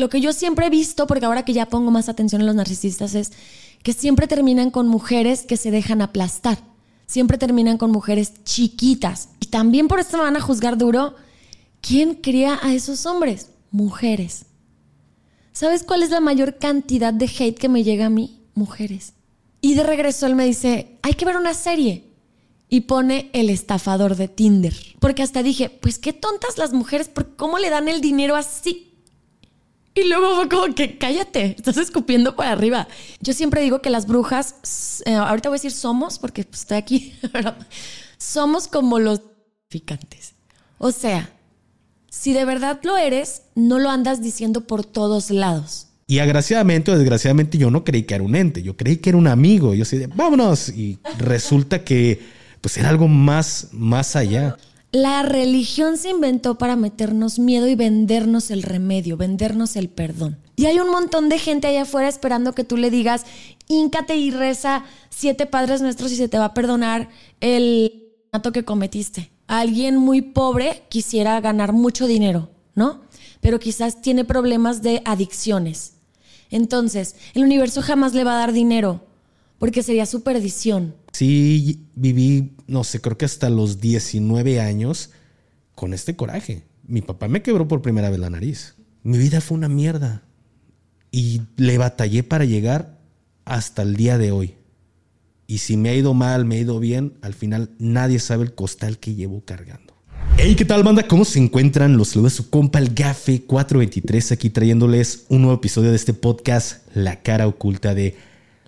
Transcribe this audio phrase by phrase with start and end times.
[0.00, 2.56] lo que yo siempre he visto, porque ahora que ya pongo más atención en los
[2.56, 3.32] narcisistas, es
[3.82, 6.58] que siempre terminan con mujeres que se dejan aplastar.
[7.06, 9.30] Siempre terminan con mujeres chiquitas.
[9.40, 11.14] Y también por esto me van a juzgar duro.
[11.80, 13.50] ¿Quién cría a esos hombres?
[13.70, 14.46] Mujeres.
[15.52, 18.42] ¿Sabes cuál es la mayor cantidad de hate que me llega a mí?
[18.54, 19.14] Mujeres.
[19.60, 22.04] Y de regreso él me dice, hay que ver una serie.
[22.68, 24.74] Y pone el estafador de Tinder.
[25.00, 28.89] Porque hasta dije, pues qué tontas las mujeres, ¿por cómo le dan el dinero así?
[30.00, 32.88] Y luego fue como que cállate, estás escupiendo para arriba.
[33.20, 36.78] Yo siempre digo que las brujas, eh, ahorita voy a decir somos, porque pues, estoy
[36.78, 37.14] aquí,
[38.18, 39.20] somos como los
[39.68, 40.34] picantes.
[40.78, 41.30] O sea,
[42.08, 45.88] si de verdad lo eres, no lo andas diciendo por todos lados.
[46.06, 49.18] Y agraciadamente o desgraciadamente yo no creí que era un ente, yo creí que era
[49.18, 49.74] un amigo.
[49.74, 50.68] Yo así vámonos.
[50.70, 52.20] Y resulta que
[52.60, 54.56] pues era algo más, más allá.
[54.92, 60.38] La religión se inventó para meternos miedo y vendernos el remedio, vendernos el perdón.
[60.56, 63.24] Y hay un montón de gente allá afuera esperando que tú le digas,
[63.68, 67.08] íncate y reza siete padres nuestros y se te va a perdonar
[67.40, 69.30] el acto que cometiste.
[69.46, 73.02] Alguien muy pobre quisiera ganar mucho dinero, ¿no?
[73.40, 75.94] Pero quizás tiene problemas de adicciones.
[76.50, 79.06] Entonces, el universo jamás le va a dar dinero
[79.60, 80.94] porque sería su perdición.
[81.12, 85.10] Sí, viví, no sé, creo que hasta los 19 años
[85.74, 86.64] con este coraje.
[86.88, 88.74] Mi papá me quebró por primera vez la nariz.
[89.02, 90.22] Mi vida fue una mierda.
[91.12, 92.98] Y le batallé para llegar
[93.44, 94.54] hasta el día de hoy.
[95.46, 98.54] Y si me ha ido mal, me ha ido bien, al final nadie sabe el
[98.54, 99.94] costal que llevo cargando.
[100.38, 101.06] Hey, ¿qué tal, banda?
[101.06, 101.98] ¿Cómo se encuentran?
[101.98, 106.86] Los saluda su compa el Gafe 423 aquí trayéndoles un nuevo episodio de este podcast,
[106.94, 108.16] La cara oculta de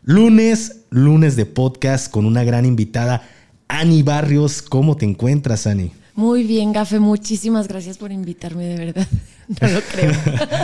[0.03, 3.23] lunes, lunes de podcast con una gran invitada,
[3.69, 4.63] Ani Barrios.
[4.63, 5.93] ¿Cómo te encuentras, Ani?
[6.15, 7.01] Muy bien, Gafe.
[7.01, 9.09] Muchísimas gracias por invitarme, de verdad.
[9.61, 10.13] No lo creo.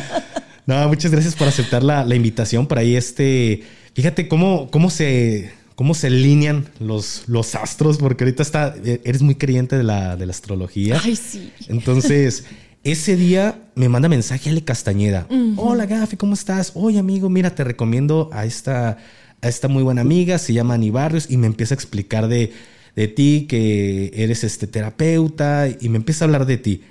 [0.67, 2.67] no, muchas gracias por aceptar la, invitación.
[2.67, 8.43] Por ahí, este, fíjate cómo, cómo se cómo se alinean los, los astros, porque ahorita
[8.43, 11.01] está, eres muy creyente de la, de la astrología.
[11.05, 11.53] Ay, sí.
[11.69, 12.45] Entonces,
[12.85, 15.27] ese día me manda mensaje Ale Castañeda.
[15.57, 16.73] Hola, Gafi, ¿cómo estás?
[16.75, 18.99] Oye, amigo, mira, te recomiendo a esta,
[19.41, 22.53] a esta muy buena amiga, se llama Ani Barrios, y me empieza a explicar de,
[22.97, 26.83] de ti, que eres este terapeuta, y me empieza a hablar de ti.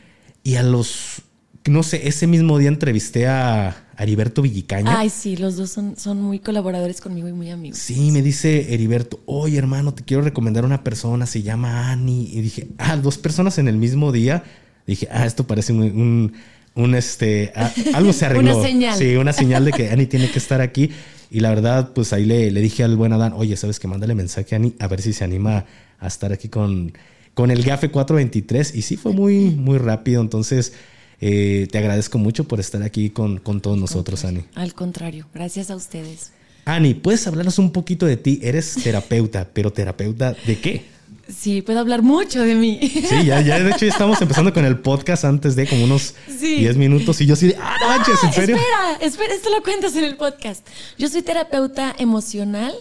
[0.43, 1.21] Y a los,
[1.65, 4.99] no sé, ese mismo día entrevisté a Heriberto Villicaña.
[4.99, 7.79] Ay, sí, los dos son, son muy colaboradores conmigo y muy amigos.
[7.79, 12.29] Sí, me dice Heriberto, oye hermano, te quiero recomendar a una persona, se llama Ani.
[12.31, 14.43] Y dije, ah, dos personas en el mismo día.
[14.85, 16.33] Dije, ah, esto parece un,
[16.75, 17.51] un, este,
[17.93, 18.55] algo se arregló.
[18.57, 18.97] una señal.
[18.97, 20.91] Sí, una señal de que Ani tiene que estar aquí.
[21.29, 23.87] Y la verdad, pues ahí le, le dije al buen Adán, oye, ¿sabes qué?
[23.87, 25.65] Mándale mensaje a Ani a ver si se anima
[25.99, 26.93] a estar aquí con,
[27.33, 28.75] con el GAFE 423.
[28.75, 30.21] Y sí, fue muy, muy rápido.
[30.21, 30.73] Entonces,
[31.19, 34.45] eh, te agradezco mucho por estar aquí con, con todos nosotros, Ani.
[34.55, 36.31] Al contrario, gracias a ustedes.
[36.65, 38.39] Ani, ¿puedes hablarnos un poquito de ti?
[38.43, 40.96] Eres terapeuta, pero terapeuta de qué?
[41.27, 42.79] Sí, puedo hablar mucho de mí.
[42.81, 46.13] Sí, ya, ya de hecho ya estamos empezando con el podcast antes de como unos
[46.39, 48.55] 10 minutos y yo sí, ah, no manches, ¿en serio?
[48.55, 50.65] Espera, espera, esto lo cuentas en el podcast.
[50.97, 52.73] Yo soy terapeuta emocional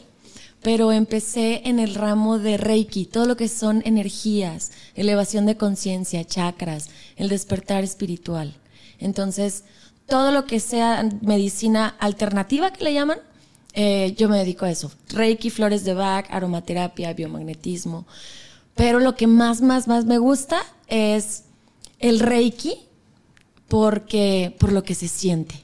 [0.67, 6.25] pero empecé en el ramo de Reiki, todo lo que son energías, elevación de conciencia,
[6.25, 8.53] chakras, el despertar espiritual.
[8.99, 9.63] Entonces,
[10.07, 13.19] todo lo que sea medicina alternativa que le llaman,
[13.79, 14.91] eh, yo me dedico a eso.
[15.11, 18.07] Reiki, flores de Bach, aromaterapia, biomagnetismo.
[18.75, 21.45] Pero lo que más, más, más me gusta es
[21.99, 22.79] el Reiki
[23.69, 25.63] porque, por lo que se siente.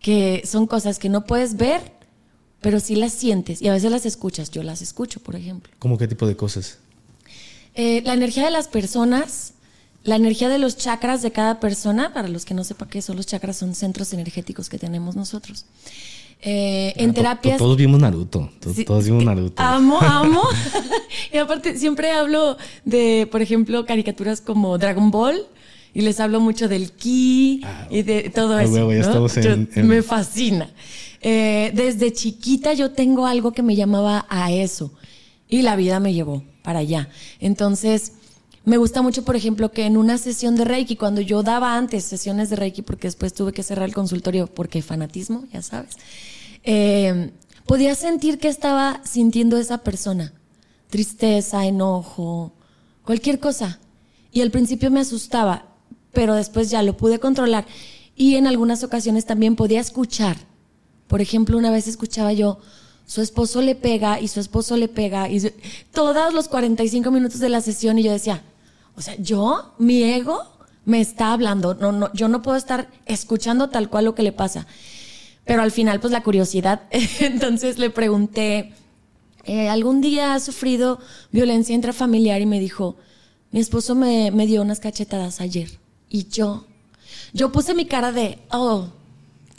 [0.00, 1.92] Que son cosas que no puedes ver,
[2.62, 4.50] pero sí las sientes y a veces las escuchas.
[4.50, 5.74] Yo las escucho, por ejemplo.
[5.80, 6.78] ¿Cómo qué tipo de cosas?
[7.74, 9.52] Eh, la energía de las personas,
[10.04, 13.16] la energía de los chakras de cada persona, para los que no sepan qué son
[13.16, 15.66] los chakras, son centros energéticos que tenemos nosotros.
[16.42, 17.58] Eh, en ah, terapias.
[17.58, 18.50] Todos vimos Naruto.
[18.86, 19.62] Todos, vimos Naruto.
[19.62, 20.42] Amo, amo.
[21.32, 25.46] y aparte, siempre hablo de, por ejemplo, caricaturas como Dragon Ball.
[25.96, 28.88] Y les hablo mucho del ki ah, y de todo eso.
[29.76, 30.68] Me fascina.
[31.20, 34.92] Eh, desde chiquita yo tengo algo que me llamaba a eso
[35.48, 37.08] y la vida me llevó para allá.
[37.40, 38.12] Entonces,
[38.64, 42.04] me gusta mucho, por ejemplo, que en una sesión de Reiki, cuando yo daba antes
[42.04, 45.96] sesiones de Reiki, porque después tuve que cerrar el consultorio porque fanatismo, ya sabes,
[46.62, 47.30] eh,
[47.66, 50.32] podía sentir que estaba sintiendo esa persona.
[50.88, 52.52] Tristeza, enojo,
[53.04, 53.78] cualquier cosa.
[54.32, 55.66] Y al principio me asustaba,
[56.12, 57.66] pero después ya lo pude controlar.
[58.16, 60.36] Y en algunas ocasiones también podía escuchar
[61.14, 62.58] por ejemplo, una vez escuchaba yo,
[63.06, 65.40] su esposo le pega y su esposo le pega, y
[65.92, 68.42] todos los 45 minutos de la sesión y yo decía,
[68.96, 70.42] o sea, yo, mi ego,
[70.84, 71.74] me está hablando.
[71.74, 74.66] No, no, yo no puedo estar escuchando tal cual lo que le pasa.
[75.44, 76.82] Pero al final, pues la curiosidad.
[77.20, 78.72] Entonces le pregunté,
[79.44, 80.98] eh, ¿algún día ha sufrido
[81.32, 82.40] violencia intrafamiliar?
[82.40, 82.96] Y me dijo,
[83.50, 85.78] mi esposo me, me dio unas cachetadas ayer.
[86.08, 86.64] Y yo,
[87.32, 88.88] yo puse mi cara de, oh,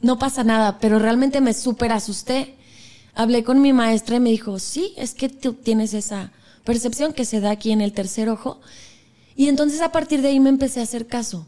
[0.01, 2.55] no pasa nada, pero realmente me súper asusté.
[3.13, 6.31] Hablé con mi maestra y me dijo, sí, es que tú tienes esa
[6.63, 8.59] percepción que se da aquí en el tercer ojo.
[9.35, 11.47] Y entonces a partir de ahí me empecé a hacer caso.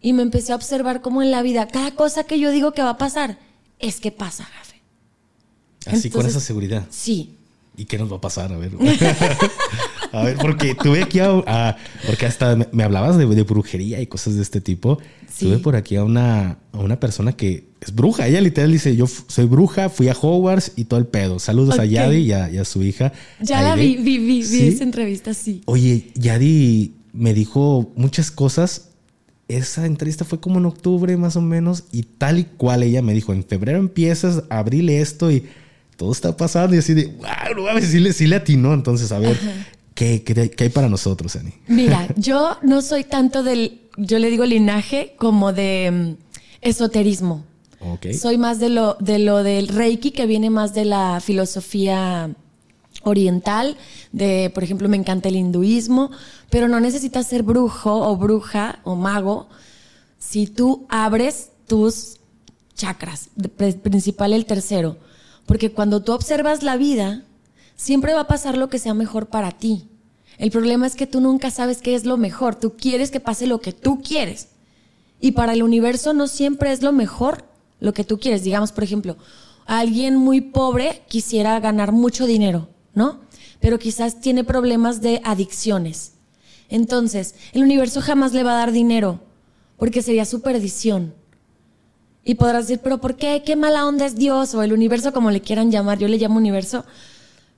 [0.00, 2.82] Y me empecé a observar cómo en la vida, cada cosa que yo digo que
[2.82, 3.38] va a pasar,
[3.78, 5.96] es que pasa, Gafe.
[5.96, 6.86] Así con esa seguridad.
[6.90, 7.36] Sí.
[7.76, 8.52] ¿Y qué nos va a pasar?
[8.52, 8.72] A ver.
[10.12, 11.76] a ver, porque tuve aquí a,
[12.06, 14.98] porque hasta me, hablabas de, brujería y cosas de este tipo.
[15.38, 18.28] Tuve por aquí a una, a una persona que es bruja.
[18.28, 21.40] Ella literal dice, yo soy bruja, fui a Hogwarts y todo el pedo.
[21.40, 23.12] Saludos a Yadi y a, su hija.
[23.40, 25.62] Ya la vi, vi, vi, vi esa entrevista, sí.
[25.64, 28.90] Oye, Yadi me dijo muchas cosas
[29.48, 33.12] esa entrevista fue como en octubre más o menos y tal y cual ella me
[33.12, 35.46] dijo, en febrero empiezas, abril esto y
[35.96, 38.72] todo está pasando y así de, wow, a ver si le, si le atinó.
[38.72, 39.38] Entonces, a ver,
[39.94, 41.52] ¿qué, ¿qué, hay para nosotros, Ani?
[41.68, 46.24] Mira, yo no soy tanto del, yo le digo linaje como de mm,
[46.62, 47.44] esoterismo.
[47.80, 48.14] Okay.
[48.14, 52.30] Soy más de lo, de lo del Reiki, que viene más de la filosofía
[53.04, 53.76] oriental,
[54.12, 56.10] de, por ejemplo, me encanta el hinduismo,
[56.50, 59.48] pero no necesitas ser brujo o bruja o mago
[60.18, 62.16] si tú abres tus
[62.74, 63.30] chakras,
[63.82, 64.96] principal el tercero,
[65.46, 67.22] porque cuando tú observas la vida,
[67.76, 69.88] siempre va a pasar lo que sea mejor para ti.
[70.38, 73.46] El problema es que tú nunca sabes qué es lo mejor, tú quieres que pase
[73.46, 74.48] lo que tú quieres.
[75.20, 77.44] Y para el universo no siempre es lo mejor
[77.78, 78.42] lo que tú quieres.
[78.42, 79.16] Digamos, por ejemplo,
[79.66, 83.20] alguien muy pobre quisiera ganar mucho dinero ¿no?
[83.60, 86.12] Pero quizás tiene problemas de adicciones.
[86.68, 89.20] Entonces, el universo jamás le va a dar dinero,
[89.76, 91.14] porque sería su perdición.
[92.24, 93.42] Y podrás decir, pero ¿por qué?
[93.44, 94.54] ¿Qué mala onda es Dios?
[94.54, 96.84] O el universo, como le quieran llamar, yo le llamo universo,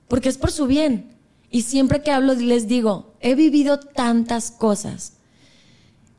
[0.07, 1.15] porque es por su bien.
[1.49, 5.13] Y siempre que hablo les digo, he vivido tantas cosas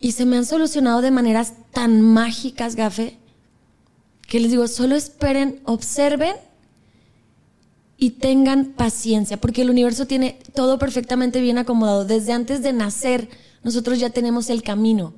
[0.01, 3.19] y se me han solucionado de maneras tan mágicas, gafe,
[4.27, 6.37] que les digo, solo esperen, observen
[8.01, 12.05] y tengan paciencia, porque el universo tiene todo perfectamente bien acomodado.
[12.05, 13.29] Desde antes de nacer,
[13.65, 15.15] nosotros ya tenemos el camino.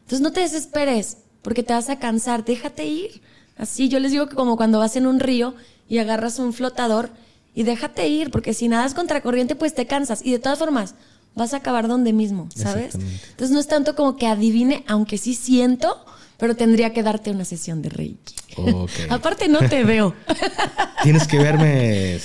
[0.00, 3.22] Entonces no te desesperes, porque te vas a cansar, déjate ir.
[3.56, 5.54] Así yo les digo que como cuando vas en un río
[5.88, 7.10] y agarras un flotador
[7.54, 10.20] y déjate ir, porque si nadas contracorriente, pues te cansas.
[10.22, 10.94] Y de todas formas,
[11.34, 12.96] vas a acabar donde mismo, ¿sabes?
[12.96, 16.04] Entonces no es tanto como que adivine, aunque sí siento,
[16.40, 18.34] pero tendría que darte una sesión de Reiki.
[19.10, 20.14] Aparte no te veo.
[21.02, 22.18] Tienes que verme.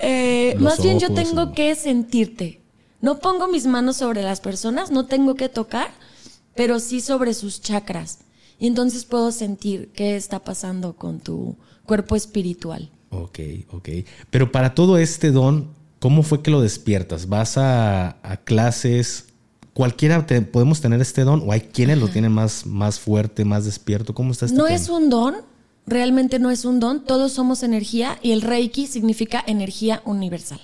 [0.00, 2.62] Eh, más bien yo tengo que sentirte.
[3.00, 5.90] No pongo mis manos sobre las personas, no tengo que tocar,
[6.56, 8.20] pero sí sobre sus chakras.
[8.58, 12.90] Y entonces puedo sentir qué está pasando con tu cuerpo espiritual.
[13.10, 13.38] Ok,
[13.70, 13.88] ok.
[14.30, 17.28] Pero para todo este don, ¿cómo fue que lo despiertas?
[17.28, 19.26] ¿Vas a, a clases?
[19.78, 24.12] Cualquiera podemos tener este don o hay quienes lo tienen más, más fuerte, más despierto.
[24.12, 25.36] ¿Cómo está este No es un don,
[25.86, 30.60] realmente no es un don, todos somos energía y el Reiki significa energía universal.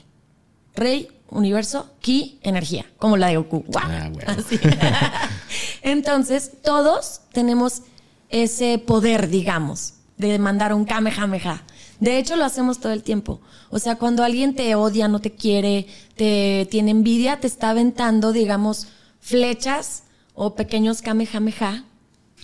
[0.74, 3.64] Rey, universo, Ki, energía, como la de Goku.
[3.76, 4.10] Ah,
[5.82, 7.82] Entonces, todos tenemos
[8.30, 11.62] ese poder, digamos, de mandar un Kamehameha.
[12.00, 13.40] De hecho, lo hacemos todo el tiempo.
[13.70, 18.32] O sea, cuando alguien te odia, no te quiere, te tiene envidia, te está aventando,
[18.32, 18.88] digamos,
[19.24, 20.02] flechas
[20.34, 21.86] o pequeños kamehameha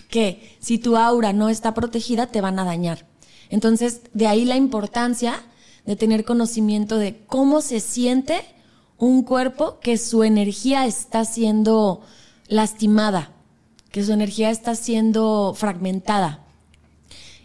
[0.09, 3.05] que si tu aura no está protegida te van a dañar.
[3.51, 5.43] Entonces, de ahí la importancia
[5.85, 8.43] de tener conocimiento de cómo se siente
[8.97, 12.01] un cuerpo que su energía está siendo
[12.47, 13.31] lastimada,
[13.91, 16.43] que su energía está siendo fragmentada.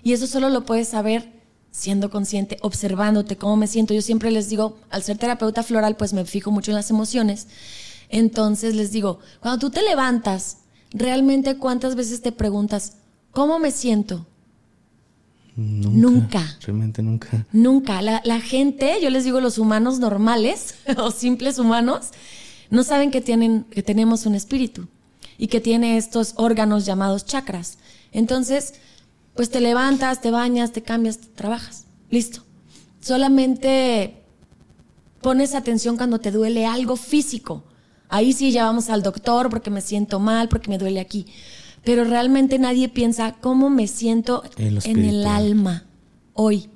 [0.03, 1.31] Y eso solo lo puedes saber
[1.71, 3.93] siendo consciente, observándote cómo me siento.
[3.93, 7.49] Yo siempre les digo, al ser terapeuta floral, pues me fijo mucho en las emociones.
[8.09, 10.59] Entonces les digo, cuando tú te levantas,
[10.91, 12.95] realmente cuántas veces te preguntas,
[13.33, 14.27] ¿cómo me siento?
[15.57, 16.59] Nunca.
[16.61, 17.47] Realmente nunca.
[17.53, 18.03] Nunca.
[18.03, 22.11] La, la, gente, yo les digo, los humanos normales o simples humanos,
[22.71, 24.87] no saben que, tienen, que tenemos un espíritu
[25.39, 27.79] y que tiene estos órganos llamados chakras.
[28.13, 28.75] Entonces,
[29.35, 31.87] pues te levantas, te bañas, te cambias, trabajas.
[32.11, 32.43] Listo.
[33.01, 34.23] Solamente
[35.21, 37.65] pones atención cuando te duele algo físico.
[38.09, 41.27] Ahí sí ya vamos al doctor porque me siento mal, porque me duele aquí.
[41.85, 45.85] Pero realmente nadie piensa cómo me siento en, el alma
[46.33, 46.69] hoy.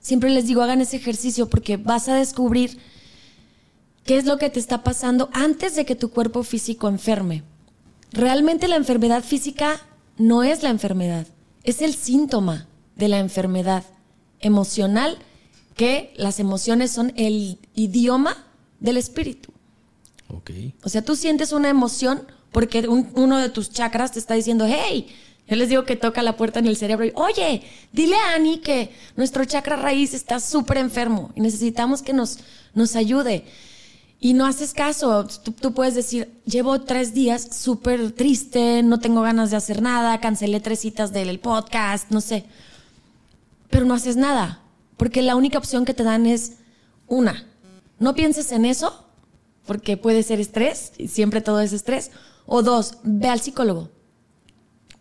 [0.00, 2.78] Siempre les digo, hagan ese ejercicio porque vas a descubrir
[4.04, 7.42] qué es lo que te está pasando antes de que tu cuerpo físico enferme.
[8.10, 9.80] realmente la enfermedad física
[10.16, 11.26] no es la enfermedad,
[11.62, 12.66] es el síntoma
[12.96, 13.84] de la enfermedad
[14.40, 15.18] emocional,
[15.76, 18.46] que las emociones son el idioma
[18.80, 19.52] del espíritu.
[20.28, 20.74] Okay.
[20.84, 25.06] O sea, tú sientes una emoción porque uno de tus chakras te está diciendo, hey,
[25.48, 28.58] yo les digo que toca la puerta en el cerebro y, oye, dile a Ani
[28.58, 32.38] que nuestro chakra raíz está súper enfermo y necesitamos que nos,
[32.74, 33.44] nos ayude.
[34.20, 35.26] Y no haces caso.
[35.60, 40.60] Tú, puedes decir, llevo tres días súper triste, no tengo ganas de hacer nada, cancelé
[40.60, 42.44] tres citas del podcast, no sé.
[43.70, 44.60] Pero no haces nada.
[44.96, 46.54] Porque la única opción que te dan es
[47.06, 47.46] una.
[48.00, 49.07] No pienses en eso,
[49.68, 52.10] porque puede ser estrés, y siempre todo es estrés.
[52.46, 53.90] O dos, ve al psicólogo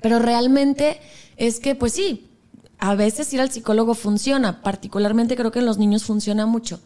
[0.01, 0.99] pero realmente
[1.37, 2.29] es que, pues sí,
[2.77, 6.79] a veces ir al psicólogo funciona, particularmente creo que en los niños funciona mucho,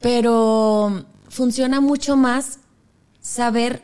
[0.00, 2.60] pero funciona mucho más
[3.20, 3.82] saber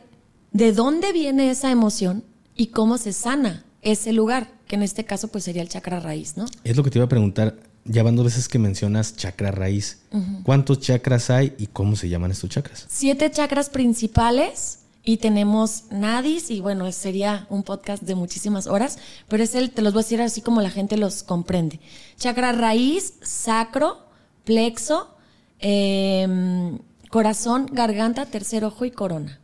[0.51, 2.23] de dónde viene esa emoción
[2.55, 6.37] y cómo se sana ese lugar, que en este caso pues sería el chakra raíz,
[6.37, 6.45] ¿no?
[6.63, 9.99] Es lo que te iba a preguntar, ya van dos veces que mencionas chakra raíz,
[10.43, 12.85] ¿cuántos chakras hay y cómo se llaman estos chakras?
[12.89, 19.43] Siete chakras principales, y tenemos Nadis y bueno, sería un podcast de muchísimas horas, pero
[19.43, 21.81] es el, te los voy a decir así como la gente los comprende.
[22.17, 24.07] Chakra raíz, sacro,
[24.45, 25.13] plexo,
[25.59, 29.39] em, corazón, garganta, tercer ojo y corona.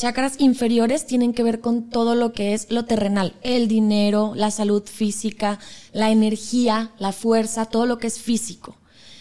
[0.00, 4.50] Chakras inferiores tienen que ver con todo lo que es lo terrenal, el dinero, la
[4.50, 5.58] salud física,
[5.92, 8.78] la energía, la fuerza, todo lo que es físico.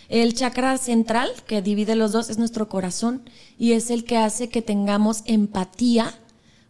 [0.07, 4.48] El chakra central, que divide los dos, es nuestro corazón y es el que hace
[4.48, 6.13] que tengamos empatía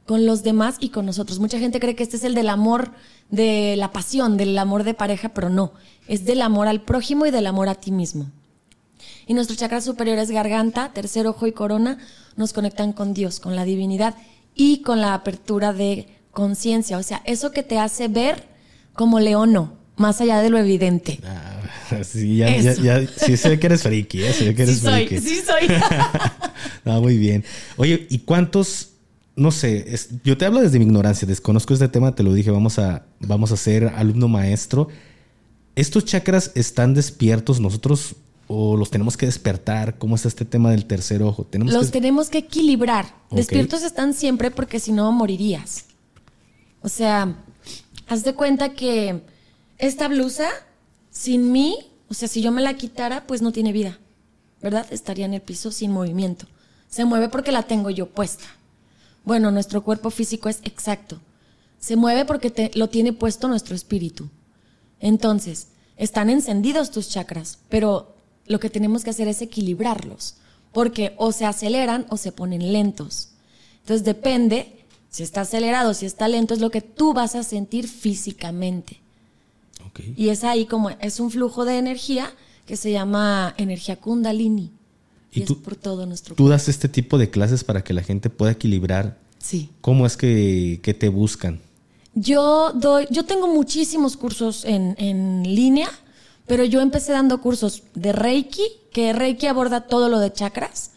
[0.08, 1.38] con los demás y con nosotros.
[1.38, 2.94] Mucha gente cree que este es el del amor,
[3.30, 5.74] de la pasión, del amor de pareja, pero no,
[6.08, 8.32] es del amor al prójimo y del amor a ti mismo.
[9.30, 12.00] Y nuestro chakra superior es garganta, tercer ojo y corona,
[12.36, 14.16] nos conectan con Dios, con la divinidad
[14.56, 18.48] y con la apertura de conciencia, o sea, eso que te hace ver
[18.94, 21.20] como leono, más allá de lo evidente.
[21.24, 21.62] Ah,
[22.04, 24.34] Sí, ya, ya, sí sé que eres friki, ¿eh?
[24.34, 25.76] Sí, que eres sí soy, sí soy.
[26.86, 27.46] ah, muy bien.
[27.78, 28.94] Oye, ¿y cuántos,
[29.36, 32.80] no sé, yo te hablo desde mi ignorancia, desconozco este tema, te lo dije, vamos
[32.80, 34.88] a, vamos a ser alumno maestro.
[35.76, 38.16] ¿Estos chakras están despiertos nosotros
[38.52, 40.00] o los tenemos que despertar?
[40.00, 41.44] ¿Cómo está este tema del tercer ojo?
[41.44, 43.14] ¿Tenemos los tenemos que equilibrar.
[43.30, 45.86] Despiertos están siempre porque si no morirías.
[46.82, 47.36] O sea,
[48.08, 49.22] haz de cuenta que
[49.78, 50.50] esta blusa
[51.12, 51.78] sin mí,
[52.10, 54.00] o sea, si yo me la quitara, pues no tiene vida,
[54.64, 54.88] ¿verdad?
[54.90, 56.48] Estaría en el piso sin movimiento.
[56.90, 58.46] Se mueve porque la tengo yo puesta.
[59.26, 61.20] Bueno, nuestro cuerpo físico es exacto.
[61.78, 64.28] Se mueve porque lo tiene puesto nuestro espíritu.
[65.00, 68.16] Entonces, están encendidos tus chakras, pero
[68.50, 70.36] lo que tenemos que hacer es equilibrarlos,
[70.74, 73.30] porque o se aceleran o se ponen lentos.
[73.82, 74.80] Entonces, depende
[75.10, 79.00] si está acelerado, si está lento, es lo que tú vas a sentir físicamente.
[80.16, 82.32] Y es ahí como, es un flujo de energía
[82.66, 84.72] que se llama energía kundalini.
[85.32, 88.30] Y, es por todo nuestro ¿Tú das este tipo de clases para que la gente
[88.30, 89.18] pueda equilibrar?
[89.40, 89.70] Sí.
[89.82, 91.60] ¿Cómo es que, te buscan?
[92.16, 95.90] Yo doy, yo tengo muchísimos cursos en, en línea,
[96.50, 100.92] pero yo empecé dando cursos de Reiki, que Reiki aborda todo lo de chakras.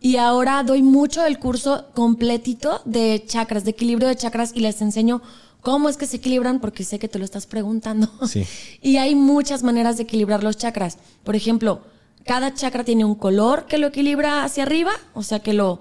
[0.00, 4.80] Y ahora doy mucho el curso completito de chakras, de equilibrio de chakras, y les
[4.80, 5.22] enseño
[5.60, 6.60] ¿Cómo es que se equilibran?
[6.60, 8.08] Porque sé que te lo estás preguntando.
[8.28, 8.46] Sí.
[8.82, 10.96] y hay muchas maneras de equilibrar los chakras.
[11.24, 11.82] Por ejemplo,
[12.24, 15.80] cada chakra tiene un color que lo equilibra hacia arriba, o sea, que lo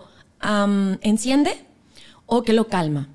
[1.01, 1.65] enciende
[2.25, 3.09] o que lo calma.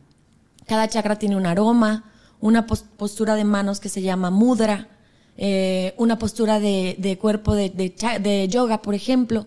[0.67, 2.05] Cada chakra tiene un aroma,
[2.41, 4.89] una postura de manos que se llama mudra,
[5.37, 9.47] eh, una postura de, cuerpo de, de yoga, por ejemplo.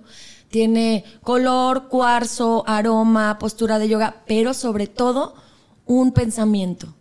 [0.49, 5.33] Tiene color, cuarzo, aroma, postura de yoga, pero sobre todo
[5.85, 6.93] un pensamiento.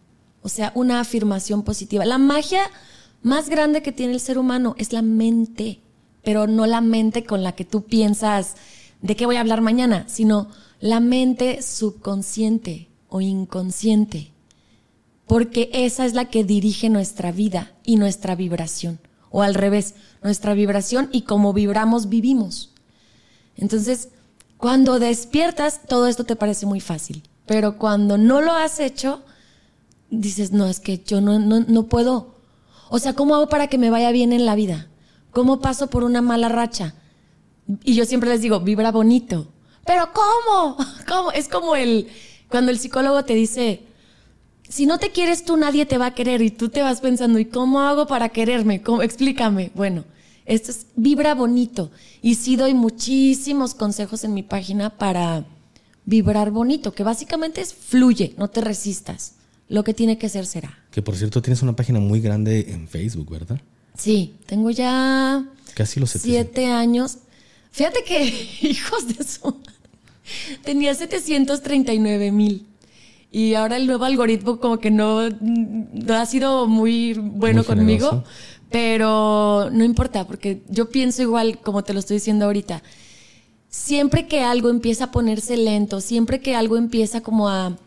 [0.43, 2.05] O sea, una afirmación positiva.
[2.05, 2.63] La magia
[3.23, 5.81] más grande que tiene el ser humano es la mente,
[6.25, 8.57] pero no la mente con la que tú piensas
[9.01, 10.49] de qué voy a hablar mañana, sino
[10.81, 14.32] la mente subconsciente o inconsciente,
[15.27, 19.01] porque esa es la que dirige nuestra vida y nuestra vibración,
[19.31, 22.73] o al revés, nuestra vibración y como vibramos vivimos.
[23.57, 24.09] Entonces,
[24.57, 29.23] cuando despiertas, todo esto te parece muy fácil, pero cuando no lo has hecho,
[30.11, 32.37] dices, no, es que yo no, no, no puedo.
[32.91, 34.89] O sea, ¿cómo hago para que me vaya bien en la vida?
[35.31, 36.95] ¿Cómo paso por una mala racha?
[37.85, 39.49] Y yo siempre les digo, vibra bonito.
[39.87, 40.77] Pero ¿cómo?
[41.09, 41.33] ¿Cómo?
[41.33, 42.09] Es como el,
[42.49, 43.87] cuando el psicólogo te dice,
[44.73, 46.41] si no te quieres tú, nadie te va a querer.
[46.41, 48.83] Y tú te vas pensando, ¿y cómo hago para quererme?
[48.83, 49.03] ¿Cómo?
[49.03, 49.71] Explícame.
[49.75, 50.05] Bueno,
[50.47, 51.91] esto es vibra bonito.
[52.23, 55.45] Y sí doy muchísimos consejos en mi página para,
[56.05, 59.35] vibrar bonito, que básicamente es fluye, no te resistas.
[59.69, 60.79] Lo que tiene que ser será.
[60.91, 63.61] Que por cierto tienes una página muy grande en Facebook, ¿verdad?
[63.97, 67.19] Sí, tengo ya casi los siete años.
[67.71, 69.57] Fíjate que, hijos de su...
[70.63, 72.67] Tenía 739 mil.
[73.35, 78.25] Y ahora el nuevo algoritmo como que no, ha sido muy bueno conmigo,
[78.71, 82.83] pero no importa, porque yo pienso igual como te lo estoy diciendo ahorita.
[83.71, 87.79] Siempre que algo empieza a ponerse lento, siempre que algo empieza como a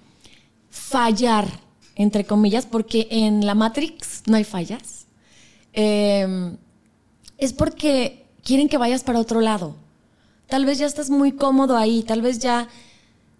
[0.71, 1.47] fallar,
[1.95, 5.05] entre comillas, porque en la Matrix no hay fallas,
[5.73, 6.57] em,
[7.37, 9.75] es porque quieren que vayas para otro lado.
[10.47, 12.67] Tal vez ya estás muy cómodo ahí, tal vez ya,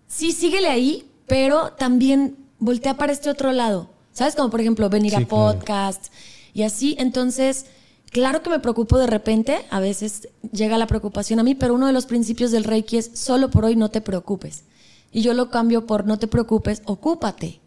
[0.08, 3.90] sí, síguele ahí, pero también voltea para este otro lado.
[4.12, 4.36] ¿Sabes?
[4.36, 6.06] Como por ejemplo venir a podcast
[6.54, 6.96] y así.
[6.98, 7.66] Entonces,
[8.12, 11.88] claro que me preocupo de repente, a veces llega la preocupación a mí, pero uno
[11.88, 14.64] de los principios del Reiki es solo por hoy no te preocupes.
[15.12, 17.60] Y yo lo cambio por no te preocupes, ocúpate.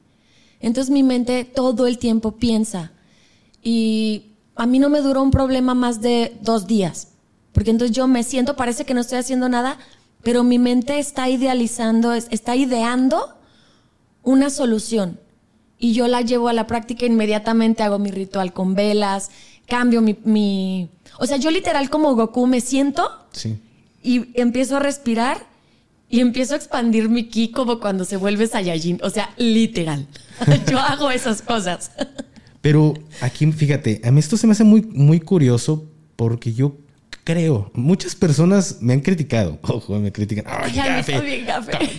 [0.60, 2.92] Entonces mi mente todo el tiempo piensa.
[3.62, 7.08] Y a mí no me duró un problema más de dos días.
[7.52, 9.78] Porque entonces yo me siento, parece que no estoy haciendo nada,
[10.22, 13.37] pero mi mente está idealizando, está ideando
[14.28, 15.18] una solución
[15.78, 19.30] y yo la llevo a la práctica inmediatamente hago mi ritual con velas,
[19.66, 23.08] cambio mi, o sea, yo literal como Goku me siento
[24.02, 25.46] y empiezo a respirar
[26.10, 30.06] y empiezo a expandir mi ki como cuando se vuelve Saiyajin, o sea, literal.
[30.70, 31.92] yo hago esas cosas.
[32.60, 36.76] Pero aquí, fíjate, a mí esto se me hace muy, muy curioso porque yo
[37.28, 37.70] creo.
[37.74, 39.58] Muchas personas me han criticado.
[39.62, 40.46] Ojo, me critican.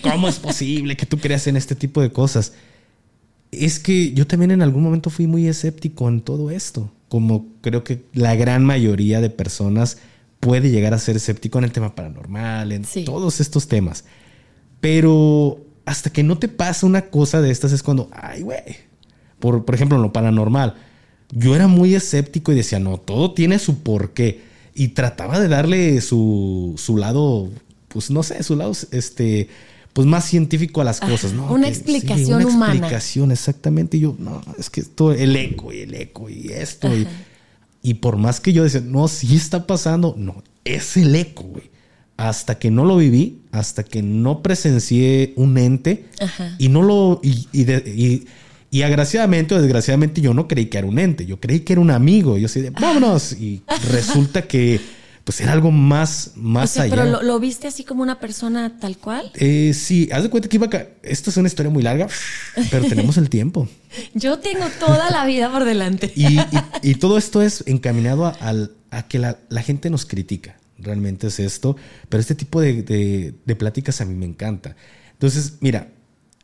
[0.02, 2.52] ¿Cómo es posible que tú creas en este tipo de cosas?
[3.52, 6.90] Es que yo también en algún momento fui muy escéptico en todo esto.
[7.08, 9.98] Como creo que la gran mayoría de personas
[10.40, 14.04] puede llegar a ser escéptico en el tema paranormal, en todos estos temas.
[14.80, 18.90] Pero hasta que no te pasa una cosa de estas es cuando, ay, güey.
[19.38, 20.74] Por, por ejemplo, en lo paranormal.
[21.30, 26.00] Yo era muy escéptico y decía, no, todo tiene su porqué y trataba de darle
[26.00, 27.48] su, su lado,
[27.88, 29.48] pues no sé, su lado, este,
[29.92, 31.52] pues más científico a las cosas, ¿no?
[31.52, 33.96] Una explicación una explicación, exactamente.
[33.96, 36.88] Y yo, no, es que esto, el eco y el eco y esto.
[37.82, 41.70] Y, por más que yo decía, no, sí está pasando, no, es el eco, güey.
[42.16, 46.04] Hasta que no lo viví, hasta que no presencié un ente
[46.58, 48.26] y no lo, y, y y
[48.82, 51.90] agraciadamente o desgraciadamente yo no creí que era un ente, yo creí que era un
[51.90, 52.38] amigo.
[52.38, 53.32] Yo así de, vámonos.
[53.32, 54.80] Y resulta que
[55.24, 56.94] pues era algo más, más allá.
[56.96, 59.30] ¿Pero lo, viste así como una persona tal cual?
[59.34, 60.86] Eh, sí, haz de cuenta que iba a...
[61.02, 62.08] Esto es una historia muy larga,
[62.70, 63.68] pero tenemos el tiempo.
[64.14, 66.12] Yo tengo toda la vida por delante.
[66.14, 70.56] y, todo esto es encaminado a, que la, gente nos critica.
[70.78, 71.76] Realmente es esto.
[72.08, 74.76] Pero este tipo de, de, pláticas a mí me encanta.
[75.12, 75.88] Entonces, mira,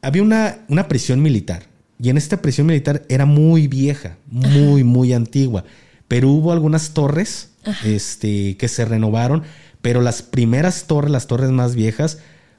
[0.03, 5.13] había una, una prisión militar y en esta prisión militar era muy vieja, muy, muy
[5.13, 5.65] antigua.
[6.09, 7.51] Pero hubo algunas torres
[7.85, 9.43] este, que se renovaron,
[9.83, 12.19] pero las primeras torres, las torres más viejas,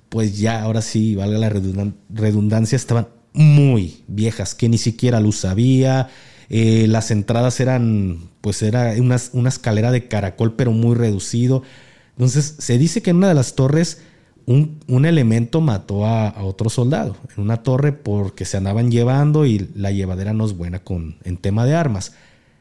[0.10, 6.10] pues ya ahora sí, valga la redundancia, estaban muy viejas, que ni siquiera luz había.
[6.50, 11.64] Eh, las entradas eran, pues era una, una escalera de caracol, pero muy reducido.
[12.12, 14.00] Entonces, se dice que en una de las torres
[14.48, 19.92] un, elemento mató a, otro soldado en una torre porque se andaban llevando y la
[19.92, 22.14] llevadera no es buena con, en tema de armas.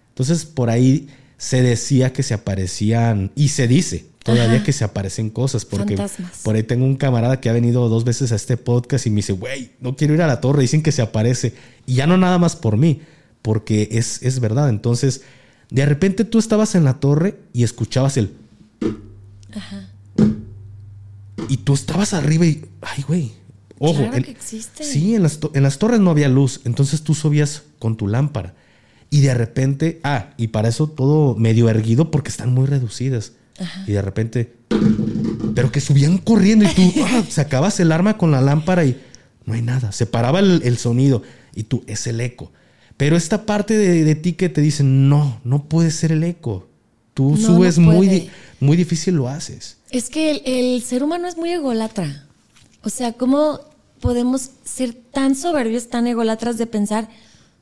[0.09, 5.31] Entonces por ahí se decía que se aparecían, y se dice todavía que se aparecen
[5.31, 5.97] cosas, porque
[6.43, 9.17] por ahí tengo un camarada que ha venido dos veces a este podcast y me
[9.17, 11.55] dice, güey, no quiero ir a la torre, dicen que se aparece,
[11.87, 13.03] y ya no nada más por mí,
[13.43, 14.69] porque es, es verdad.
[14.69, 15.23] Entonces,
[15.71, 18.33] de repente tú estabas en la torre y escuchabas el...
[19.55, 19.91] Ajá
[21.49, 23.33] y tú estabas arriba y, ay, güey.
[23.79, 24.85] Ojo, claro que existe.
[24.85, 28.55] sí, en las, en las torres no había luz, entonces tú subías con tu lámpara.
[29.11, 33.33] Y de repente, ah, y para eso todo medio erguido porque están muy reducidas.
[33.87, 34.53] Y de repente,
[35.55, 39.01] pero que subían corriendo y tú ah, sacabas el arma con la lámpara y
[39.45, 39.93] no hay nada.
[39.93, 41.23] Se paraba el, sonido
[41.55, 42.53] y tú, es el eco.
[42.97, 46.69] Pero esta parte de, ti que te dice, no, no puede ser el eco.
[47.15, 48.31] Tú subes muy,
[48.61, 49.76] muy difícil, lo haces.
[49.91, 52.27] Es que el, ser humano es muy ególatra.
[52.83, 53.61] O sea, ¿cómo
[54.01, 57.09] podemos ser tan soberbios, tan egolatras de pensar,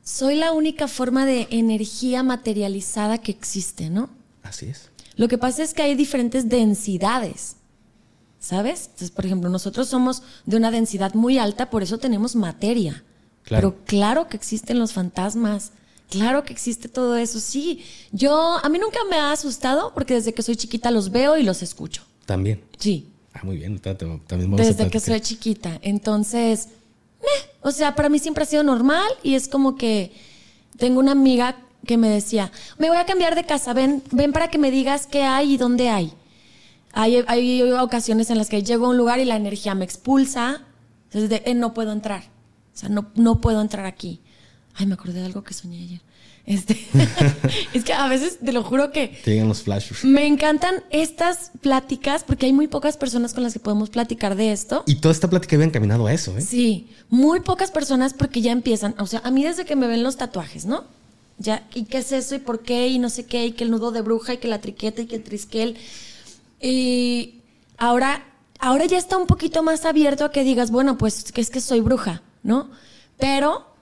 [0.03, 4.11] soy la única forma de energía materializada que existe, ¿no?
[4.43, 4.91] Así es.
[5.17, 7.57] Lo que pasa es que hay diferentes densidades,
[8.41, 8.87] ¿sabes?
[8.87, 13.05] Entonces, por ejemplo, nosotros somos de una densidad muy alta, por eso tenemos materia.
[13.49, 15.73] Pero claro que existen los fantasmas,
[16.11, 17.41] claro que existe todo eso.
[17.41, 21.37] Sí, yo, a mí nunca me ha asustado porque desde que soy chiquita los veo
[21.37, 22.03] y los escucho.
[22.27, 22.63] También.
[22.79, 23.09] Sí.
[23.33, 25.79] Ah, muy bien, también vamos Desde que soy chiquita.
[25.83, 26.69] Entonces,
[27.63, 30.13] o sea, para mí siempre ha sido normal y es como que
[30.77, 31.57] tengo una amiga
[31.87, 35.07] que me decía, me voy a cambiar de casa, ven, ven para que me digas
[35.07, 36.13] qué hay y dónde hay.
[36.93, 40.63] Hay, hay ocasiones en las que llego a un lugar y la energía me expulsa,
[41.11, 44.21] entonces eh, no puedo entrar, o sea, no, no puedo entrar aquí.
[44.75, 46.01] Ay, me acordé de algo que soñé ayer.
[46.47, 46.79] Este,
[47.73, 49.09] es que a veces te lo juro que.
[49.25, 50.05] Te llegan los flashes.
[50.05, 54.53] Me encantan estas pláticas porque hay muy pocas personas con las que podemos platicar de
[54.53, 54.85] esto.
[54.87, 56.43] Y toda esta plática había encaminado a eso, ¿eh?
[56.43, 58.95] Sí, muy pocas personas porque ya empiezan.
[58.99, 60.85] O sea, a mí desde que me ven los tatuajes, ¿no?
[61.39, 62.35] Ya, ¿y qué es eso?
[62.35, 62.89] ¿Y por qué?
[62.89, 65.07] Y no sé qué, y que el nudo de bruja, y que la triqueta, y
[65.07, 65.77] que el trisquel.
[66.61, 67.41] Y
[67.79, 68.25] ahora,
[68.59, 71.61] ahora ya está un poquito más abierto a que digas, bueno, pues que es que
[71.61, 72.71] soy bruja, ¿no?
[73.19, 73.74] Pero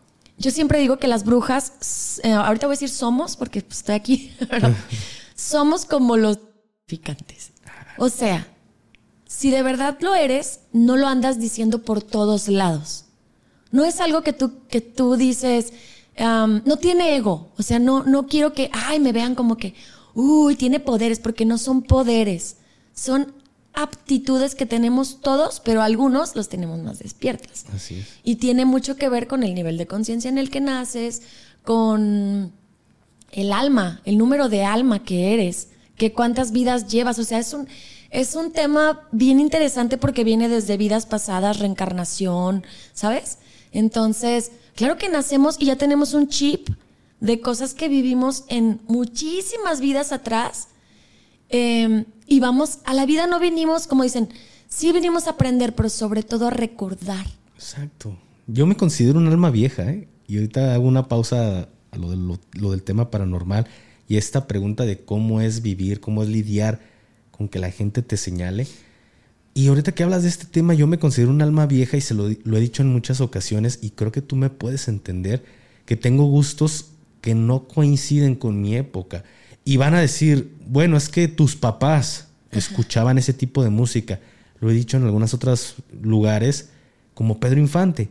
[0.42, 3.94] yo siempre digo que las brujas, eh, ahorita voy a decir somos, porque pues, estoy
[3.94, 4.32] aquí,
[5.34, 6.38] somos como los
[6.86, 7.52] picantes.
[7.96, 8.48] O sea,
[9.26, 13.04] si de verdad lo eres, no lo andas diciendo por todos lados.
[13.70, 15.72] No es algo que tú, que tú dices,
[16.18, 17.52] no tiene ego.
[17.56, 19.74] O sea, no, no quiero que, ay, me vean como que,
[20.14, 22.56] uy, tiene poderes, porque no son poderes.
[22.92, 23.32] Son
[23.74, 27.64] aptitudes que tenemos todos, pero algunos los tenemos más despiertas.
[27.74, 28.06] Así es.
[28.22, 31.22] Y tiene mucho que ver con el nivel de conciencia en el que naces,
[31.64, 32.52] con
[33.32, 37.18] el alma, el número de alma que eres, que cuántas vidas llevas.
[37.18, 37.66] O sea, es un,
[38.10, 43.38] es un tema bien interesante porque viene desde vidas pasadas, reencarnación, ¿sabes?
[43.72, 46.68] Entonces, claro que nacemos y ya tenemos un chip
[47.20, 50.68] de cosas que vivimos en muchísimas vidas atrás.
[51.52, 54.28] Eh, y vamos, a la vida no vinimos, como dicen,
[54.68, 57.26] sí vinimos a aprender, pero sobre todo a recordar.
[57.54, 58.18] Exacto.
[58.48, 60.08] Yo me considero un alma vieja, ¿eh?
[60.26, 63.66] Y ahorita hago una pausa a lo, del tema paranormal
[64.08, 66.80] y esta pregunta de cómo es vivir, cómo es lidiar
[67.30, 68.66] con que la gente te señale.
[69.54, 72.14] Y ahorita que hablas de este tema, yo me considero un alma vieja y se
[72.14, 75.44] lo, he dicho en muchas ocasiones y creo que tú me puedes entender
[75.84, 79.24] que tengo gustos que no coinciden con mi época.
[79.64, 84.20] Y van a decir, bueno, es que tus papás escuchaban ese tipo de música.
[84.58, 86.70] Lo he dicho en algunos otros lugares,
[87.12, 88.08] como Pedro Infante.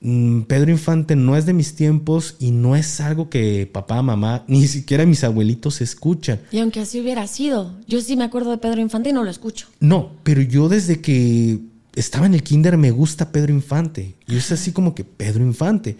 [0.00, 4.44] Mm, Pedro Infante no es de mis tiempos y no es algo que papá, mamá,
[4.46, 6.40] ni siquiera mis abuelitos escuchan.
[6.50, 9.30] Y aunque así hubiera sido, yo sí me acuerdo de Pedro Infante y no lo
[9.30, 9.66] escucho.
[9.80, 11.58] No, pero yo desde que
[11.94, 14.14] estaba en el kinder me gusta Pedro Infante.
[14.26, 15.98] Y es así como que Pedro Infante.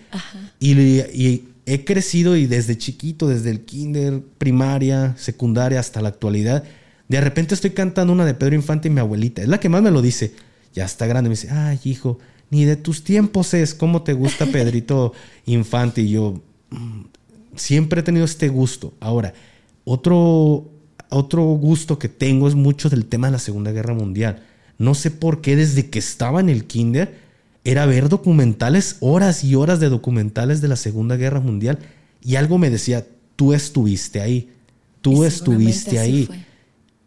[0.58, 6.64] Y, y, he crecido y desde chiquito, desde el kinder, primaria, secundaria hasta la actualidad,
[7.08, 9.82] de repente estoy cantando una de Pedro Infante y mi abuelita, es la que más
[9.82, 10.34] me lo dice,
[10.72, 12.18] ya está grande, me dice, ay hijo,
[12.50, 15.12] ni de tus tiempos es, ¿cómo te gusta Pedrito
[15.46, 16.02] Infante?
[16.02, 17.02] Y yo mm,
[17.56, 18.94] siempre he tenido este gusto.
[19.00, 19.34] Ahora,
[19.84, 20.70] otro,
[21.10, 24.42] otro gusto que tengo es mucho del tema de la Segunda Guerra Mundial.
[24.78, 27.23] No sé por qué desde que estaba en el kinder,
[27.64, 31.78] era ver documentales, horas y horas de documentales de la Segunda Guerra Mundial
[32.22, 34.50] y algo me decía, tú estuviste ahí,
[35.00, 36.28] tú estuviste ahí.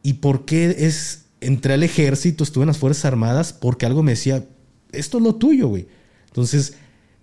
[0.04, 3.54] ¿Y por qué es, entré al ejército, estuve en las Fuerzas Armadas?
[3.54, 4.46] Porque algo me decía,
[4.92, 5.88] esto es lo tuyo, güey.
[6.28, 6.76] Entonces,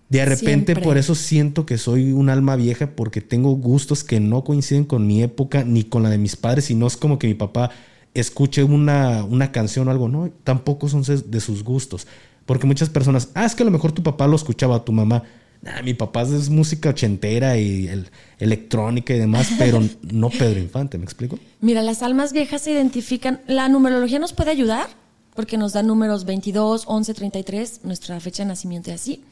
[0.08, 4.44] de repente por eso siento que soy un alma vieja porque tengo gustos que no
[4.44, 7.26] coinciden con mi época ni con la de mis padres y no es como que
[7.26, 7.70] mi papá
[8.12, 12.06] escuche una, una canción o algo, no, tampoco son de sus gustos.
[12.46, 14.92] Porque muchas personas, ah, es que a lo mejor tu papá lo escuchaba a tu
[14.92, 15.22] mamá.
[15.62, 20.98] Nah, mi papá es música ochentera y el, electrónica y demás, pero no Pedro Infante,
[20.98, 21.38] ¿me explico?
[21.60, 23.40] Mira, las almas viejas se identifican.
[23.46, 24.88] La numerología nos puede ayudar
[25.34, 29.24] porque nos da números 22, 11, 33, nuestra fecha de nacimiento y así.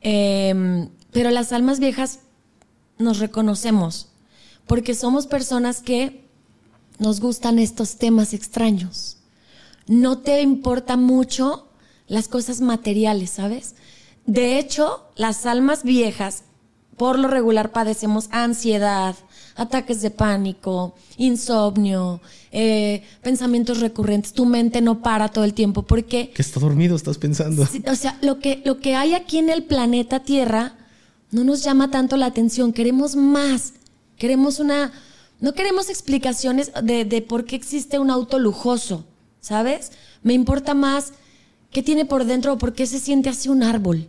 [0.00, 2.20] Em, pero las almas viejas
[2.98, 4.08] nos reconocemos
[4.66, 6.24] porque somos personas que
[6.98, 9.18] nos gustan estos temas extraños.
[9.86, 11.68] No te importa mucho
[12.06, 13.74] las cosas materiales, ¿sabes?
[14.26, 16.44] De hecho, las almas viejas,
[16.96, 19.16] por lo regular, padecemos ansiedad,
[19.56, 22.20] ataques de pánico, insomnio,
[22.52, 24.32] eh, pensamientos recurrentes.
[24.32, 26.30] Tu mente no para todo el tiempo porque...
[26.30, 27.66] Que está dormido, estás pensando.
[27.90, 30.76] O sea, lo que, lo que hay aquí en el planeta Tierra
[31.30, 32.72] no nos llama tanto la atención.
[32.72, 33.74] Queremos más.
[34.16, 34.92] Queremos una...
[35.40, 39.04] No queremos explicaciones de, de por qué existe un auto lujoso,
[39.40, 39.90] ¿sabes?
[40.22, 41.14] Me importa más
[41.72, 44.06] ¿Qué tiene por dentro por qué se siente así un árbol?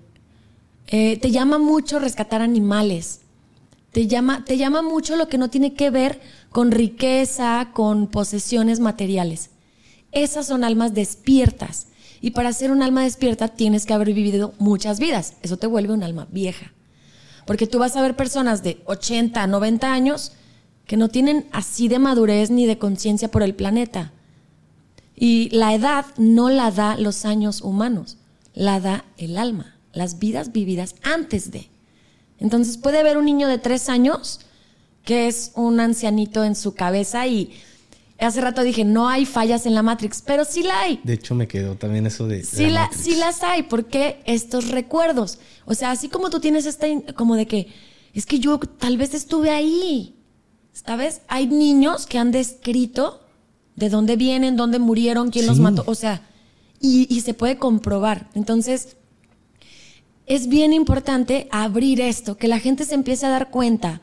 [0.88, 3.21] Eh, te llama mucho rescatar animales.
[3.93, 8.82] Te llama, te llama mucho lo que no tiene que ver con riqueza, con posesiones
[8.82, 9.52] materiales.
[10.12, 11.88] Esas son almas despiertas.
[12.19, 15.36] Y para ser un alma despierta tienes que haber vivido muchas vidas.
[15.41, 16.73] Eso te vuelve un alma vieja.
[17.45, 20.34] Porque tú vas a ver personas de 80, 90 años
[20.86, 24.12] que no tienen así de madurez ni de conciencia por el planeta
[25.15, 28.17] Y la edad no la da los años humanos,
[28.54, 31.69] la da el alma, las vidas vividas antes de.
[32.39, 34.41] Entonces puede haber un niño de tres años
[35.06, 37.52] que es un ancianito en su cabeza y
[38.19, 40.99] hace rato dije, no hay fallas en la Matrix, pero sí la hay.
[41.04, 42.43] De hecho, me quedó también eso de...
[42.43, 46.88] Sí, la, sí las hay, porque estos recuerdos, o sea, así como tú tienes esta,
[47.15, 47.67] como de que,
[48.13, 50.15] es que yo tal vez estuve ahí,
[50.71, 51.21] ¿sabes?
[51.28, 53.22] Hay niños que han descrito
[53.75, 56.21] de dónde vienen, dónde murieron, quién los mató, o sea,
[56.79, 58.29] y, y se puede comprobar.
[58.33, 58.97] Entonces,
[60.25, 64.01] es bien importante abrir esto, que la gente se empiece a dar cuenta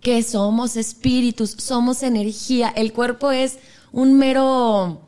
[0.00, 2.68] que somos espíritus, somos energía.
[2.74, 3.58] El cuerpo es
[3.92, 5.00] un mero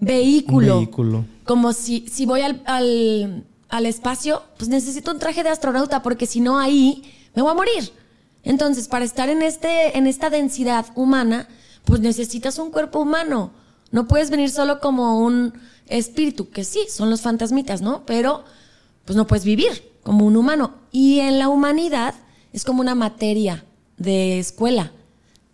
[0.00, 0.76] vehículo.
[0.76, 1.24] vehículo.
[1.44, 6.40] Como si, si voy al, al, espacio, pues necesito un traje de astronauta porque si
[6.40, 7.02] no ahí
[7.34, 7.92] me voy a morir.
[8.42, 11.48] Entonces, para estar en, este, en esta densidad humana,
[11.88, 13.50] pues necesitas un cuerpo humano.
[13.90, 15.54] No puedes venir solo como un
[15.86, 18.04] espíritu, que sí, son los fantasmitas, ¿no?
[18.04, 18.44] Pero
[19.06, 20.74] pues no puedes vivir como un humano.
[20.92, 22.14] Y en la humanidad
[22.52, 23.64] es como una materia
[23.96, 24.92] de escuela.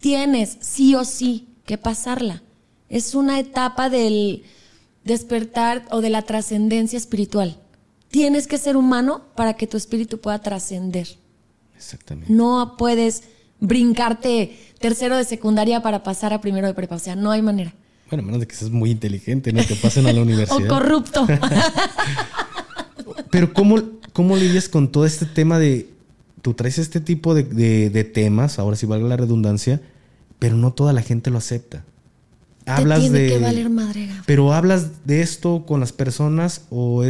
[0.00, 2.42] Tienes sí o sí que pasarla.
[2.88, 4.42] Es una etapa del
[5.04, 7.56] despertar o de la trascendencia espiritual.
[8.08, 11.06] Tienes que ser humano para que tu espíritu pueda trascender.
[11.76, 12.32] Exactamente.
[12.32, 13.22] No puedes
[13.60, 16.96] brincarte tercero de secundaria para pasar a primero de prepa.
[16.96, 17.72] O sea, no hay manera.
[18.10, 19.66] Bueno, menos de que seas muy inteligente, ¿no?
[19.66, 20.62] Que pasen a la universidad.
[20.62, 21.26] o corrupto.
[23.30, 23.80] Pero ¿cómo,
[24.12, 25.88] ¿cómo lidias con todo este tema de
[26.42, 29.80] tú traes este tipo de, temas, ahora sí valga la redundancia,
[30.38, 31.82] pero no toda la gente lo acepta.
[32.66, 33.28] Hablas tiene de.
[33.28, 34.22] Que valer madrega.
[34.26, 37.02] Pero hablas de esto con las personas o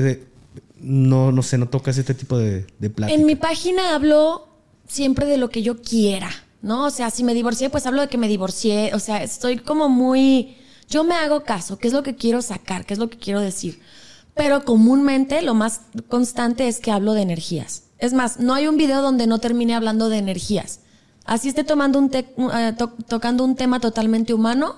[0.81, 3.19] no, no sé, no tocas este tipo de, de plática.
[3.19, 4.47] En mi página hablo
[4.87, 6.31] siempre de lo que yo quiera,
[6.65, 6.87] ¿no?
[6.87, 8.93] O sea, si me divorcié, pues hablo de que me divorcié.
[8.95, 10.57] O sea, estoy como muy.
[10.89, 13.41] Yo me hago caso, qué es lo que quiero sacar, qué es lo que quiero
[13.41, 13.81] decir.
[14.35, 17.85] Pero comúnmente lo más constante es que hablo de energías.
[17.99, 20.81] Es más, no hay un video donde no termine hablando de energías.
[21.25, 22.77] Así esté tomando un eh,
[23.09, 24.77] tocando un tema totalmente humano,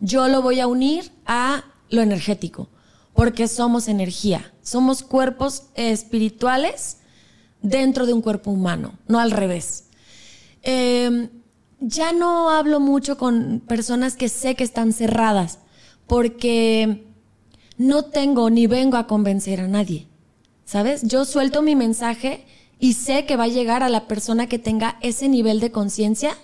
[0.00, 2.68] yo lo voy a unir a lo energético,
[3.12, 6.98] porque somos energía, somos cuerpos espirituales
[7.62, 9.84] dentro de un cuerpo humano, no al revés.
[10.64, 11.28] Em,
[11.80, 15.58] ya no hablo mucho con personas que sé que están cerradas,
[16.06, 17.06] porque
[17.76, 20.08] no tengo ni vengo a convencer a nadie.
[20.64, 21.02] ¿Sabes?
[21.02, 22.46] Yo suelto mi mensaje
[22.78, 26.36] y sé que va a llegar a la persona que tenga ese nivel de conciencia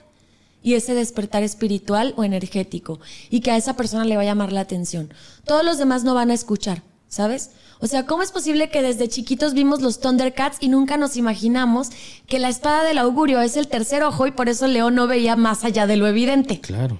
[0.62, 4.52] y ese despertar espiritual o energético y que a esa persona le va a llamar
[4.52, 5.12] la atención.
[5.44, 7.52] Todos los demás no van a escuchar, ¿sabes?
[7.83, 11.88] O sea, ¿cómo es posible que desde chiquitos vimos los Thundercats y nunca nos imaginamos
[12.27, 15.35] que la espada del augurio es el tercer ojo y por eso León no veía
[15.35, 16.61] más allá de lo evidente?
[16.61, 16.99] Claro.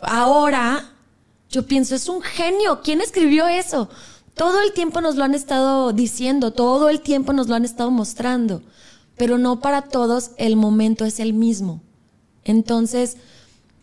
[0.00, 0.92] Ahora,
[1.48, 2.82] yo pienso, es un genio.
[2.82, 3.88] ¿Quién escribió eso?
[4.34, 7.90] Todo el tiempo nos lo han estado diciendo, todo el tiempo nos lo han estado
[7.90, 8.62] mostrando,
[9.16, 11.80] pero no para todos el momento es el mismo.
[12.44, 13.16] Entonces,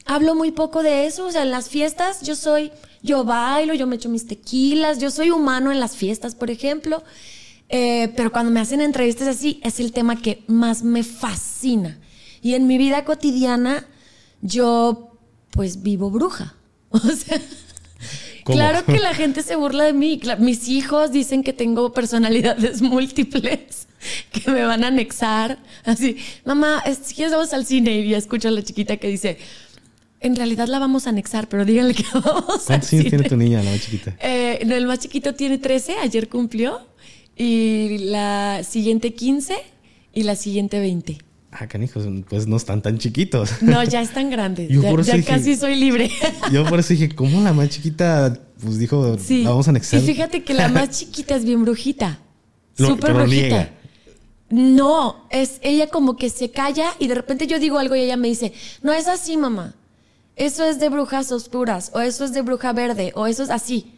[0.05, 3.87] hablo muy poco de eso, o sea, en las fiestas yo soy, yo bailo, yo
[3.87, 7.03] me echo mis tequilas, yo soy humano en las fiestas, por ejemplo,
[7.69, 11.99] eh, pero cuando me hacen entrevistas así, es el tema que más me fascina.
[12.41, 13.87] Y en mi vida cotidiana,
[14.41, 15.17] yo
[15.51, 16.55] pues vivo bruja.
[16.91, 17.41] O sea,
[18.43, 20.19] Claro que la gente se burla de mí.
[20.39, 23.87] Mis hijos dicen que tengo personalidades múltiples,
[24.31, 25.59] que me van a anexar.
[25.85, 29.37] Así, mamá, si quieres vamos al cine y ya escucho a la chiquita que dice,
[30.23, 33.62] en realidad la vamos a anexar, pero díganle que vamos ¿Cuántos años tiene tu niña,
[33.62, 34.15] la más chiquita?
[34.19, 36.79] Eh, el más chiquito tiene 13, ayer cumplió,
[37.36, 39.55] y la siguiente 15
[40.13, 41.17] y la siguiente 20.
[41.51, 43.62] Ah, canijos, pues no están tan chiquitos.
[43.62, 44.69] No, ya están grandes.
[45.05, 46.09] ya, casi soy libre.
[46.51, 48.39] Yo por eso dije, ¿cómo la más chiquita?
[48.59, 50.01] Pues dijo, la vamos a anexar.
[50.01, 52.19] Y fíjate que la más chiquita es bien brujita.
[52.77, 53.69] Súper brujita.
[54.49, 58.17] No, es ella como que se calla y de repente yo digo algo y ella
[58.17, 59.75] me dice, no es así, mamá.
[60.36, 63.93] Eso es de brujas oscuras, o eso es de bruja verde, o eso es así.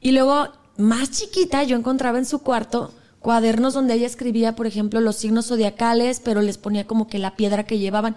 [0.00, 5.00] Y luego, más chiquita, yo encontraba en su cuarto cuadernos donde ella escribía, por ejemplo,
[5.00, 8.16] los signos zodiacales, pero les ponía como que la piedra que llevaban.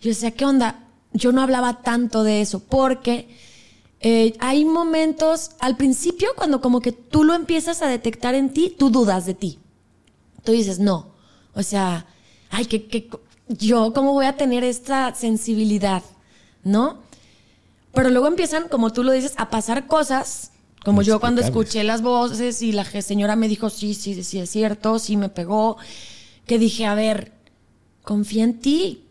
[0.00, 0.88] Yo decía, ¿qué onda?
[1.12, 3.28] Yo no hablaba tanto de eso, porque
[4.00, 8.74] eh, hay momentos, al principio, cuando como que tú lo empiezas a detectar en ti,
[8.76, 9.58] tú dudas de ti.
[10.42, 11.12] Tú dices, no.
[11.54, 12.06] O sea,
[12.50, 13.10] ay, que, que
[13.48, 16.02] yo, ¿cómo voy a tener esta sensibilidad?
[16.64, 16.98] ¿No?
[17.92, 20.52] Pero luego empiezan, como tú lo dices, a pasar cosas
[20.84, 24.48] como yo cuando escuché las voces y la señora me dijo, sí, sí, sí, es
[24.48, 25.76] cierto, sí me pegó,
[26.46, 27.32] que dije, a ver,
[28.02, 29.04] confía en ti.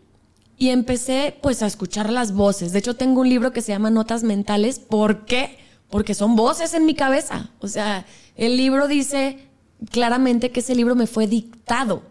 [0.58, 2.72] Y empecé pues a escuchar las voces.
[2.72, 4.78] De hecho, tengo un libro que se llama Notas Mentales.
[4.78, 5.56] ¿Por qué?
[5.90, 7.50] porque son voces en mi cabeza.
[7.58, 9.48] O sea, el libro dice
[9.90, 12.02] claramente que ese libro me fue dictado.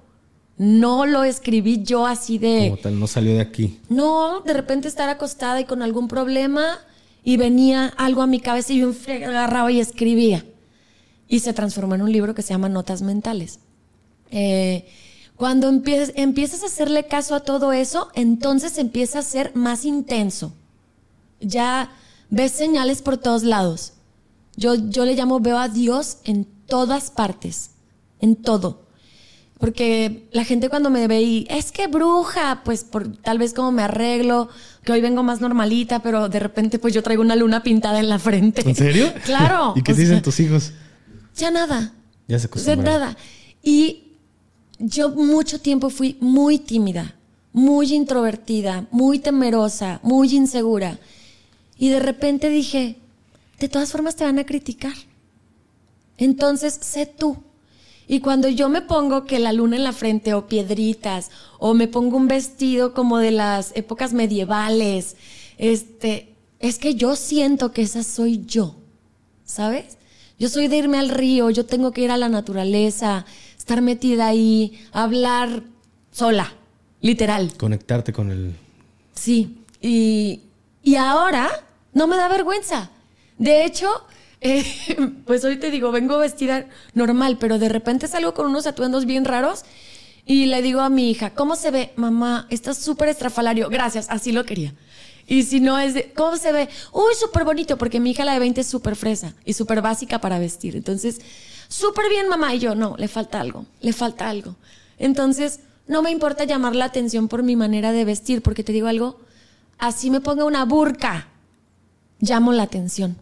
[0.59, 2.67] No lo escribí yo así de...
[2.69, 3.79] Como tal, no salió de aquí.
[3.87, 6.79] No, de repente estar acostada y con algún problema
[7.23, 10.45] y venía algo a mi cabeza y yo agarraba y escribía.
[11.29, 13.59] Y se transformó en un libro que se llama Notas Mentales.
[14.31, 14.85] Eh,
[15.37, 20.51] cuando empiezas, empiezas a hacerle caso a todo eso, entonces empieza a ser más intenso.
[21.39, 21.89] Ya
[22.29, 23.93] ves señales por todos lados.
[24.57, 27.71] Yo, yo le llamo, veo a Dios en todas partes,
[28.19, 28.88] en todo.
[29.59, 33.73] Porque la gente cuando me ve y es que bruja, pues por tal vez como
[33.73, 34.47] me arreglo,
[34.85, 38.07] que hoy vengo más normalita, pero de repente pues yo traigo una luna pintada en
[38.07, 38.61] la frente.
[38.67, 39.11] ¿En serio?
[39.25, 39.73] Claro.
[39.77, 40.71] ¿Y qué dicen tus hijos?
[41.35, 41.93] Ya nada.
[42.27, 42.85] Ya se acostumbraron.
[42.85, 43.17] Ya nada.
[43.61, 44.13] Y
[44.79, 47.15] yo mucho tiempo fui muy tímida,
[47.51, 50.99] muy introvertida, muy temerosa, muy insegura.
[51.77, 52.95] Y de repente dije,
[53.59, 54.93] de todas formas te van a criticar.
[56.17, 57.37] Entonces, sé tú.
[58.11, 61.87] Y cuando yo me pongo que la luna en la frente o piedritas, o me
[61.87, 65.15] pongo un vestido como de las épocas medievales,
[65.59, 68.75] este, es que yo siento que esa soy yo,
[69.45, 69.99] ¿sabes?
[70.39, 74.25] Yo soy de irme al río, yo tengo que ir a la naturaleza, estar metida
[74.25, 75.61] ahí, hablar
[76.11, 76.51] sola,
[77.01, 77.53] literal.
[77.57, 78.55] Conectarte con el...
[79.13, 80.41] Sí, y,
[80.81, 81.47] y ahora
[81.93, 82.89] no me da vergüenza.
[83.37, 83.87] De hecho,
[85.25, 89.25] pues hoy te digo, vengo vestida normal, pero de repente salgo con unos atuendos bien
[89.25, 89.65] raros
[90.25, 91.91] y le digo a mi hija, ¿cómo se ve?
[91.95, 93.69] Mamá, está súper estrafalario.
[93.69, 94.75] Gracias, así lo quería.
[95.28, 96.69] Y si no es de, ¿cómo se ve?
[96.91, 100.19] Uy, súper bonito, porque mi hija la de 20 es súper fresa y súper básica
[100.21, 100.75] para vestir.
[100.75, 101.19] Entonces,
[101.67, 102.54] súper bien, mamá.
[102.56, 104.56] Y yo, no, le falta algo, le falta algo.
[104.97, 108.88] Entonces, no me importa llamar la atención por mi manera de vestir, porque te digo
[108.88, 109.19] algo,
[109.78, 111.28] así me ponga una burka,
[112.19, 113.17] llamo la atención.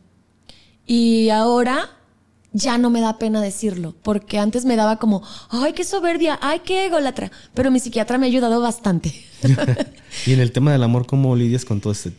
[0.87, 1.89] Y ahora
[2.53, 6.61] ya no me da pena decirlo, porque antes me daba como, ay, qué soberbia, ay,
[6.65, 9.13] qué ególatra, pero mi psiquiatra me ha ayudado bastante.
[10.25, 12.13] y en el tema del amor, ¿cómo lidias con todo este?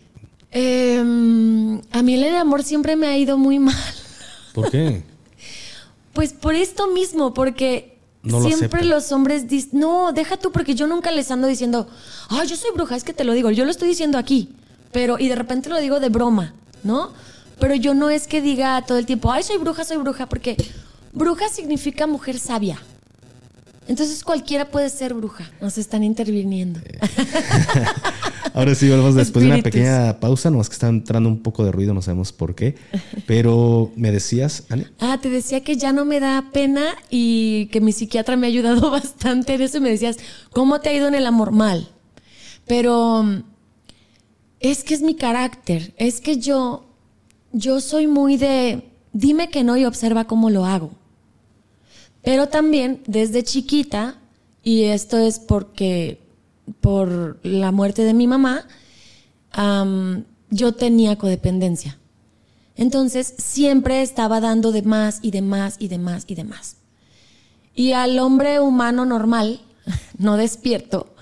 [0.50, 3.74] Em, a mí el amor siempre me ha ido muy mal.
[4.54, 5.02] ¿Por qué?
[6.14, 7.96] Pues por esto mismo, porque
[8.42, 11.86] siempre los hombres dicen, no, deja tú, porque yo nunca les ando diciendo,
[12.28, 14.48] ay, yo soy bruja, es que te lo digo, yo lo estoy diciendo aquí,
[14.90, 17.12] pero, y de repente lo digo de broma, ¿no?
[17.60, 20.56] Pero yo no es que diga todo el tiempo, ay, soy bruja, soy bruja, porque
[21.12, 22.78] bruja significa mujer sabia.
[23.88, 25.50] Entonces cualquiera puede ser bruja.
[25.62, 26.78] Nos están interviniendo.
[28.54, 31.72] Ahora sí, volvemos después de una pequeña pausa, nomás que está entrando un poco de
[31.72, 32.74] ruido, no sabemos por qué.
[33.26, 34.84] Pero me decías, Ani.
[34.98, 38.50] Ah, te decía que ya no me da pena y que mi psiquiatra me ha
[38.50, 40.18] ayudado bastante en eso y me decías,
[40.50, 41.88] ¿cómo te ha ido en el amor mal?
[42.66, 43.24] Pero
[44.60, 46.87] es que es mi carácter, es que yo
[47.58, 50.92] yo soy muy de, dime que no y observa cómo lo hago.
[52.22, 54.16] Pero también desde chiquita,
[54.62, 56.20] y esto es porque
[56.80, 58.66] por la muerte de mi mamá,
[60.50, 61.98] yo tenía codependencia.
[62.76, 66.76] Entonces siempre estaba dando de más y de más y de más y de más.
[67.74, 69.60] Y al hombre humano normal,
[70.18, 71.12] no despierto,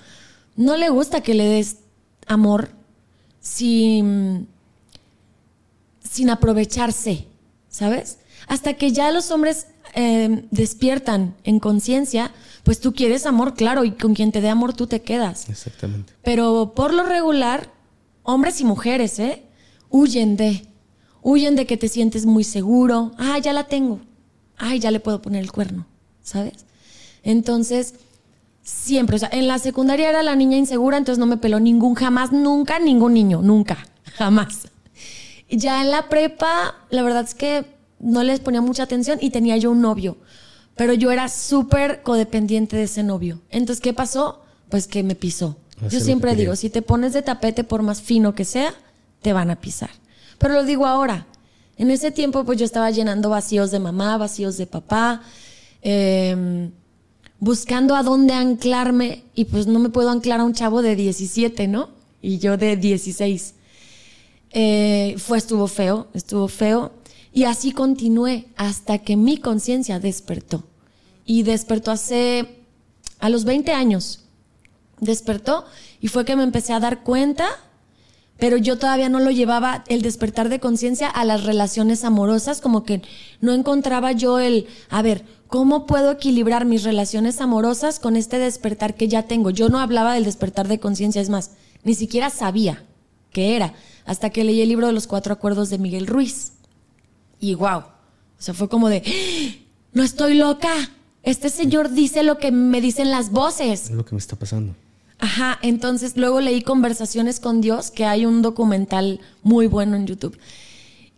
[0.54, 1.78] no le gusta que le des
[2.26, 2.70] amor
[3.40, 4.48] sin
[6.16, 7.26] sin aprovecharse,
[7.68, 8.18] ¿sabes?
[8.48, 12.32] Hasta que ya los hombres em, despiertan en conciencia,
[12.64, 15.48] pues tú quieres amor, claro, y con quien te dé amor tú te quedas.
[15.48, 16.14] Exactamente.
[16.22, 17.70] Pero por lo regular,
[18.22, 19.42] hombres y mujeres, ¿eh?
[19.90, 20.66] Huyen de,
[21.22, 23.12] huyen de que te sientes muy seguro.
[23.18, 24.00] Ah, ya la tengo.
[24.56, 25.86] Ay, ya le puedo poner el cuerno,
[26.22, 26.64] ¿sabes?
[27.22, 27.94] Entonces,
[28.62, 31.94] siempre, o sea, en la secundaria era la niña insegura, entonces no me peló ningún,
[31.94, 33.76] jamás, nunca, ningún niño, nunca,
[34.14, 34.68] jamás.
[35.48, 37.64] Ya en la prepa, la verdad es que
[37.98, 40.16] no les ponía mucha atención y tenía yo un novio.
[40.74, 43.40] Pero yo era súper codependiente de ese novio.
[43.50, 44.42] Entonces, ¿qué pasó?
[44.68, 45.56] Pues que me pisó.
[45.90, 48.74] yo siempre digo, si te pones de tapete, por más fino que sea,
[49.22, 49.90] te van a pisar.
[50.38, 51.26] Pero lo digo ahora.
[51.78, 55.22] En ese tiempo, pues yo estaba llenando vacíos de mamá, vacíos de papá,
[55.82, 56.70] em,
[57.38, 59.24] buscando a dónde anclarme.
[59.34, 61.90] Y pues no me puedo anclar a un chavo de 17, ¿no?
[62.22, 63.55] Y yo de 16.
[64.50, 66.92] Eh, fue, estuvo feo, estuvo feo.
[67.32, 70.64] Y así continué hasta que mi conciencia despertó.
[71.24, 72.62] Y despertó hace,
[73.18, 74.20] a los 20 años,
[75.00, 75.66] despertó
[76.00, 77.46] y fue que me empecé a dar cuenta,
[78.38, 82.84] pero yo todavía no lo llevaba el despertar de conciencia a las relaciones amorosas, como
[82.84, 83.02] que
[83.40, 88.94] no encontraba yo el, a ver, ¿cómo puedo equilibrar mis relaciones amorosas con este despertar
[88.94, 89.50] que ya tengo?
[89.50, 92.84] Yo no hablaba del despertar de conciencia, es más, ni siquiera sabía
[93.30, 93.74] qué era
[94.06, 96.52] hasta que leí el libro de los cuatro acuerdos de Miguel Ruiz.
[97.40, 97.78] Y wow.
[97.78, 99.02] O sea, fue como de,
[99.92, 100.72] no estoy loca.
[101.22, 103.84] Este señor dice lo que me dicen las voces.
[103.84, 104.74] Es lo que me está pasando.
[105.18, 110.38] Ajá, entonces luego leí Conversaciones con Dios, que hay un documental muy bueno en YouTube.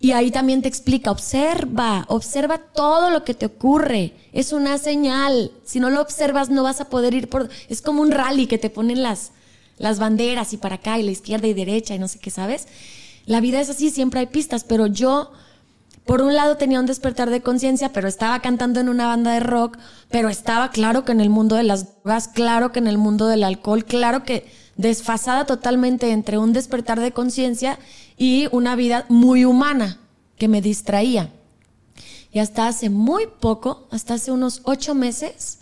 [0.00, 4.14] Y ahí también te explica, observa, observa todo lo que te ocurre.
[4.32, 5.50] Es una señal.
[5.64, 7.48] Si no lo observas no vas a poder ir por...
[7.68, 9.32] Es como un rally que te ponen las,
[9.78, 12.66] las banderas y para acá y la izquierda y derecha y no sé qué, ¿sabes?
[13.26, 15.32] La vida es así, siempre hay pistas, pero yo,
[16.04, 19.40] por un lado tenía un despertar de conciencia, pero estaba cantando en una banda de
[19.40, 19.78] rock,
[20.10, 23.26] pero estaba claro que en el mundo de las drogas, claro que en el mundo
[23.26, 27.78] del alcohol, claro que desfasada totalmente entre un despertar de conciencia
[28.16, 29.98] y una vida muy humana
[30.38, 31.30] que me distraía.
[32.32, 35.60] Y hasta hace muy poco, hasta hace unos ocho meses,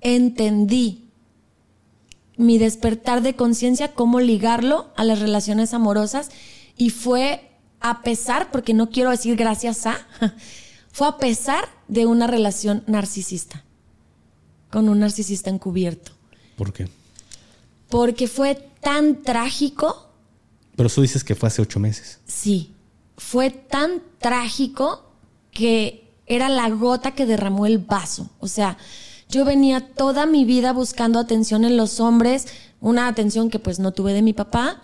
[0.00, 1.07] entendí
[2.38, 6.30] mi despertar de conciencia, cómo ligarlo a las relaciones amorosas.
[6.76, 9.98] Y fue a pesar, porque no quiero decir gracias a,
[10.90, 13.62] fue a pesar de una relación narcisista,
[14.70, 16.12] con un narcisista encubierto.
[16.56, 16.88] ¿Por qué?
[17.90, 20.08] Porque fue tan trágico
[20.78, 22.20] pero tú dices que fue hace ocho meses.
[22.24, 22.72] Sí,
[23.16, 25.10] fue tan trágico
[25.50, 28.30] que era la gota que derramó el vaso.
[28.38, 28.78] O sea,
[29.28, 32.46] yo venía toda mi vida buscando atención en los hombres,
[32.80, 34.82] una atención que pues no tuve de mi papá,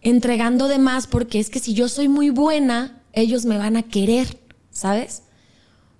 [0.00, 3.82] entregando de más porque es que si yo soy muy buena, ellos me van a
[3.82, 4.38] querer,
[4.70, 5.22] ¿sabes?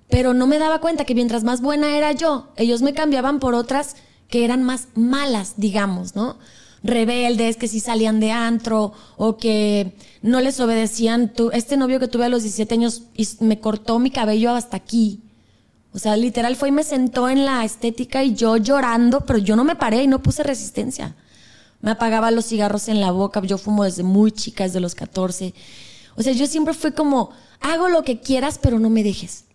[0.08, 3.54] Pero no me daba cuenta que mientras más buena era yo, ellos me cambiaban por
[3.54, 3.96] otras
[4.28, 6.36] que eran más malas, digamos, ¿no?
[6.86, 11.32] rebeldes, que si salían de antro o que no les obedecían.
[11.52, 13.02] este novio que tuve a los 17 años
[13.40, 15.20] me cortó mi cabello hasta aquí.
[15.96, 19.56] O sea, literal fue y me sentó en la estética y yo llorando, pero yo
[19.56, 21.16] no me paré y no puse resistencia.
[21.80, 25.54] Me apagaba los cigarros en la boca, yo fumo desde muy chica, desde los 14.
[26.14, 27.30] O sea, yo siempre fui como,
[27.60, 29.46] hago lo que quieras, pero no me dejes.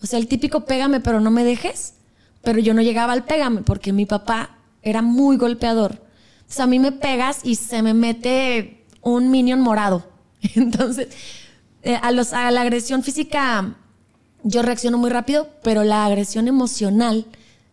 [0.00, 1.96] O sea, el típico pégame, pero no me dejes.
[2.42, 6.02] Pero yo no llegaba al pégame porque mi papá era muy golpeador.
[6.36, 10.08] Entonces a mí me pegas y se me mete un minion morado.
[10.54, 11.08] Entonces,
[11.82, 13.76] eh, a, los, a la agresión física
[14.48, 17.26] yo reacciono muy rápido, pero la agresión emocional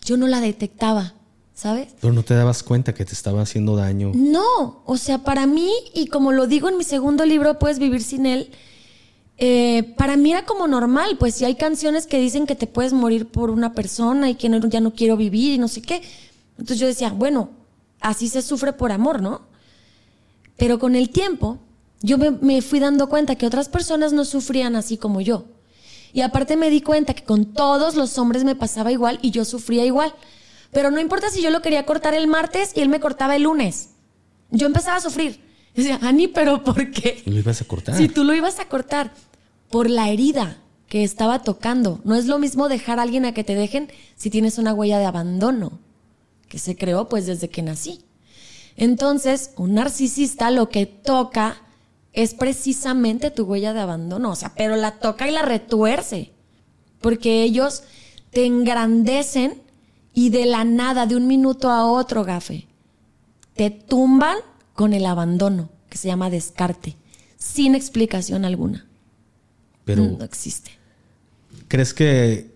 [0.04, 1.14] yo no la detectaba,
[1.54, 1.88] ¿sabes?
[2.02, 4.12] Pero no te dabas cuenta que te estaba haciendo daño.
[4.14, 8.04] No, o sea, para mí, y como lo digo en mi segundo libro, Puedes vivir
[8.04, 8.52] sin él,
[9.38, 12.94] eh, para mí era como normal, pues si hay canciones que dicen que te puedes
[12.94, 16.02] morir por una persona y que ya no quiero vivir y no sé qué.
[16.58, 17.50] Entonces yo decía, bueno,
[18.00, 19.42] así se sufre por amor, ¿no?
[20.58, 21.60] Pero con el tiempo,
[22.02, 25.46] yo me, fui dando cuenta que otras personas no sufrían así como yo.
[26.16, 29.44] Y aparte me di cuenta que con todos los hombres me pasaba igual y yo
[29.44, 30.16] sufría igual.
[30.72, 33.44] Pero no importa si yo lo quería cortar el martes y él me cortaba el
[33.44, 33.90] lunes.
[34.50, 35.42] Yo empezaba a sufrir.
[35.74, 37.22] Y decía, Ani, ¿pero por qué?
[37.26, 37.98] Lo ibas a cortar.
[37.98, 39.14] Si tú lo ibas a cortar
[39.70, 40.56] por la herida
[40.88, 42.00] que estaba tocando.
[42.06, 45.00] No es lo mismo dejar a alguien a que te dejen si tienes una huella
[45.00, 45.80] de abandono
[46.48, 48.06] que se creó pues desde que nací.
[48.78, 51.65] Entonces, un narcisista lo que toca
[52.16, 56.32] es precisamente tu huella de abandono, o sea, pero la toca y la retuerce,
[57.02, 57.84] porque ellos
[58.32, 59.62] te engrandecen
[60.14, 62.68] y de la nada, de un minuto a otro, gafe,
[63.54, 64.38] te tumban
[64.74, 66.96] con el abandono, que se llama descarte,
[67.38, 68.88] sin explicación alguna.
[69.84, 70.72] Pero no existe.
[71.68, 72.50] ¿Crees que,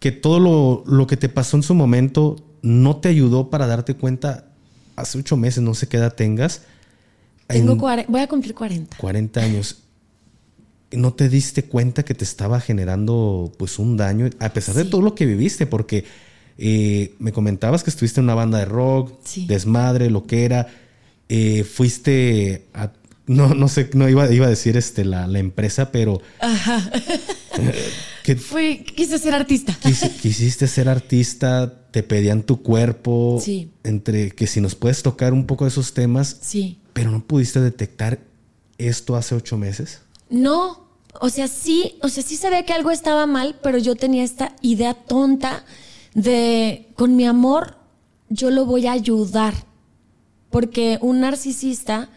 [0.00, 3.94] que todo lo, lo que te pasó en su momento no te ayudó para darte
[3.94, 4.46] cuenta
[4.96, 6.62] hace ocho meses, no sé qué edad tengas.
[7.52, 8.96] Tengo voy a cumplir 40.
[8.96, 9.78] 40 años.
[10.92, 15.02] ¿No te diste cuenta que te estaba generando pues un daño a pesar de todo
[15.02, 15.66] lo que viviste?
[15.66, 16.04] Porque
[16.58, 19.12] eh, me comentabas que estuviste en una banda de rock,
[19.46, 20.66] desmadre, lo que era.
[21.28, 22.90] Eh, fuiste a,
[23.26, 26.90] no, no sé, no iba, iba a decir este, la, la empresa, pero Ajá.
[28.38, 29.76] Fui, quise ser artista.
[30.20, 33.40] quisiste ser artista, te pedían tu cuerpo.
[33.42, 33.70] Sí.
[33.84, 36.36] Entre que si nos puedes tocar un poco de esos temas.
[36.40, 36.78] Sí.
[36.92, 38.18] Pero no pudiste detectar
[38.78, 40.00] esto hace ocho meses.
[40.28, 40.88] No.
[41.20, 44.54] O sea, sí, o sea, sí sabía que algo estaba mal, pero yo tenía esta
[44.62, 45.64] idea tonta
[46.14, 47.76] de con mi amor
[48.30, 49.54] yo lo voy a ayudar.
[50.50, 52.08] Porque un narcisista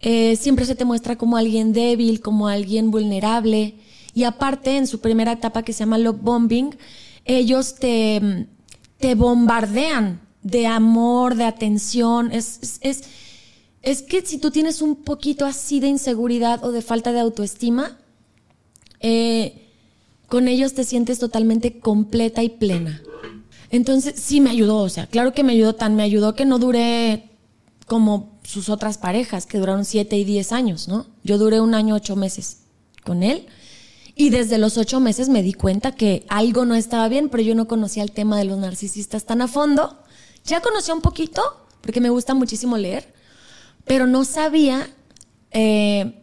[0.00, 3.74] eh, siempre se te muestra como alguien débil, como alguien vulnerable.
[4.14, 6.76] Y aparte, en su primera etapa que se llama love bombing,
[7.24, 8.46] ellos te,
[8.98, 12.32] te bombardean de amor, de atención.
[12.32, 13.04] Es, es,
[13.82, 17.98] es, que si tú tienes un poquito así de inseguridad o de falta de autoestima,
[19.00, 19.68] eh,
[20.26, 23.02] con ellos te sientes totalmente completa y plena.
[23.70, 26.58] Entonces, sí me ayudó, o sea, claro que me ayudó tan, me ayudó que no
[26.58, 27.30] duré
[27.86, 31.06] como sus otras parejas, que duraron siete y diez años, ¿no?
[31.22, 32.58] Yo duré un año, ocho meses.
[33.04, 33.46] con él.
[34.20, 37.54] Y desde los ocho meses me di cuenta que algo no estaba bien, pero yo
[37.54, 39.96] no conocía el tema de los narcisistas tan a fondo.
[40.44, 41.40] Ya conocía un poquito,
[41.82, 43.14] porque me gusta muchísimo leer,
[43.84, 44.90] pero no sabía,
[45.52, 46.20] eh,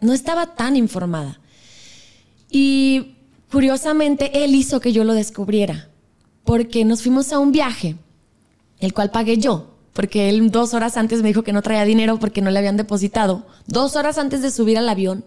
[0.00, 1.38] no estaba tan informada.
[2.50, 3.14] Y
[3.52, 5.88] curiosamente, él hizo que yo lo descubriera,
[6.42, 7.94] porque nos fuimos a un viaje,
[8.80, 12.18] el cual pagué yo, porque él dos horas antes me dijo que no traía dinero
[12.18, 15.24] porque no le habían depositado, dos horas antes de subir al avión,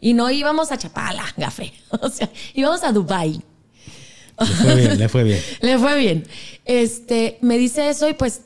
[0.00, 3.42] y no íbamos a Chapala, gafé, o sea, íbamos a Dubai.
[4.40, 5.42] Le fue bien, le fue bien.
[5.62, 6.28] le fue bien.
[6.64, 8.42] Este, me dice eso y pues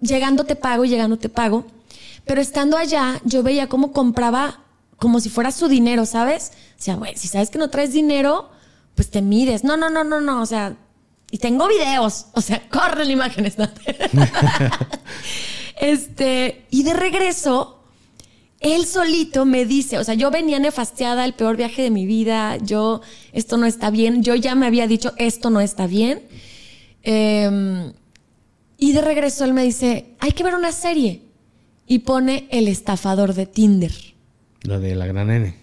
[0.00, 1.66] llegando te pago, llegando te pago.
[2.24, 4.60] Pero estando allá, yo veía cómo compraba
[4.98, 6.52] como si fuera su dinero, ¿sabes?
[6.78, 8.50] O sea, güey, si sabes que no traes dinero,
[8.94, 9.64] pues te mides.
[9.64, 10.42] No, no, no, no, no.
[10.42, 10.76] O sea,
[11.30, 12.26] y tengo videos.
[12.32, 13.56] O sea, corren imágenes.
[15.80, 17.77] este, y de regreso,
[18.60, 22.56] él solito me dice, o sea, yo venía nefastiada, el peor viaje de mi vida,
[22.56, 23.00] yo,
[23.32, 26.22] esto no está bien, yo ya me había dicho, esto no está bien.
[27.02, 27.92] Eh,
[28.78, 31.22] y de regreso él me dice, hay que ver una serie.
[31.86, 33.92] Y pone El estafador de Tinder.
[34.62, 35.54] Lo de la gran N.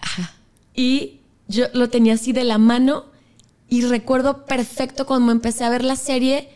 [0.00, 0.34] Ajá.
[0.74, 3.04] Y yo lo tenía así de la mano
[3.68, 6.48] y recuerdo perfecto cuando empecé a ver la serie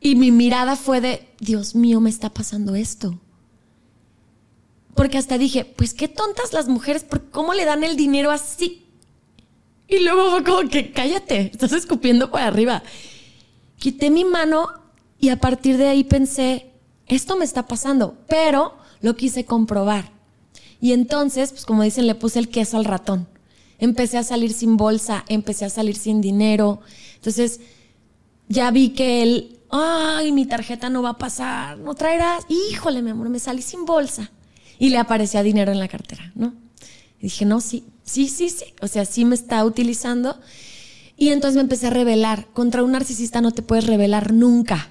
[0.00, 3.20] y mi mirada fue de, Dios mío, me está pasando esto.
[4.94, 8.84] Porque hasta dije, pues qué tontas las mujeres, ¿cómo le dan el dinero así?
[9.88, 12.82] Y luego fue como que, cállate, estás escupiendo para arriba.
[13.78, 14.68] Quité mi mano
[15.18, 16.70] y a partir de ahí pensé,
[17.06, 20.12] esto me está pasando, pero lo quise comprobar.
[20.80, 23.28] Y entonces, pues como dicen, le puse el queso al ratón.
[23.78, 26.80] Empecé a salir sin bolsa, empecé a salir sin dinero.
[27.16, 27.60] Entonces,
[28.48, 32.44] ya vi que él, ay, mi tarjeta no va a pasar, no traerás.
[32.48, 34.30] Híjole, mi amor, me salí sin bolsa.
[34.82, 36.54] Y le aparecía dinero en la cartera, ¿no?
[37.20, 38.64] Y dije, no, sí, sí, sí, sí.
[38.80, 40.40] O sea, sí me está utilizando.
[41.16, 42.48] Y entonces me empecé a rebelar.
[42.52, 44.90] Contra un narcisista no te puedes rebelar nunca.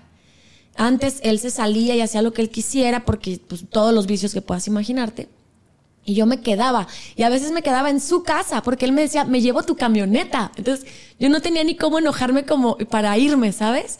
[0.78, 4.34] Antes él se salía y hacía lo que él quisiera porque pues, todos los vicios
[4.34, 5.28] que puedas imaginarte.
[6.06, 6.88] Y yo me quedaba.
[7.18, 9.76] Y a veces me quedaba en su casa porque él me decía, me llevo tu
[9.76, 10.54] camioneta.
[10.56, 10.88] Entonces
[11.20, 14.00] yo no tenía ni cómo enojarme como para irme, ¿sabes?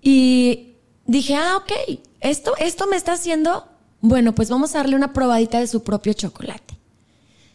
[0.00, 3.68] Y dije, ah, ok, esto, esto me está haciendo,
[4.06, 6.74] bueno, pues vamos a darle una probadita de su propio chocolate.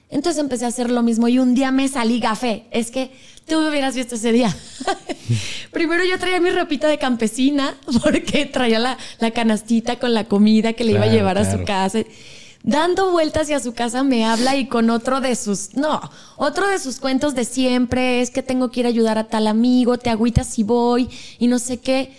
[0.09, 2.65] Entonces empecé a hacer lo mismo y un día me salí gafé.
[2.71, 3.11] Es que
[3.47, 4.57] tú me hubieras visto ese día.
[5.71, 8.97] Primero yo traía mi ropita de campesina porque traía la,
[9.31, 11.99] canastita con la comida que le iba a llevar a su casa.
[12.63, 16.01] Dando vueltas hacia su casa me habla y con otro de sus, no,
[16.35, 19.45] otro de sus cuentos de siempre es que tengo que ir a ayudar a tal
[19.45, 22.11] amigo, te agüitas si voy y no sé qué.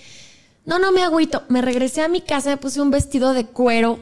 [0.67, 1.43] No, no me agüito.
[1.49, 3.99] Me regresé a mi casa, me puse un vestido de cuero,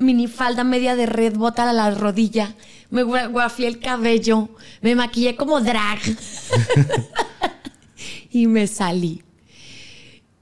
[0.00, 2.54] minifalda media de red, bota a la rodilla
[2.90, 4.48] me guafié el cabello,
[4.82, 5.98] me maquillé como drag
[8.30, 9.22] y me salí.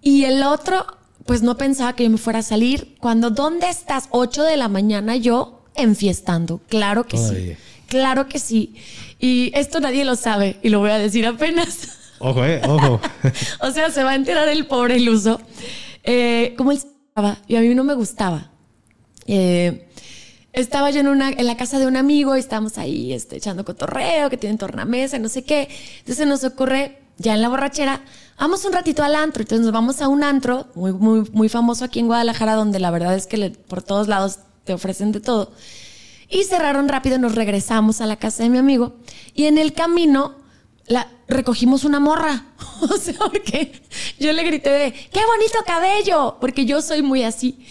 [0.01, 0.87] Y el otro,
[1.27, 2.97] pues no pensaba que yo me fuera a salir.
[2.99, 4.09] Cuando, ¿dónde estás?
[4.11, 6.61] 8 de la mañana yo enfiestando.
[6.69, 7.57] Claro que sí.
[7.87, 8.75] Claro que sí.
[9.19, 11.97] Y esto nadie lo sabe y lo voy a decir apenas.
[12.21, 13.01] Ojo, eh, ojo.
[13.61, 15.41] o sea, se va a enterar el pobre iluso.
[16.03, 18.51] Eh, como él estaba y a mí no me gustaba.
[19.29, 19.89] Eh,
[20.53, 23.65] estaba yo en, una, en la casa de un amigo y estábamos ahí este, echando
[23.65, 25.69] cotorreo, que tienen tornamesa, no sé qué.
[26.01, 28.03] Entonces nos ocurre, ya en la borrachera,
[28.39, 29.43] vamos un ratito al antro.
[29.43, 32.91] Entonces nos vamos a un antro muy, muy, muy famoso aquí en Guadalajara, donde la
[32.91, 35.53] verdad es que por todos lados te ofrecen de todo.
[36.31, 38.97] Y cerraron rápido, nos regresamos a la casa de mi amigo.
[39.35, 40.35] Y en el camino
[40.87, 42.47] la, recogimos una morra.
[42.81, 43.81] o sea, porque
[44.19, 46.37] yo le grité de, ¡qué bonito cabello!
[46.41, 47.65] Porque yo soy muy así.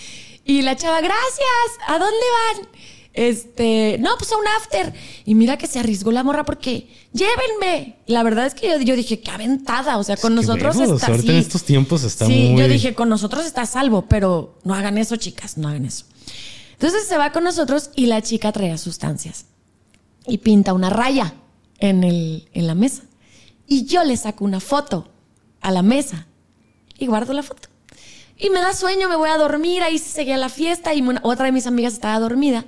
[0.48, 2.26] Y la chava, gracias, ¿a dónde
[2.56, 2.68] van?
[3.14, 4.94] Este, no, pues a un after.
[5.26, 7.98] Y mira que se arriesgó la morra porque llévenme.
[8.06, 9.98] La verdad es que yo, dije, qué aventada.
[9.98, 13.66] O sea, con nosotros está en estos tiempos está sí, yo dije, con nosotros está
[13.66, 16.06] salvo, pero no hagan eso, chicas, no hagan eso.
[16.74, 19.48] Entonces se va con nosotros y la chica trae sustancias
[20.28, 21.34] y pinta una raya
[21.80, 23.02] en, el, en la mesa.
[23.68, 25.10] Y yo le saco una foto
[25.60, 26.28] a la mesa
[26.98, 27.68] y guardo la foto.
[28.38, 31.52] Y me da sueño, me voy a dormir, ahí seguía la fiesta y otra de
[31.52, 32.66] mis amigas estaba dormida.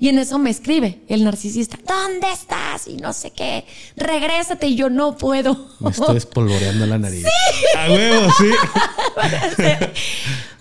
[0.00, 2.86] Y en eso me escribe el narcisista, ¿dónde estás?
[2.86, 3.66] Y no sé qué,
[3.96, 4.68] regrésate.
[4.68, 5.70] Y yo no puedo.
[5.80, 7.24] Me estoy espolvoreando la nariz.
[7.52, 7.64] ¡Sí!
[7.76, 8.50] A huevo, sí.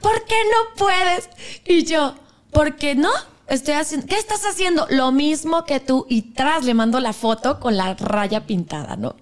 [0.01, 1.29] ¿Por qué no puedes?
[1.65, 2.15] Y yo,
[2.51, 3.11] ¿por qué no?
[3.47, 4.87] Estoy haciendo, ¿qué estás haciendo?
[4.89, 6.07] Lo mismo que tú.
[6.09, 9.15] Y tras le mando la foto con la raya pintada, ¿no?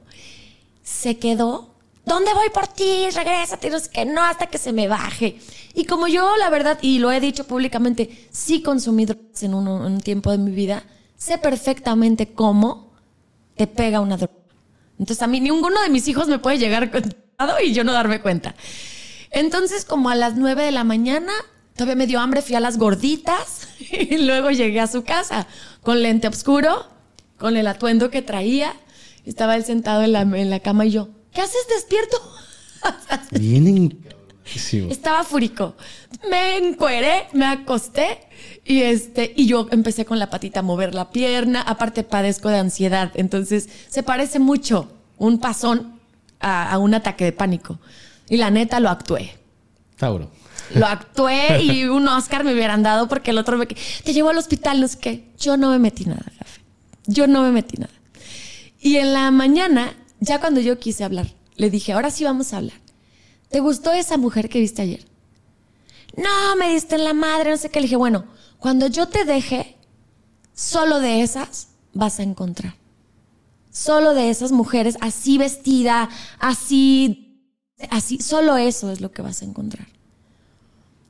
[0.82, 1.75] Se quedó
[2.06, 3.10] ¿dónde voy por ti?
[3.10, 5.40] Regrésate, no sé qué, no, hasta que se me baje.
[5.74, 10.00] Y como yo, la verdad, y lo he dicho públicamente, sí consumí drogas en un,
[10.02, 10.84] tiempo de mi vida,
[11.18, 12.94] sé perfectamente cómo
[13.56, 14.34] te pega una droga.
[14.98, 16.90] Entonces a mí ninguno de mis hijos me puede llegar
[17.64, 18.56] y yo no darme cuenta.
[19.32, 21.34] Entonces como a las nueve de la mañana,
[21.74, 25.48] todavía me dio hambre, fui a las gorditas y luego llegué a su casa
[25.84, 26.88] con lente oscuro,
[27.38, 28.74] con el atuendo que traía.
[29.26, 32.18] Estaba él sentado en la, en la cama y yo, ¿qué haces despierto?
[33.32, 34.06] Vienen
[34.90, 35.76] estaba fúrico.
[36.30, 38.20] Me encueré, me acosté
[38.64, 41.62] y este y yo empecé con la patita a mover la pierna.
[41.62, 46.00] Aparte padezco de ansiedad, entonces se parece mucho un pasón
[46.40, 47.80] a, un ataque de pánico.
[48.30, 49.36] Y la neta lo actué.
[49.98, 50.30] Tauro.
[50.74, 54.38] Lo actué y un Oscar me hubieran dado porque el otro me te llevó al
[54.38, 55.24] hospital, no sé qué.
[55.38, 56.62] Yo no me metí nada, café.
[57.08, 57.94] Yo no me metí nada.
[58.80, 59.96] Y en la mañana,
[60.26, 62.78] ya cuando yo quise hablar, le dije, ahora sí vamos a hablar.
[63.50, 65.06] ¿Te gustó esa mujer que viste ayer?
[66.18, 67.80] No, me diste en la madre, no sé qué.
[67.80, 68.26] Le dije, bueno,
[68.60, 69.78] cuando yo te deje,
[70.54, 72.76] solo de esas vas a encontrar.
[73.72, 76.10] Solo de esas mujeres así vestida,
[76.40, 77.42] así,
[77.90, 79.88] así, solo eso es lo que vas a encontrar.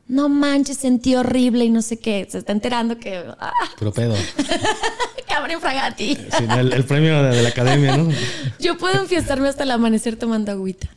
[0.08, 2.28] No manches, sentí horrible y no sé qué.
[2.30, 3.24] Se está enterando que.
[3.40, 3.52] Ah.
[3.80, 4.16] Pero pedo.
[5.36, 6.18] Cabrón fragati.
[6.72, 8.10] el, premio de, la academia, ¿no?
[8.60, 10.88] Yo puedo enfiestarme hasta el amanecer tomando agüita.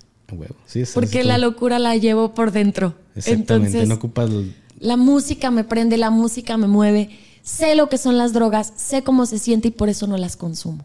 [0.67, 2.95] Sí, Porque la locura la llevo por dentro.
[3.17, 4.31] Exactamente, no ocupas...
[4.79, 7.11] La música me prende, la música me mueve.
[7.43, 10.37] Sé lo que son las drogas, sé cómo se siente y por eso no las
[10.37, 10.85] consumo.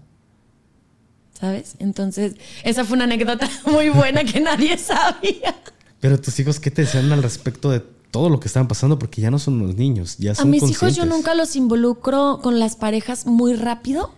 [1.40, 1.76] ¿Sabes?
[1.78, 5.56] Entonces, esa fue una anécdota muy buena que nadie sabía.
[6.00, 7.82] Pero tus hijos, ¿qué te decían al respecto de
[8.14, 9.00] todo lo que estaban pasando?
[9.00, 12.40] Porque ya no son los niños, ya son A mis hijos yo nunca los involucro
[12.44, 14.12] con las parejas muy rápido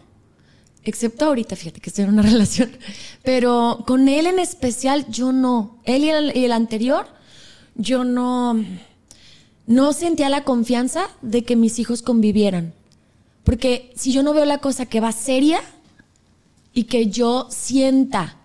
[0.83, 2.69] excepto ahorita, fíjate que estoy en una relación,
[3.23, 7.07] pero con él en especial yo no, él y el, anterior,
[7.75, 8.63] yo no,
[9.65, 12.73] no sentía la confianza de que mis hijos convivieran.
[13.45, 15.61] Porque si yo no veo la cosa que va seria
[16.73, 18.37] y que yo sienta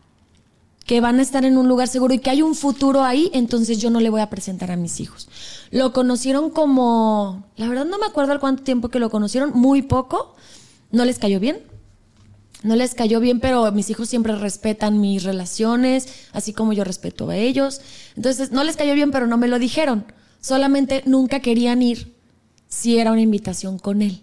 [0.91, 3.79] que van a estar en un lugar seguro y que hay un futuro ahí, entonces
[3.79, 5.29] yo no le voy a presentar a mis hijos.
[5.71, 9.83] Lo conocieron como, la verdad no me acuerdo al cuánto tiempo que lo conocieron, muy
[9.83, 10.35] poco,
[10.91, 11.61] no les cayó bien,
[12.65, 17.31] no les cayó bien, pero mis hijos siempre respetan mis relaciones, así como yo respeto
[17.31, 17.83] a ellos.
[18.17, 20.07] Entonces, no les cayó bien, pero no me lo dijeron.
[20.41, 22.17] Solamente nunca querían ir
[22.67, 24.23] si era una invitación con él.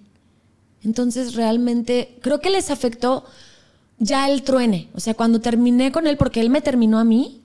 [0.83, 3.23] Entonces, realmente, creo que les afectó
[3.99, 4.89] ya el truene.
[4.93, 7.41] O sea, cuando terminé con él, porque él me terminó a mí,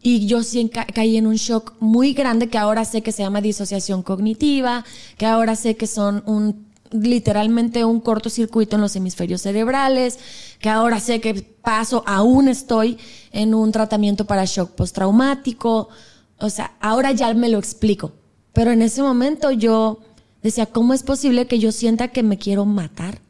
[0.00, 3.40] y yo sí caí en un shock muy grande que ahora sé que se llama
[3.40, 4.84] disociación cognitiva,
[5.16, 10.18] que ahora sé que son un literalmente un cortocircuito en los hemisferios cerebrales,
[10.58, 12.96] que ahora sé que paso, aún estoy
[13.32, 15.88] en un tratamiento para shock postraumático,
[16.38, 18.12] o sea, ahora ya me lo explico,
[18.52, 20.00] pero en ese momento yo
[20.42, 23.20] decía, ¿cómo es posible que yo sienta que me quiero matar?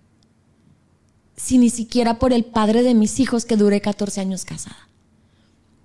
[1.39, 4.89] Si ni siquiera por el padre de mis hijos que duré 14 años casada.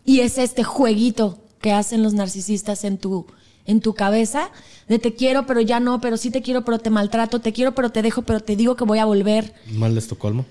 [0.04, 3.26] Y es este jueguito que hacen los narcisistas en tu
[3.66, 4.52] en tu cabeza
[4.88, 7.74] de te quiero, pero ya no, pero sí te quiero, pero te maltrato, te quiero,
[7.74, 9.54] pero te dejo, pero te digo que voy a volver.
[9.72, 10.46] ¿Mal de Estocolmo?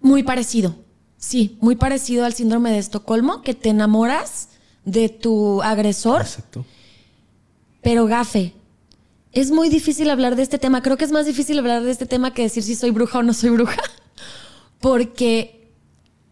[0.00, 0.76] Muy parecido,
[1.18, 4.48] sí, muy parecido al síndrome de Estocolmo, que te enamoras
[4.84, 6.22] de tu agresor.
[6.22, 6.64] Exacto.
[7.82, 8.54] Pero gafe,
[9.32, 10.82] es muy difícil hablar de este tema.
[10.82, 13.22] Creo que es más difícil hablar de este tema que decir si soy bruja o
[13.22, 13.80] no soy bruja.
[14.80, 15.72] Porque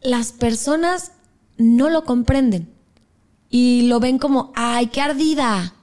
[0.01, 1.12] las personas
[1.57, 2.72] no lo comprenden
[3.51, 5.74] y lo ven como, ay, qué ardida.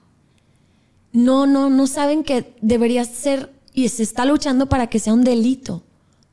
[1.13, 5.23] No, no, no saben que debería ser y se está luchando para que sea un
[5.23, 5.83] delito,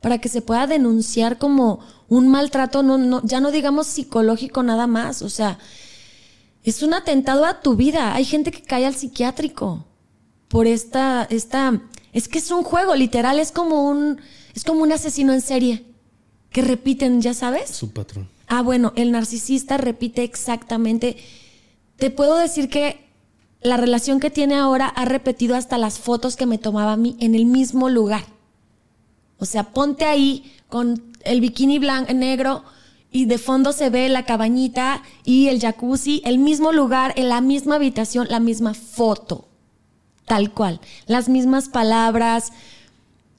[0.01, 1.79] para que se pueda denunciar como
[2.09, 5.59] un maltrato, no, no, ya no digamos psicológico nada más, o sea,
[6.63, 8.13] es un atentado a tu vida.
[8.13, 9.85] Hay gente que cae al psiquiátrico
[10.53, 11.81] por esta, esta,
[12.11, 14.21] es que es un juego, literal, es como un,
[14.53, 15.83] es como un asesino en serie
[16.51, 17.71] que repiten, ya sabes.
[17.71, 18.29] Su patrón.
[18.45, 21.17] Ah, bueno, el narcisista repite exactamente.
[21.97, 23.03] Te puedo decir que
[23.63, 27.17] la relación que tiene ahora ha repetido hasta las fotos que me tomaba a mí
[27.19, 28.23] en el mismo lugar.
[29.39, 32.63] O sea, ponte ahí con el bikini blanco, negro
[33.11, 37.41] y de fondo se ve la cabañita y el jacuzzi, el mismo lugar, en la
[37.41, 39.47] misma habitación, la misma foto.
[40.25, 40.79] Tal cual.
[41.05, 42.51] Las mismas palabras,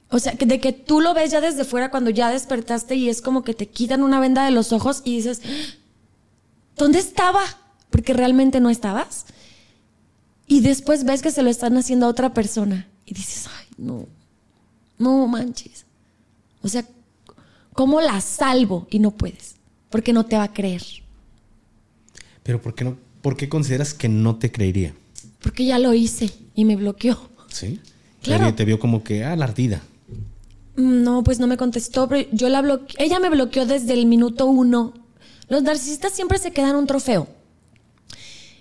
[0.09, 3.21] o sea, de que tú lo ves ya desde fuera cuando ya despertaste y es
[3.21, 5.41] como que te quitan una venda de los ojos y dices,
[6.77, 7.41] ¿dónde estaba?
[7.89, 9.25] Porque realmente no estabas.
[10.47, 14.05] Y después ves que se lo están haciendo a otra persona y dices, ay, no,
[14.99, 15.85] no manches.
[16.61, 16.85] O sea,
[17.73, 18.87] ¿cómo la salvo?
[18.91, 19.55] Y no puedes,
[19.89, 20.83] porque no te va a creer.
[22.43, 24.93] Pero ¿por qué, no, ¿por qué consideras que no te creería?
[25.45, 27.19] Porque ya lo hice y me bloqueó.
[27.49, 27.79] Sí.
[28.23, 28.55] Claro.
[28.55, 29.79] te vio como que, ah, la ardida.
[30.75, 33.05] Mm, no, pues no me contestó, pero yo la bloqueé.
[33.05, 34.95] Ella me bloqueó desde el minuto uno.
[35.47, 37.27] Los narcisistas siempre se quedan un trofeo.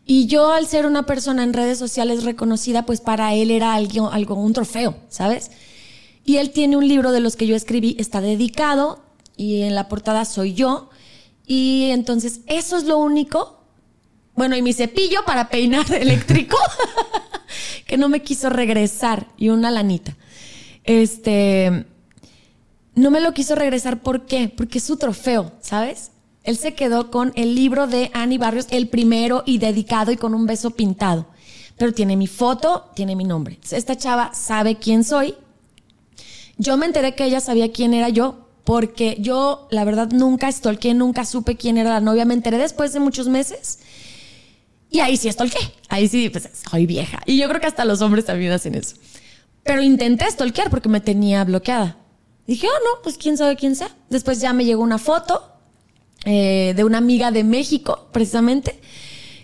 [0.05, 4.11] Y yo, al ser una persona en redes sociales reconocida, pues para él era algo,
[4.13, 5.53] algo, un trofeo, ¿sabes?
[6.27, 9.03] Y él tiene un libro de los que yo escribí, está dedicado,
[9.39, 10.91] y en la portada soy yo.
[11.47, 13.64] Y entonces, eso es lo único.
[14.37, 16.57] Bueno, y mi cepillo para peinar eléctrico,
[17.87, 20.17] que no me quiso regresar, y una lanita.
[20.85, 21.87] Este.
[22.95, 24.49] No me lo quiso regresar, ¿por qué?
[24.49, 26.13] Porque es su trofeo, ¿sabes?
[26.45, 30.35] Él se quedó con el libro de Annie Barrios, el primero y dedicado y con
[30.35, 31.27] un beso pintado.
[31.77, 33.59] Pero tiene mi foto, tiene mi nombre.
[33.69, 35.35] Esta chava sabe quién soy.
[36.57, 40.95] Yo me enteré que ella sabía quién era yo porque yo, la verdad, nunca stalkeé,
[40.95, 42.25] nunca supe quién era la novia.
[42.25, 43.81] Me enteré después de muchos meses.
[44.95, 45.61] Y ahí sí stalkeé.
[45.89, 47.21] Ahí sí, pues soy vieja.
[47.27, 48.95] Y yo creo que hasta los hombres también hacen eso.
[49.65, 51.97] Pero intenté stalkear porque me tenía bloqueada.
[52.47, 53.89] Dije, oh, no, pues quién sabe quién sea.
[54.09, 55.51] Después ya me llegó una foto
[56.25, 58.79] eh, de una amiga de México, precisamente.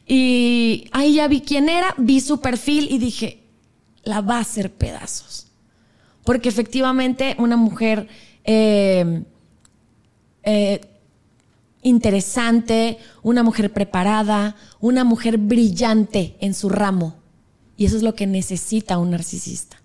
[0.06, 3.42] Y ahí ya vi quién era, vi su perfil y dije,
[4.04, 5.48] la va a hacer pedazos.
[6.22, 8.06] Porque efectivamente una mujer
[8.44, 9.24] eh,
[10.44, 10.80] eh,
[11.82, 17.16] interesante, una mujer preparada, una mujer brillante en su ramo.
[17.76, 19.80] Y eso es lo que necesita un narcisista.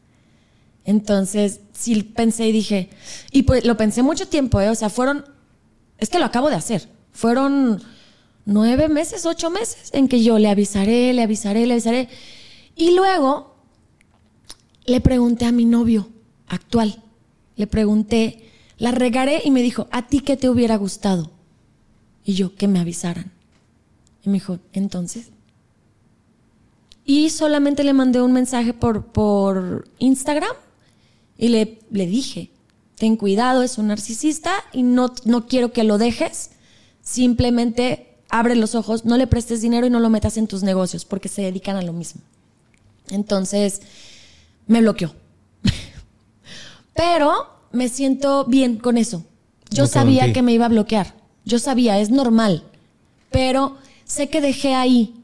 [0.84, 2.90] Entonces, sí pensé y dije,
[3.32, 5.26] y pues lo pensé mucho tiempo, o sea, fueron
[5.98, 6.90] es que lo acabo de hacer.
[7.12, 7.82] Fueron
[8.46, 12.10] nueve meses, ocho meses en que yo le avisaré, le avisaré, le avisaré.
[12.76, 13.56] Y luego
[14.86, 16.10] le pregunté a mi novio
[16.48, 17.02] actual,
[17.56, 21.32] le pregunté, la regaré y me dijo, ¿a ti qué te hubiera gustado?
[22.26, 23.32] Y yo, que me avisaran.
[24.24, 25.30] Y me dijo, entonces.
[27.06, 30.50] Y solamente le mandé un mensaje por, por Instagram
[31.38, 32.50] y le, le dije,
[32.96, 36.50] ten cuidado, es un narcisista y no, no quiero que lo dejes.
[37.02, 41.06] Simplemente abre los ojos, no le prestes dinero y no lo metas en tus negocios
[41.06, 42.22] porque se dedican a lo mismo.
[43.10, 43.82] Entonces,
[44.66, 45.14] me bloqueó.
[46.96, 49.24] Pero me siento bien con eso.
[49.70, 51.14] Yo sabía que me iba a bloquear.
[51.46, 52.64] Yo sabía, es normal.
[53.32, 55.16] Pero sé que dejé ahí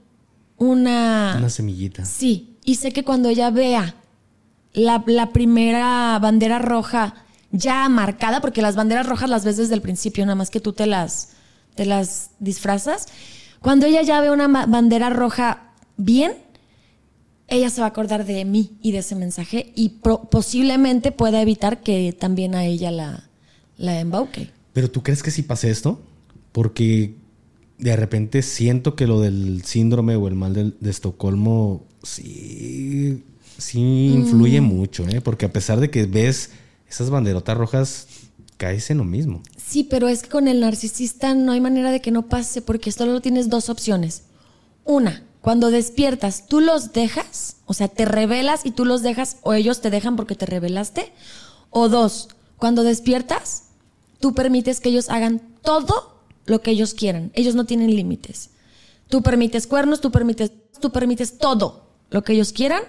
[0.57, 1.36] una...
[1.38, 2.05] Una semillita.
[2.05, 2.57] Sí.
[2.63, 3.95] Y sé que cuando ella vea
[4.74, 7.15] la, la primera bandera roja
[7.51, 10.74] ya marcada, porque las banderas rojas las ves desde el principio, nada más que tú
[10.74, 11.30] te las,
[11.76, 13.07] te las disfrazas.
[13.61, 16.34] Cuando ella ya ve una bandera roja bien,
[17.47, 19.89] ella se va a acordar de mí y de ese mensaje y
[20.30, 23.30] posiblemente pueda evitar que también a ella la,
[23.78, 24.49] la embauque.
[24.74, 25.99] Pero tú crees que sí pase esto?
[26.52, 27.16] Porque
[27.78, 33.24] de repente siento que lo del síndrome o el mal de, Estocolmo sí,
[33.58, 34.64] sí influye mm.
[34.64, 35.22] mucho, ¿eh?
[35.22, 36.52] porque a pesar de que ves
[36.88, 38.08] esas banderotas rojas
[38.58, 39.41] caes en lo mismo.
[39.58, 42.91] Sí, pero es que con el narcisista no hay manera de que no pase porque
[42.91, 44.24] solo tienes dos opciones.
[44.84, 49.54] Una, cuando despiertas, tú los dejas, o sea, te revelas y tú los dejas o
[49.54, 51.12] ellos te dejan porque te revelaste.
[51.72, 53.64] O dos, cuando despiertas,
[54.20, 57.31] tú permites que ellos hagan todo lo que ellos quieran.
[57.33, 58.51] Ellos no tienen límites.
[59.07, 62.83] Tú permites cuernos, tú permites, tú permites todo lo que ellos quieran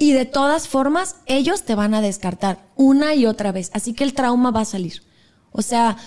[0.00, 3.70] y de todas formas, ellos te van a descartar una y otra vez.
[3.74, 5.02] Así que el trauma va a salir.
[5.52, 5.98] O sea,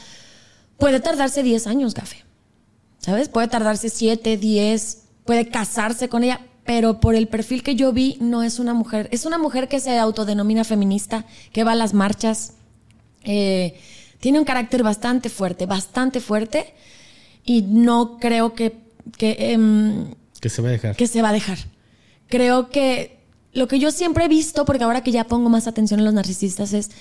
[0.79, 2.25] puede tardarse 10 años, Gafe.
[2.97, 3.29] ¿Sabes?
[3.29, 8.17] Puede tardarse 7, 10, puede casarse con ella, pero por el perfil que yo vi,
[8.19, 9.09] no es una mujer.
[9.11, 12.53] Es una mujer que se autodenomina feminista, que va a las marchas.
[13.25, 13.79] Eh,
[14.24, 16.74] tiene un carácter bastante fuerte, bastante fuerte.
[17.43, 18.74] Y no creo que.
[19.17, 20.95] Que, em, que se va a dejar.
[20.95, 21.57] Que se va a dejar.
[22.30, 23.19] Creo que
[23.51, 26.13] lo que yo siempre he visto, porque ahora que ya pongo más atención en los
[26.13, 26.91] narcisistas, es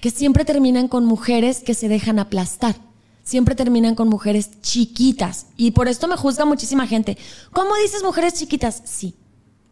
[0.00, 2.74] que siempre terminan con mujeres que se dejan aplastar.
[3.22, 5.46] Siempre terminan con mujeres chiquitas.
[5.56, 7.16] Y por esto me juzga muchísima gente.
[7.52, 8.82] ¿Cómo dices mujeres chiquitas?
[8.84, 9.14] Sí.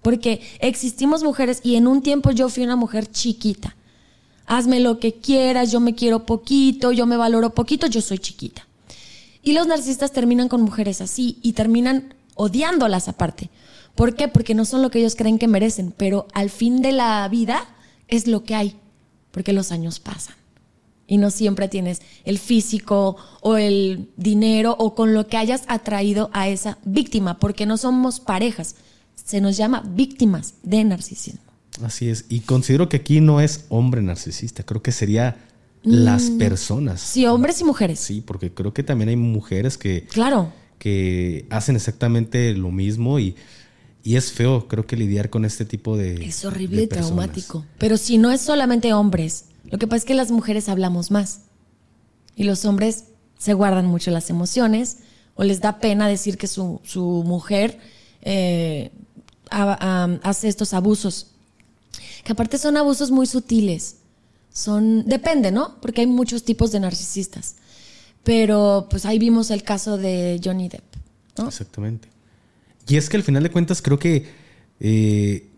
[0.01, 3.75] Porque existimos mujeres y en un tiempo yo fui una mujer chiquita.
[4.51, 8.67] Hazme lo que quieras, yo me quiero poquito, yo me valoro poquito, yo soy chiquita.
[9.45, 13.49] Y los narcisistas terminan con mujeres así y terminan odiándolas aparte.
[13.95, 14.27] ¿Por qué?
[14.27, 17.65] Porque no son lo que ellos creen que merecen, pero al fin de la vida
[18.09, 18.75] es lo que hay,
[19.31, 20.35] porque los años pasan.
[21.07, 26.29] Y no siempre tienes el físico o el dinero o con lo que hayas atraído
[26.33, 28.75] a esa víctima, porque no somos parejas,
[29.15, 31.50] se nos llama víctimas de narcisismo.
[31.83, 35.37] Así es, y considero que aquí no es hombre narcisista, creo que sería
[35.83, 37.01] las mm, personas.
[37.01, 38.01] Sí, hombres y mujeres.
[38.01, 40.07] Sí, porque creo que también hay mujeres que...
[40.11, 40.53] Claro.
[40.79, 43.37] Que hacen exactamente lo mismo y
[44.03, 46.25] y es feo, creo que lidiar con este tipo de.
[46.25, 47.67] Es horrible y traumático.
[47.79, 51.43] Pero si no es solamente hombres, Lo que pasa es que las mujeres hablamos más
[52.35, 53.05] y los hombres
[53.39, 54.99] se guardan mucho las emociones
[55.35, 56.81] o les da pena decir que su,
[57.27, 57.79] mujer
[58.23, 58.91] eh,
[59.51, 61.33] hace estos abusos.
[62.25, 63.97] Que aparte son abusos muy sutiles.
[64.53, 65.81] Son, depende, ¿no?
[65.81, 67.57] Porque hay muchos tipos de narcisistas.
[68.25, 70.85] Pero pues ahí vimos el caso de Johnny Depp.
[71.47, 72.09] Exactamente.
[72.87, 74.27] Y es que al final de cuentas creo que
[74.81, 75.49] eh,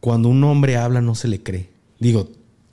[0.00, 1.70] cuando un hombre habla no se le cree.
[1.98, 2.28] Digo,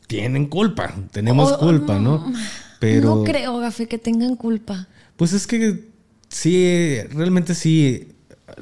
[0.07, 2.19] tienen culpa, tenemos culpa, ¿no?
[2.19, 2.33] Mm,
[2.79, 3.15] Pero...
[3.17, 4.87] No creo, Gafe, que tengan culpa.
[5.15, 5.89] Pues es que
[6.29, 8.07] sí, realmente sí,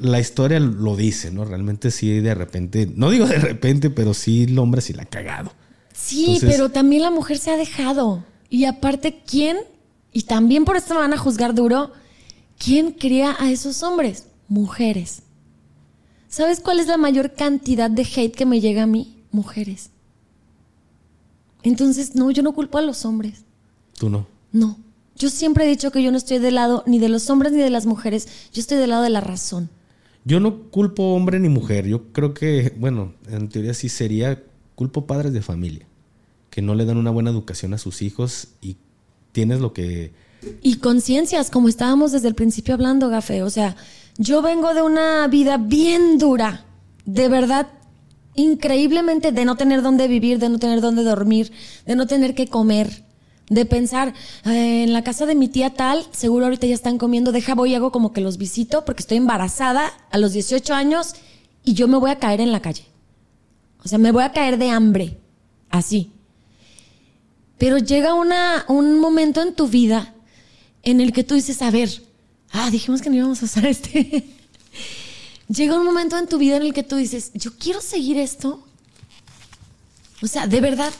[0.00, 1.44] la historia lo dice, ¿no?
[1.44, 5.06] Realmente sí, de repente, no digo de repente, pero sí el hombre sí la ha
[5.06, 5.52] cagado.
[5.92, 8.24] Sí, pero también la mujer se ha dejado.
[8.48, 9.58] Y aparte, ¿quién?
[10.12, 11.92] Y también por esto me van a juzgar duro.
[12.58, 14.26] ¿Quién cría a esos hombres?
[14.48, 15.22] Mujeres.
[16.28, 19.22] ¿Sabes cuál es la mayor cantidad de hate que me llega a mí?
[19.30, 19.90] Mujeres.
[21.62, 23.44] Entonces, no, yo no culpo a los hombres.
[23.98, 24.26] ¿Tú no?
[24.52, 24.78] No.
[25.16, 27.60] Yo siempre he dicho que yo no estoy del lado ni de los hombres ni
[27.60, 28.28] de las mujeres.
[28.52, 29.68] Yo estoy del lado de la razón.
[30.28, 31.86] Yo no culpo hombre ni mujer.
[31.86, 34.42] Yo creo que, bueno, en teoría sí sería
[34.74, 35.86] culpo padres de familia.
[36.50, 38.76] Que no le dan una buena educación a sus hijos y
[39.32, 40.12] tienes lo que...
[40.60, 43.42] Y conciencias, como estábamos desde el principio hablando, Gafe.
[43.42, 43.74] O sea,
[44.18, 46.66] yo vengo de una vida bien dura.
[47.06, 47.68] De verdad,
[48.34, 51.52] increíblemente de no tener dónde vivir, de no tener dónde dormir,
[51.86, 53.02] de no tener que comer,
[53.50, 57.32] de pensar eh, en la casa de mi tía tal, seguro ahorita ya están comiendo,
[57.32, 61.14] deja voy y hago como que los visito porque estoy embarazada a los 18 años
[61.64, 62.84] y yo me voy a caer en la calle.
[63.84, 65.18] O sea, me voy a caer de hambre,
[65.70, 66.10] así.
[67.58, 70.14] Pero llega una, un momento en tu vida
[70.82, 71.90] en el que tú dices, a ver,
[72.52, 74.28] ah, dijimos que no íbamos a usar este.
[75.48, 78.64] llega un momento en tu vida en el que tú dices, yo quiero seguir esto.
[80.22, 80.92] O sea, de verdad,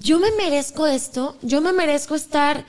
[0.00, 2.64] yo me merezco esto, yo me merezco estar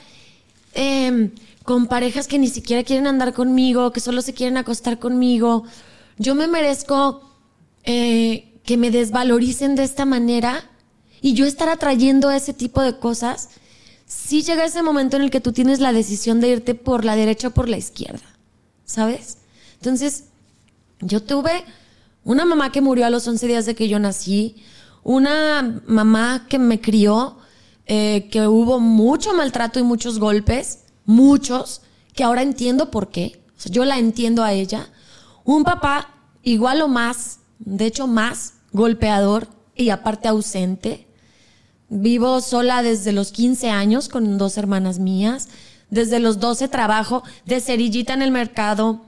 [0.74, 1.32] em,
[1.64, 5.64] con parejas que ni siquiera quieren andar conmigo, que solo se quieren acostar conmigo.
[6.18, 7.22] Yo me merezco
[7.84, 10.70] eh, que me desvaloricen de esta manera
[11.22, 13.50] y yo estar atrayendo ese tipo de cosas.
[14.06, 17.16] Si llega ese momento en el que tú tienes la decisión de irte por la
[17.16, 18.26] derecha o por la izquierda,
[18.86, 19.38] ¿sabes?
[19.76, 20.26] Entonces,
[21.02, 21.64] yo tuve
[22.24, 24.56] una mamá que murió a los 11 días de que yo nací,
[25.04, 27.38] una mamá que me crió,
[27.86, 31.82] eh, que hubo mucho maltrato y muchos golpes, muchos,
[32.14, 33.44] que ahora entiendo por qué.
[33.66, 34.90] yo la entiendo a ella.
[35.44, 41.08] Un papá igual o más, de hecho más, golpeador y aparte ausente.
[41.90, 45.50] Vivo sola desde los 15 años con dos hermanas mías.
[45.90, 49.02] Desde los 12 trabajo de cerillita en el mercado,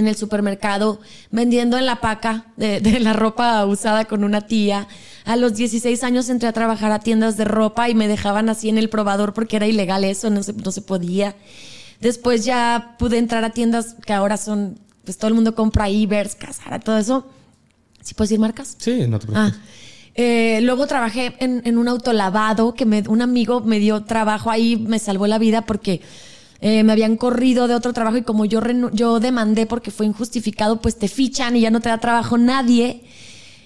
[0.00, 4.88] en el supermercado, vendiendo en la paca de, la ropa usada con una tía.
[5.24, 8.68] A los 16 años entré a trabajar a tiendas de ropa y me dejaban así
[8.68, 11.36] en el probador porque era ilegal eso, no se, no se podía.
[12.00, 16.34] Después ya pude entrar a tiendas que ahora son, pues todo el mundo compra Ibers,
[16.34, 17.28] Casara, todo eso.
[18.02, 18.76] ¿Sí puedes decir marcas?
[18.78, 19.54] Sí, no te preocupes.
[19.54, 19.60] Ah.
[20.14, 24.76] Eh, luego trabajé en, en un autolavado que me, un amigo me dio trabajo ahí,
[24.76, 26.00] me salvó la vida porque
[26.60, 28.60] eh, me habían corrido de otro trabajo y como yo,
[28.92, 33.02] yo demandé porque fue injustificado, pues te fichan y ya no te da trabajo nadie.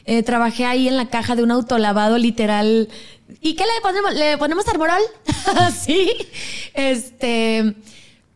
[0.06, 2.88] Eh, trabajé ahí en la caja de un autolavado literal.
[3.40, 4.14] ¿Y qué le ponemos?
[4.14, 5.00] ¿Le ponemos arborol?
[5.76, 6.12] sí.
[6.74, 7.74] Este,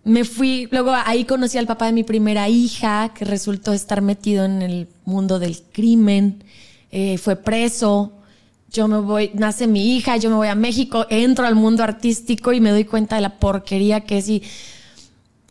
[0.05, 4.45] me fui, luego ahí conocí al papá de mi primera hija, que resultó estar metido
[4.45, 6.43] en el mundo del crimen.
[6.91, 8.18] Eh, fue preso
[8.71, 12.53] yo me voy, nace mi hija, yo me voy a México, entro al mundo artístico
[12.53, 14.43] y me doy cuenta de la porquería que es y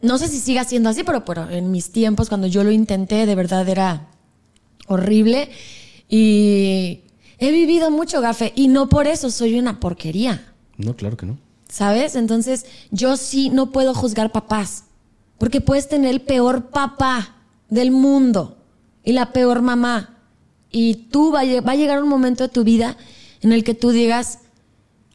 [0.02, 3.26] no sé si siga siendo así, pero, pero en mis tiempos cuando yo lo intenté
[3.26, 4.08] de verdad era
[4.88, 5.50] horrible
[6.08, 7.02] y
[7.40, 10.54] he vivido mucho gafe y no por eso soy una porquería.
[10.78, 11.38] No, claro que no.
[11.68, 12.16] ¿Sabes?
[12.16, 14.86] Entonces yo sí no puedo juzgar papás
[15.40, 17.36] porque puedes tener el peor papá
[17.70, 18.58] del mundo
[19.04, 20.17] y la peor mamá
[20.80, 22.98] y tú va a, llegar un momento de tu vida
[23.42, 24.42] en el que tú digas,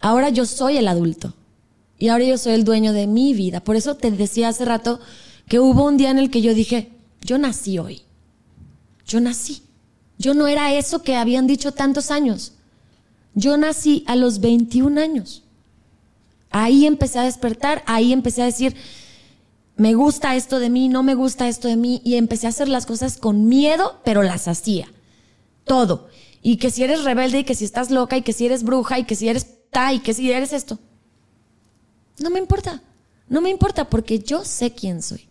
[0.00, 1.34] ahora yo soy el adulto
[2.00, 3.62] y ahora yo soy el dueño de mi vida.
[3.62, 4.98] Por eso te decía hace rato
[5.46, 6.90] que hubo un día en el que yo dije,
[7.20, 8.02] yo nací hoy.
[9.06, 9.62] Yo nací.
[10.18, 12.54] Yo no era eso que habían dicho tantos años.
[13.36, 15.44] Yo nací a los 21 años.
[16.50, 18.74] Ahí empecé a despertar, ahí empecé a decir,
[19.76, 22.68] me gusta esto de mí, no me gusta esto de mí, y empecé a hacer
[22.68, 24.88] las cosas con miedo, pero las hacía
[25.64, 26.08] todo.
[26.42, 28.98] Y que si eres rebelde y que si estás loca y que si eres bruja
[28.98, 30.78] y que si eres ta y que si eres esto.
[32.18, 32.82] No me importa.
[33.28, 35.28] No me importa porque yo sé quién soy.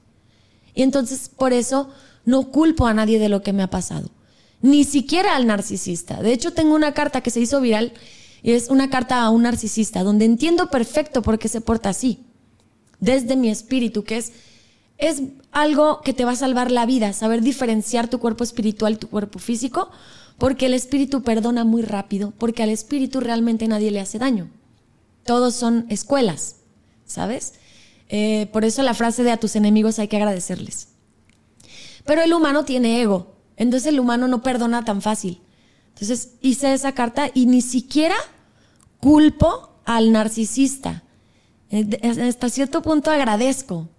[0.73, 1.89] Y entonces por eso
[2.25, 4.09] no culpo a nadie de lo que me ha pasado.
[4.61, 6.21] Ni siquiera al narcisista.
[6.21, 7.93] De hecho tengo una carta que se hizo viral
[8.43, 12.19] Y es una carta a un narcisista, donde entiendo perfecto por qué se porta así.
[12.99, 14.32] Desde mi espíritu, que es,
[14.97, 15.21] es
[15.51, 19.39] algo que te va a salvar la vida, saber diferenciar tu cuerpo espiritual tu cuerpo
[19.39, 19.91] físico,
[20.41, 24.49] porque el espíritu perdona muy rápido, porque al espíritu realmente nadie le hace daño.
[25.23, 26.55] Todos son escuelas,
[27.05, 27.53] ¿sabes?
[28.09, 30.87] Eh, por eso la frase de a tus enemigos hay que agradecerles.
[32.05, 35.39] Pero el humano tiene ego, entonces el humano no perdona tan fácil.
[35.89, 38.15] Entonces hice esa carta y ni siquiera
[38.99, 41.03] culpo al narcisista.
[41.69, 41.87] Eh,
[42.27, 43.89] hasta cierto punto agradezco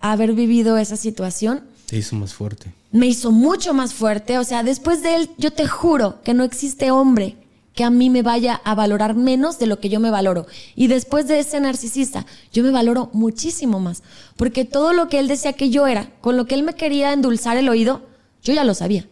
[0.00, 1.64] haber vivido esa situación.
[1.88, 2.70] Te hizo más fuerte.
[2.92, 4.36] Me hizo mucho más fuerte.
[4.36, 7.36] O sea, después de él, yo te juro que no existe hombre
[7.72, 10.46] que a mí me vaya a valorar menos de lo que yo me valoro.
[10.74, 14.02] Y después de ese narcisista, yo me valoro muchísimo más.
[14.36, 17.14] Porque todo lo que él decía que yo era, con lo que él me quería
[17.14, 18.02] endulzar el oído,
[18.42, 19.06] yo ya lo sabía.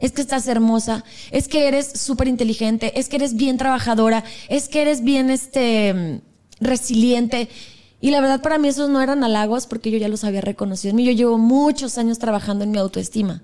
[0.00, 4.70] Es que estás hermosa, es que eres súper inteligente, es que eres bien trabajadora, es
[4.70, 6.22] que eres bien este,
[6.60, 7.50] resiliente.
[8.02, 10.90] Y la verdad para mí esos no eran halagos porque yo ya los había reconocido
[10.90, 11.04] en mí.
[11.04, 13.42] Yo llevo muchos años trabajando en mi autoestima.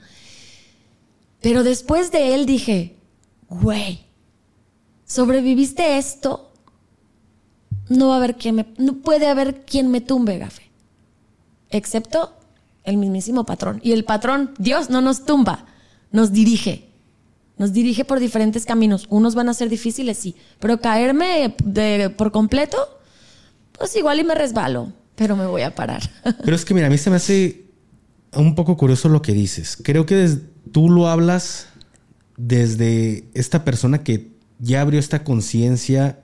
[1.40, 2.96] Pero después de él dije,
[3.48, 4.00] güey,
[5.06, 6.50] sobreviviste esto,
[7.88, 8.36] no va a haber
[8.78, 10.68] no puede haber quien me tumbe, gafe.
[11.70, 12.34] Excepto
[12.82, 13.78] el mismísimo patrón.
[13.84, 15.66] Y el patrón, Dios, no nos tumba,
[16.10, 16.88] nos dirige.
[17.58, 19.06] Nos dirige por diferentes caminos.
[19.08, 20.34] Unos van a ser difíciles, sí.
[20.58, 22.97] Pero caerme de, por completo,
[23.78, 24.92] pues igual y me resbalo.
[25.14, 26.02] Pero me voy a parar.
[26.44, 27.64] Pero es que mira, a mí se me hace
[28.32, 29.78] un poco curioso lo que dices.
[29.82, 30.28] Creo que
[30.70, 31.68] tú lo hablas
[32.36, 36.20] desde esta persona que ya abrió esta conciencia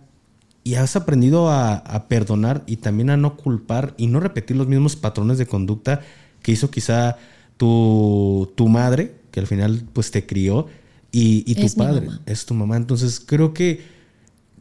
[0.62, 4.96] y has aprendido a, perdonar y también a no culpar y no repetir los mismos
[4.96, 6.00] patrones de conducta
[6.42, 7.16] que hizo quizá
[7.56, 10.68] tu, tu madre, que al final pues te crió,
[11.16, 12.76] y, tu padre, es tu mamá.
[12.76, 13.82] Entonces creo que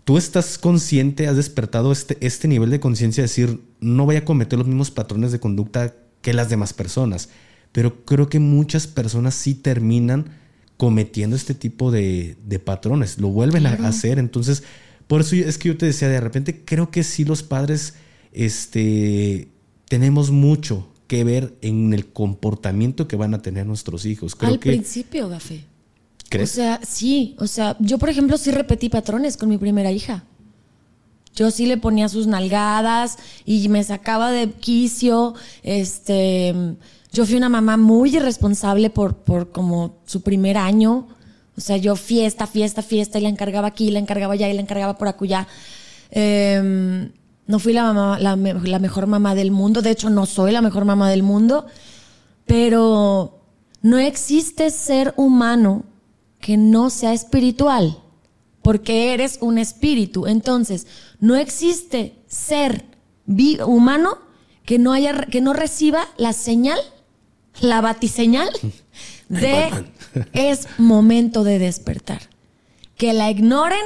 [0.04, 4.26] tú estás consciente, has despertado este, este nivel de conciencia de decir, no voy a
[4.26, 7.30] cometer los mismos patrones de conducta que las demás personas.
[7.72, 10.38] Pero creo que muchas personas sí terminan
[10.78, 14.20] cometiendo este tipo de, patrones, lo vuelven a hacer.
[14.20, 14.64] Entonces,
[15.08, 17.96] por eso es que yo te decía, de repente creo que sí los padres
[18.32, 19.48] este,
[19.88, 24.36] tenemos mucho que ver en el comportamiento que van a tener nuestros hijos.
[24.40, 25.66] Al principio, Gafé.
[26.34, 26.52] ¿Crees?
[26.52, 27.36] O sea, sí.
[27.38, 30.24] O sea, yo, por ejemplo, sí repetí patrones con mi primera hija.
[31.36, 35.36] Yo sí le ponía sus nalgadas y me sacaba de quicio.
[35.62, 36.56] Este
[37.12, 41.08] yo fui una mamá muy irresponsable por, por como su primer año.
[41.56, 44.62] O sea, yo fiesta, fiesta, fiesta, y la encargaba aquí, la encargaba allá, y la
[44.62, 45.48] encargaba por acullá.
[46.10, 47.12] Eh,
[47.46, 50.86] no fui la, mamá, la mejor mamá del mundo, de hecho no soy la mejor
[50.86, 51.68] mamá del mundo,
[52.48, 53.42] pero
[53.84, 55.84] no existe ser humano
[56.44, 57.98] que no sea espiritual,
[58.62, 60.28] porque eres un espíritu.
[60.28, 60.88] Entonces,
[61.22, 62.84] no existe ser
[63.66, 64.18] humano
[64.66, 66.78] que no haya que no reciba la señal
[67.62, 68.50] la batiseñal
[69.30, 69.70] de
[70.34, 72.20] es momento de despertar.
[72.98, 73.86] Que la ignoren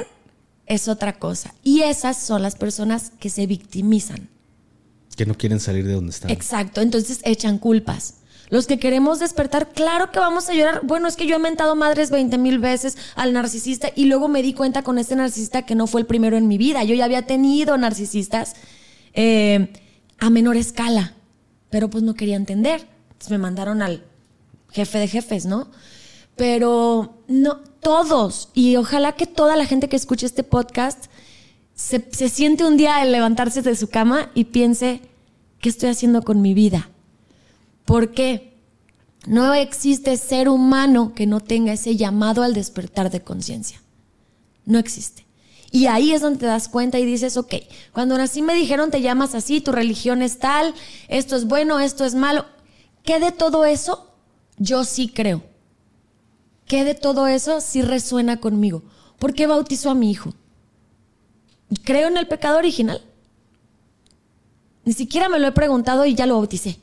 [0.66, 1.54] es otra cosa.
[1.62, 4.28] Y esas son las personas que se victimizan.
[5.16, 6.30] Que no quieren salir de donde están.
[6.32, 8.14] Exacto, entonces echan culpas.
[8.48, 10.80] Los que queremos despertar, claro que vamos a llorar.
[10.82, 14.42] Bueno, es que yo he mentado madres 20 mil veces al narcisista y luego me
[14.42, 16.84] di cuenta con este narcisista que no fue el primero en mi vida.
[16.84, 18.54] Yo ya había tenido narcisistas
[19.12, 19.72] eh,
[20.18, 21.14] a menor escala,
[21.70, 22.86] pero pues no quería entender
[23.28, 24.04] me mandaron al
[24.70, 25.68] jefe de jefes, ¿no?
[26.36, 31.06] Pero no, todos, y ojalá que toda la gente que escuche este podcast
[31.74, 35.00] se, se siente un día al levantarse de su cama y piense,
[35.60, 36.88] ¿qué estoy haciendo con mi vida?
[37.88, 38.52] ¿Por qué?
[39.26, 43.80] No existe ser humano que no tenga ese llamado al despertar de conciencia.
[44.66, 45.24] No existe.
[45.70, 47.54] Y ahí es donde te das cuenta y dices, ok,
[47.94, 50.74] cuando nací me dijeron te llamas así, tu religión es tal,
[51.08, 52.44] esto es bueno, esto es malo.
[53.04, 54.12] ¿Qué de todo eso
[54.58, 55.42] yo sí creo?
[56.66, 58.82] ¿Qué de todo eso sí resuena conmigo?
[59.18, 60.34] ¿Por qué bautizó a mi hijo?
[61.84, 63.00] ¿Creo en el pecado original?
[64.84, 66.80] Ni siquiera me lo he preguntado y ya lo bauticé.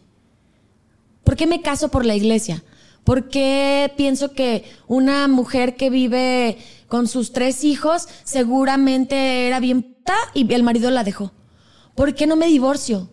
[1.25, 2.63] ¿Por qué me caso por la iglesia?
[3.03, 6.57] ¿Por qué pienso que una mujer que vive
[6.87, 11.33] con sus tres hijos seguramente era bien puta y el marido la dejó?
[11.95, 13.09] ¿Por qué no me divorcio?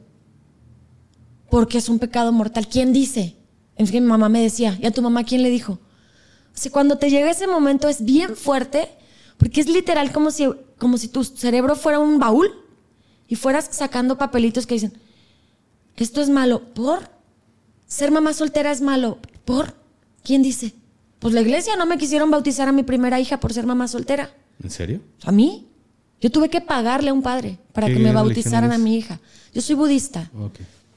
[1.52, 2.66] porque es un pecado mortal.
[2.66, 3.36] ¿Quién dice?
[3.76, 5.74] En fin, mi mamá me decía, ¿y a tu mamá quién le dijo?
[5.74, 5.78] O
[6.54, 8.88] sea, cuando te llega ese momento es bien fuerte,
[9.36, 10.48] porque es literal como si,
[10.78, 12.50] como si tu cerebro fuera un baúl
[13.28, 14.98] y fueras sacando papelitos que dicen,
[15.96, 17.10] esto es malo, ¿por?
[17.92, 19.74] Ser mamá soltera es malo, ¿por?
[20.24, 20.72] ¿Quién dice?
[21.18, 24.34] Pues la iglesia no me quisieron bautizar a mi primera hija por ser mamá soltera.
[24.64, 25.02] ¿En serio?
[25.24, 25.66] ¿A mí?
[26.18, 29.20] Yo tuve que pagarle a un padre para que me bautizaran a mi hija.
[29.52, 30.30] Yo soy budista.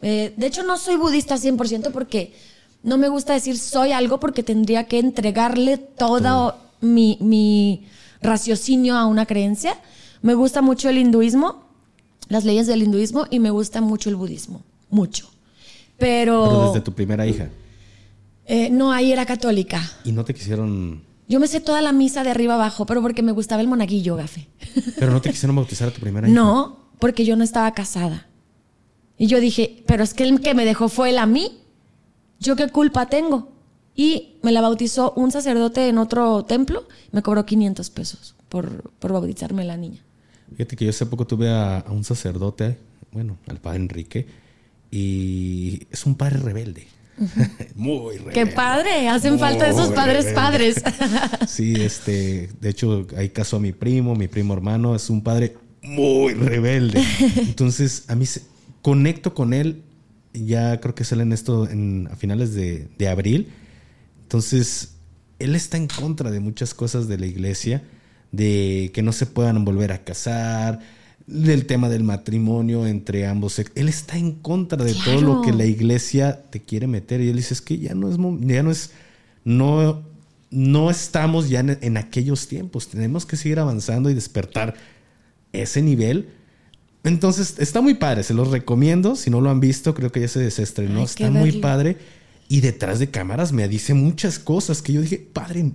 [0.01, 2.33] Eh, de hecho, no soy budista 100% porque
[2.81, 7.87] no me gusta decir soy algo porque tendría que entregarle todo, Mi, mi
[8.21, 9.77] raciocinio a una creencia.
[10.21, 11.65] Me gusta mucho el hinduismo,
[12.29, 14.63] las leyes del hinduismo y me gusta mucho el budismo.
[14.89, 15.34] Mucho.
[15.97, 16.43] Pero.
[16.47, 17.49] Pero desde tu primera hija.
[18.45, 19.81] Eh, no, ahí era católica.
[20.03, 21.03] ¿Y no te quisieron.?
[21.27, 24.15] Yo me sé toda la misa de arriba abajo, pero porque me gustaba el monaguillo,
[24.15, 24.47] gafe.
[24.99, 26.35] ¿Pero no te quisieron bautizar a tu primera hija?
[26.35, 28.27] No, porque yo no estaba casada.
[29.17, 31.59] Y yo dije, pero es que el que me dejó fue él a mí.
[32.39, 33.49] ¿Yo qué culpa tengo?
[33.95, 36.85] Y me la bautizó un sacerdote en otro templo.
[37.11, 40.03] Me cobró 500 pesos por, por bautizarme la niña.
[40.51, 42.77] Fíjate que yo hace poco tuve a, a un sacerdote,
[43.11, 44.27] bueno, al padre Enrique,
[44.91, 46.87] y es un padre rebelde.
[47.75, 48.33] Muy rebelde.
[48.33, 50.83] Qué padre, hacen falta esos padres padres.
[51.47, 55.55] sí, este, de hecho, hay caso a mi primo, mi primo hermano, es un padre
[55.81, 57.03] muy rebelde.
[57.37, 58.41] Entonces, a mí se,
[58.81, 59.83] conecto con él,
[60.33, 63.49] ya creo que salen esto en, a finales de, de abril.
[64.23, 64.95] Entonces,
[65.39, 67.83] él está en contra de muchas cosas de la iglesia,
[68.31, 70.79] de que no se puedan volver a casar,
[71.27, 73.59] del tema del matrimonio entre ambos.
[73.59, 77.21] Él está en contra de todo lo que la iglesia te quiere meter.
[77.21, 78.17] Y él dice, es que ya no es,
[78.47, 78.91] ya no es,
[79.43, 80.03] no,
[80.51, 82.87] no estamos ya en, aquellos tiempos.
[82.87, 84.75] Tenemos que seguir avanzando y despertar
[85.51, 86.29] ese nivel.
[87.03, 89.15] Entonces, está muy padre, se los recomiendo.
[89.15, 91.03] Si no lo han visto, creo que ya se desestrenó.
[91.03, 91.97] está muy padre.
[92.47, 95.71] Y detrás de cámaras me dice muchas cosas que yo dije, padre,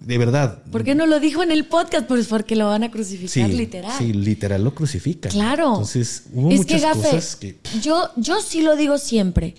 [0.00, 0.62] de verdad.
[0.70, 2.06] ¿Por qué no lo dijo en el podcast?
[2.06, 3.92] Pues porque lo van a crucificar literal.
[3.98, 5.32] Sí, literal lo crucifican.
[5.32, 5.70] Claro.
[5.70, 7.58] Entonces hubo muchas cosas que.
[7.82, 9.54] Yo, yo sí lo digo siempre.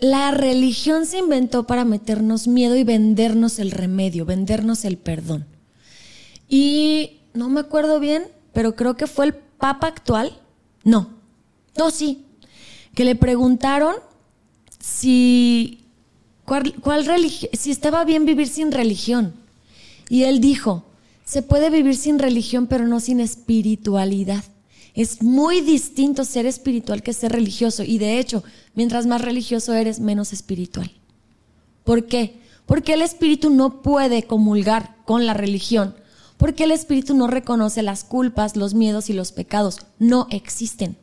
[0.00, 5.46] La religión se inventó para meternos miedo y vendernos el remedio, vendernos el perdón.
[6.48, 10.40] Y no me acuerdo bien, pero creo que fue el Papa actual.
[10.84, 11.10] No,
[11.76, 12.24] no, sí.
[12.94, 13.96] Que le preguntaron
[14.78, 15.87] si
[16.48, 16.74] ¿Cuál?
[17.52, 19.34] Si estaba bien vivir sin religión.
[20.08, 20.84] Y él dijo,
[21.24, 24.42] se puede vivir sin religión, pero no sin espiritualidad.
[24.94, 27.82] Es muy distinto ser espiritual que ser religioso.
[27.82, 28.42] Y de hecho,
[28.74, 30.90] mientras más religioso eres, menos espiritual.
[31.84, 32.40] ¿Por qué?
[32.64, 35.94] Porque el espíritu no puede comulgar con la religión.
[36.38, 39.80] Porque el espíritu no reconoce las culpas, los miedos y los pecados.
[39.98, 40.96] No existen.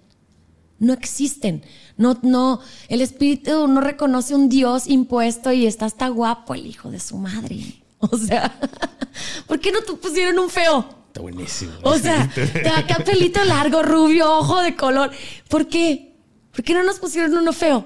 [0.80, 1.62] No existen.
[1.98, 6.92] No, no, el espíritu no reconoce un Dios impuesto y está hasta guapo el hijo
[6.92, 7.82] de su madre.
[8.00, 8.54] O sea,
[9.48, 10.86] ¿por qué no te pusieron un feo?
[11.08, 11.72] Está buenísimo.
[11.84, 12.30] O sea,
[12.78, 15.12] acá pelito largo, rubio, ojo de color.
[15.48, 16.14] ¿Por qué?
[16.52, 17.86] ¿Por qué no nos pusieron uno feo?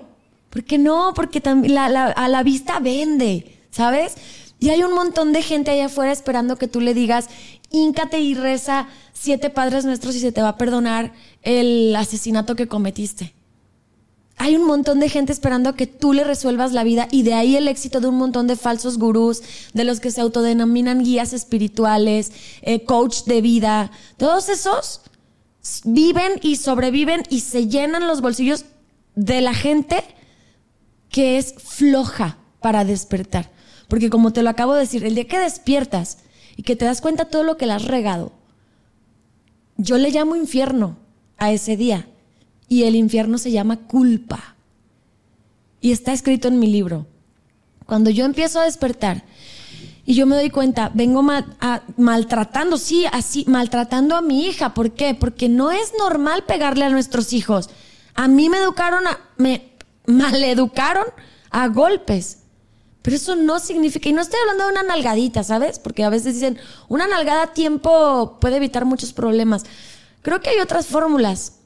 [0.49, 1.13] ¿Por qué no?
[1.15, 4.15] Porque a la vista vende, ¿sabes?
[4.59, 7.27] Y hay un montón de gente allá afuera esperando que tú le digas,
[7.69, 12.67] íncate y reza siete padres nuestros y se te va a perdonar el asesinato que
[12.67, 13.33] cometiste.
[14.41, 17.33] Hay un montón de gente esperando a que tú le resuelvas la vida y de
[17.33, 19.41] ahí el éxito de un montón de falsos gurús,
[19.73, 22.31] de los que se autodenominan guías espirituales,
[22.61, 23.91] eh, coach de vida.
[24.15, 25.01] Todos esos
[25.83, 28.63] viven y sobreviven y se llenan los bolsillos
[29.13, 30.05] de la gente
[31.09, 33.51] que es floja para despertar.
[33.89, 36.19] Porque como te lo acabo de decir, el día que despiertas
[36.55, 38.31] y que te das cuenta todo lo que le has regado,
[39.75, 40.95] yo le llamo infierno
[41.37, 42.07] a ese día
[42.69, 44.55] y el infierno se llama culpa.
[45.81, 47.07] Y está escrito en mi libro.
[47.85, 49.23] Cuando yo empiezo a despertar
[50.05, 51.23] y yo me doy cuenta, vengo
[51.97, 54.73] maltratando, sí, así, maltratando a mi hija.
[54.73, 55.15] ¿Por qué?
[55.15, 57.69] Porque no es normal pegarle a nuestros hijos.
[58.13, 59.71] A mí me educaron, a, me
[60.05, 61.05] maleducaron
[61.49, 62.39] a golpes.
[63.01, 65.79] Pero eso no significa, y no estoy hablando de una nalgadita, ¿sabes?
[65.79, 66.57] Porque a veces dicen,
[66.89, 69.63] una nalgada a tiempo puede evitar muchos problemas.
[70.21, 71.58] Creo que hay otras fórmulas.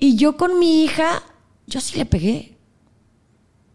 [0.00, 1.22] Y yo con mi hija,
[1.66, 2.56] yo sí le pegué.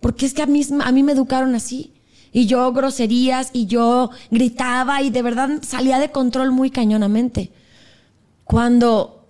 [0.01, 1.93] Porque es que a mí, a mí me educaron así.
[2.31, 7.51] Y yo groserías, y yo gritaba, y de verdad salía de control muy cañonamente.
[8.43, 9.27] Cuando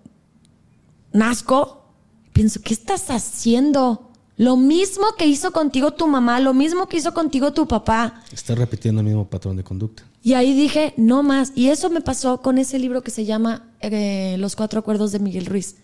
[1.14, 1.86] nazco,
[2.34, 4.12] pienso, ¿qué estás haciendo?
[4.38, 8.22] Lo mismo que hizo contigo tu mamá, lo mismo que hizo contigo tu papá.
[8.32, 10.04] Está repitiendo el mismo patrón de conducta.
[10.24, 11.52] Y ahí dije, no más.
[11.56, 15.20] Y eso me pasó con ese libro que se llama eh, Los cuatro acuerdos de
[15.20, 15.76] Miguel Ruiz.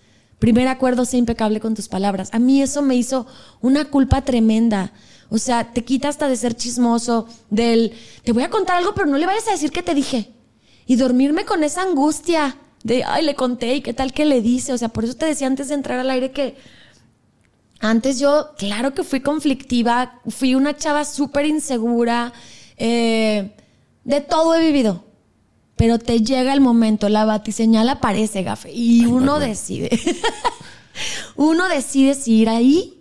[0.42, 2.30] Primer acuerdo, sé impecable con tus palabras.
[2.32, 3.28] A mí eso me hizo
[3.62, 4.92] una culpa tremenda.
[5.30, 7.94] O sea, te quita hasta de ser chismoso, del,
[8.24, 10.32] te voy a contar algo, pero no le vayas a decir que te dije.
[10.88, 14.74] Y dormirme con esa angustia de, ay, le conté y qué tal que le dice.
[14.74, 16.58] O sea, por eso te decía antes de entrar al aire que
[17.80, 22.34] antes yo, claro que fui conflictiva, fui una chava súper insegura,
[22.78, 23.56] eh,
[24.06, 25.06] de todo he vivido,
[25.82, 29.90] pero te llega el momento, la batiseñal aparece, gafe, y uno decide.
[31.36, 32.99] uno decide si ir ahí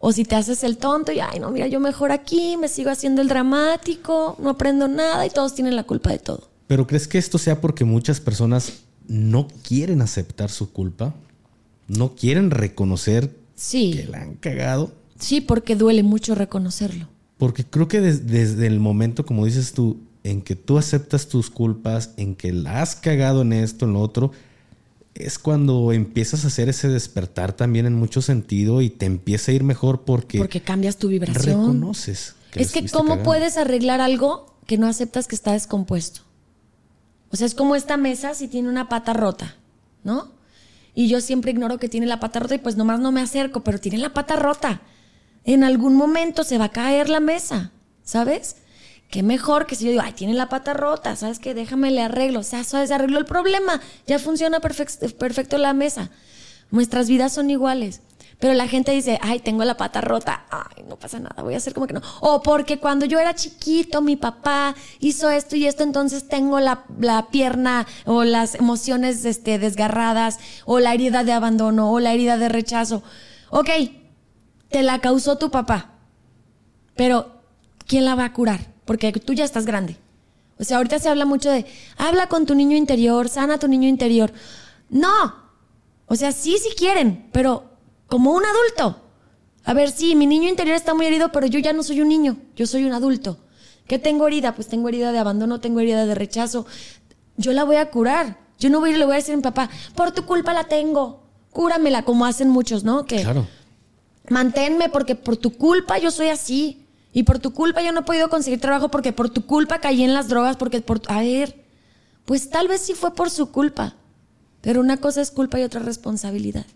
[0.00, 2.90] o si te haces el tonto y, ay, no, mira, yo mejor aquí, me sigo
[2.90, 6.48] haciendo el dramático, no aprendo nada y todos tienen la culpa de todo.
[6.66, 8.72] Pero ¿crees que esto sea porque muchas personas
[9.06, 11.14] no quieren aceptar su culpa?
[11.86, 13.36] ¿No quieren reconocer
[13.70, 14.90] que la han cagado?
[15.16, 17.06] Sí, porque duele mucho reconocerlo.
[17.38, 20.00] Porque creo que desde el momento, como dices tú,
[20.30, 24.00] en que tú aceptas tus culpas, en que la has cagado en esto, en lo
[24.00, 24.32] otro,
[25.14, 29.54] es cuando empiezas a hacer ese despertar también en mucho sentido y te empieza a
[29.54, 30.38] ir mejor porque...
[30.38, 31.60] Porque cambias tu vibración.
[31.60, 32.34] Reconoces.
[32.54, 36.22] es que ¿cómo puedes arreglar algo que no aceptas que está descompuesto?
[37.30, 39.56] O sea, es como esta mesa si tiene una pata rota,
[40.04, 40.30] ¿no?
[40.94, 43.62] Y yo siempre ignoro que tiene la pata rota y pues nomás no me acerco,
[43.62, 44.82] pero tiene la pata rota.
[45.44, 47.70] En algún momento se va a caer la mesa,
[48.02, 48.56] ¿sabes?
[49.10, 51.54] Qué mejor que si yo digo, ay, tiene la pata rota, ¿sabes qué?
[51.54, 52.40] Déjame le arreglo.
[52.40, 56.10] O sea, se arregló el problema, ya funciona perfecto la mesa.
[56.70, 58.02] Nuestras vidas son iguales.
[58.38, 61.56] Pero la gente dice, ay, tengo la pata rota, ay, no pasa nada, voy a
[61.56, 62.02] hacer como que no.
[62.20, 66.84] O porque cuando yo era chiquito, mi papá hizo esto y esto, entonces tengo la,
[67.30, 72.50] pierna o las emociones este, desgarradas, o la herida de abandono, o la herida de
[72.50, 73.02] rechazo.
[73.48, 73.70] Ok,
[74.68, 75.94] te la causó tu papá,
[76.94, 77.40] pero
[77.86, 78.75] ¿quién la va a curar?
[78.86, 79.98] Porque tú ya estás grande.
[80.58, 81.66] O sea, ahorita se habla mucho de,
[81.98, 84.32] habla con tu niño interior, sana tu niño interior.
[84.88, 85.34] No.
[86.06, 87.64] O sea, sí, sí quieren, pero
[88.06, 89.02] como un adulto.
[89.64, 92.08] A ver, sí, mi niño interior está muy herido, pero yo ya no soy un
[92.08, 93.36] niño, yo soy un adulto.
[93.86, 94.54] ¿Qué tengo herida?
[94.54, 96.66] Pues tengo herida de abandono, tengo herida de rechazo.
[97.36, 98.38] Yo la voy a curar.
[98.58, 100.54] Yo no voy a ir le voy a decir a mi papá, por tu culpa
[100.54, 103.04] la tengo, cúramela, como hacen muchos, ¿no?
[103.04, 103.46] Que claro.
[104.30, 106.85] manténme porque por tu culpa yo soy así.
[107.16, 110.02] Y por tu culpa yo no he podido conseguir trabajo porque por tu culpa caí
[110.02, 111.00] en las drogas, porque por...
[111.08, 111.64] A ver,
[112.26, 113.96] pues tal vez sí fue por su culpa,
[114.60, 116.66] pero una cosa es culpa y otra responsabilidad.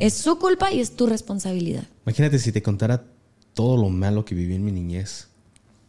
[0.00, 1.84] Es su culpa y es tu responsabilidad.
[2.04, 3.04] Imagínate si te contara
[3.52, 5.28] todo lo malo que viví en mi niñez,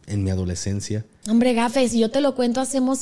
[0.06, 1.04] en mi adolescencia.
[1.28, 3.00] Hombre, gafe, si yo te lo cuento, hacemos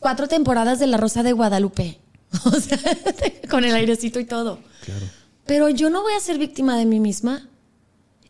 [0.00, 2.00] cuatro temporadas de La Rosa de Guadalupe.
[2.46, 2.78] O sea,
[3.50, 4.60] con el airecito y todo.
[4.86, 5.04] Claro.
[5.44, 7.46] Pero yo no voy a ser víctima de mí misma.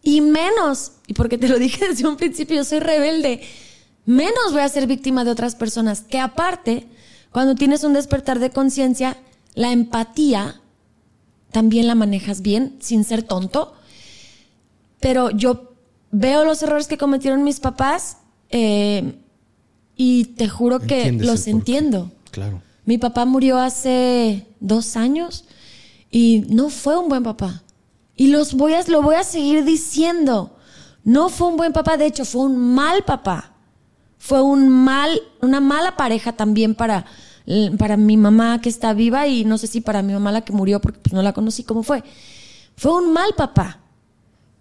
[0.05, 3.41] Y menos, y porque te lo dije desde un principio, yo soy rebelde,
[4.07, 6.03] menos voy a ser víctima de otras personas.
[6.03, 6.87] Que aparte,
[7.33, 9.17] cuando tienes un despertar de conciencia,
[9.55, 10.61] la empatía
[11.51, 13.75] también la manejas bien, sin ser tonto.
[15.01, 15.73] Pero yo
[16.11, 18.19] veo los errores que cometieron mis papás
[18.51, 19.15] eh,
[19.97, 22.13] y te juro que los entiendo.
[22.31, 22.63] Claro.
[22.85, 25.45] Mi papá murió hace dos años
[26.11, 27.64] y no fue un buen papá.
[28.17, 30.57] Y los voy a, lo voy a seguir diciendo.
[31.03, 33.53] No fue un buen papá, de hecho, fue un mal papá.
[34.19, 37.05] Fue un mal, una mala pareja también para,
[37.79, 40.53] para mi mamá que está viva y no sé si para mi mamá la que
[40.53, 42.03] murió porque pues, no la conocí cómo fue.
[42.77, 43.81] Fue un mal papá.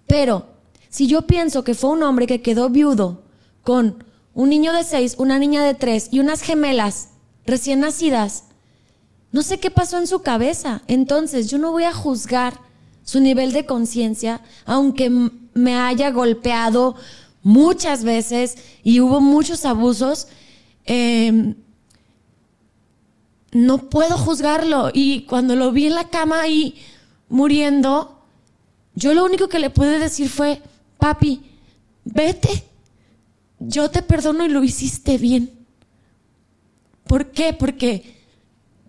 [0.07, 0.47] Pero
[0.89, 3.23] si yo pienso que fue un hombre que quedó viudo
[3.61, 4.03] con
[4.33, 7.09] un niño de seis, una niña de tres y unas gemelas
[7.45, 8.45] recién nacidas,
[9.31, 10.81] no sé qué pasó en su cabeza.
[10.87, 12.59] Entonces yo no voy a juzgar
[13.03, 15.09] su nivel de conciencia, aunque
[15.53, 16.95] me haya golpeado
[17.41, 20.27] muchas veces y hubo muchos abusos.
[20.85, 21.55] Eh,
[23.53, 24.89] no puedo juzgarlo.
[24.93, 26.75] Y cuando lo vi en la cama ahí
[27.29, 28.21] muriendo,
[28.95, 30.61] yo lo único que le pude decir fue,
[30.97, 31.41] papi,
[32.03, 32.63] vete,
[33.59, 35.51] yo te perdono y lo hiciste bien.
[37.05, 37.53] ¿Por qué?
[37.53, 38.17] Porque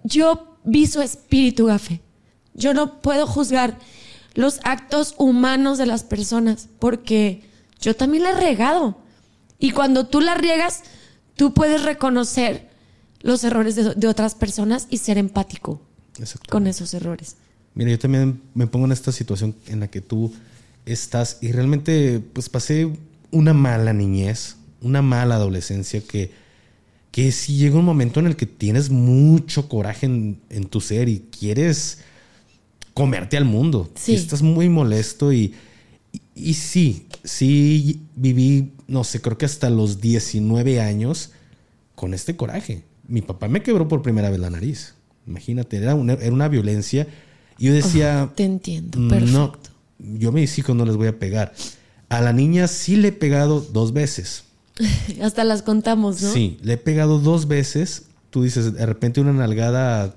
[0.02, 2.00] yo vi su espíritu, Gafe.
[2.54, 3.78] Yo no puedo juzgar
[4.34, 7.42] los actos humanos de las personas porque
[7.80, 8.98] yo también la he regado.
[9.58, 10.82] Y cuando tú la riegas,
[11.36, 12.68] tú puedes reconocer
[13.20, 15.80] los errores de, otras personas y ser empático
[16.50, 17.36] con esos errores.
[17.74, 20.32] Mira, yo también me pongo en esta situación en la que tú
[20.86, 22.90] estás y realmente pues pasé
[23.30, 26.30] una mala niñez, una mala adolescencia que,
[27.10, 31.24] que si llega un momento en el que tienes mucho coraje en, tu ser y
[31.36, 31.98] quieres
[32.94, 33.90] comerte al mundo.
[33.94, 34.14] Sí.
[34.14, 35.54] estás muy molesto y,
[36.12, 41.32] y, y, sí, sí viví, no sé, creo que hasta los 19 años
[41.94, 44.94] con este coraje mi papá me quebró por primera vez la nariz.
[45.26, 47.06] Imagínate, era una, era una violencia.
[47.58, 48.30] Y yo decía...
[48.34, 49.32] te entiendo, perfecto.
[49.32, 49.52] No,
[50.18, 51.54] yo a mis hijos no les voy a pegar.
[52.08, 54.44] A la niña sí le he pegado dos veces.
[55.22, 56.32] Hasta las contamos, ¿no?
[56.32, 58.06] Sí, le he pegado dos veces.
[58.30, 60.16] Tú dices, de repente una nalgada...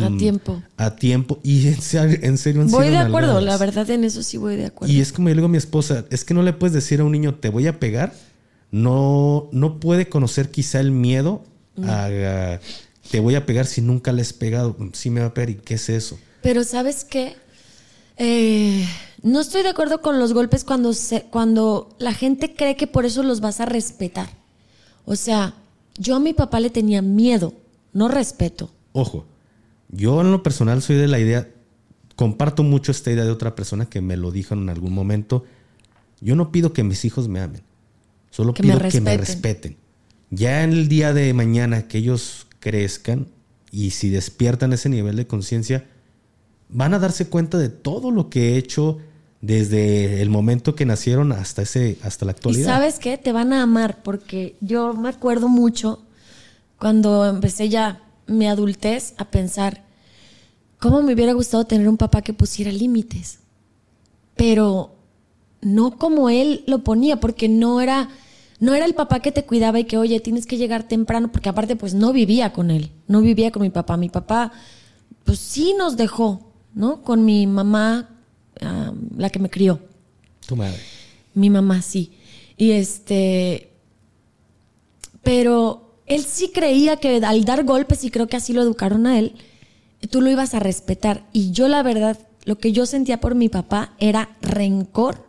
[0.00, 0.62] a mm, tiempo.
[0.76, 1.38] A tiempo.
[1.42, 4.66] Y en serio, en serio Voy de acuerdo, la verdad en eso sí voy de
[4.66, 4.92] acuerdo.
[4.92, 7.00] Y es como yo le digo a mi esposa, es que no le puedes decir
[7.00, 8.14] a un niño, te voy a pegar.
[8.70, 11.44] No, no puede conocer quizá el miedo
[13.10, 14.76] te voy a pegar si nunca le has pegado.
[14.92, 15.50] Sí me va a pegar.
[15.50, 16.18] ¿Y qué es eso?
[16.42, 17.36] Pero ¿sabes qué?
[18.16, 18.86] Eh,
[19.22, 23.04] no estoy de acuerdo con los golpes cuando, se, cuando la gente cree que por
[23.04, 24.28] eso los vas a respetar.
[25.04, 25.54] O sea,
[25.98, 27.54] yo a mi papá le tenía miedo,
[27.92, 28.70] no respeto.
[28.92, 29.26] Ojo,
[29.88, 31.48] yo en lo personal soy de la idea,
[32.16, 35.44] comparto mucho esta idea de otra persona que me lo dijo en algún momento.
[36.20, 37.62] Yo no pido que mis hijos me amen,
[38.30, 39.76] solo pido que me respeten.
[40.30, 43.28] Ya en el día de mañana que ellos crezcan
[43.70, 45.86] y si despiertan ese nivel de conciencia,
[46.68, 48.98] van a darse cuenta de todo lo que he hecho
[49.40, 52.62] desde el momento que nacieron hasta ese hasta la actualidad.
[52.62, 56.02] Y sabes qué, te van a amar porque yo me acuerdo mucho
[56.78, 59.84] cuando empecé ya mi adultez a pensar
[60.78, 63.40] cómo me hubiera gustado tener un papá que pusiera límites.
[64.36, 64.94] Pero
[65.60, 68.08] no como él lo ponía, porque no era
[68.60, 71.48] no era el papá que te cuidaba y que, "Oye, tienes que llegar temprano", porque
[71.48, 73.96] aparte pues no vivía con él, no vivía con mi papá.
[73.96, 74.52] Mi papá
[75.24, 77.02] pues sí nos dejó, ¿no?
[77.02, 78.10] Con mi mamá,
[79.16, 79.80] la que me crió.
[80.46, 80.78] Tu madre.
[81.34, 82.12] Mi mamá, sí.
[82.56, 83.70] Y este.
[85.22, 89.18] Pero él sí creía que al dar golpes, y creo que así lo educaron a
[89.18, 89.34] él,
[90.10, 91.24] tú lo ibas a respetar.
[91.32, 95.28] Y yo, la verdad, lo que yo sentía por mi papá era rencor,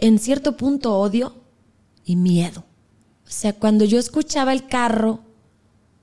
[0.00, 1.34] en cierto punto odio
[2.04, 2.64] y miedo.
[3.26, 5.20] O sea, cuando yo escuchaba el carro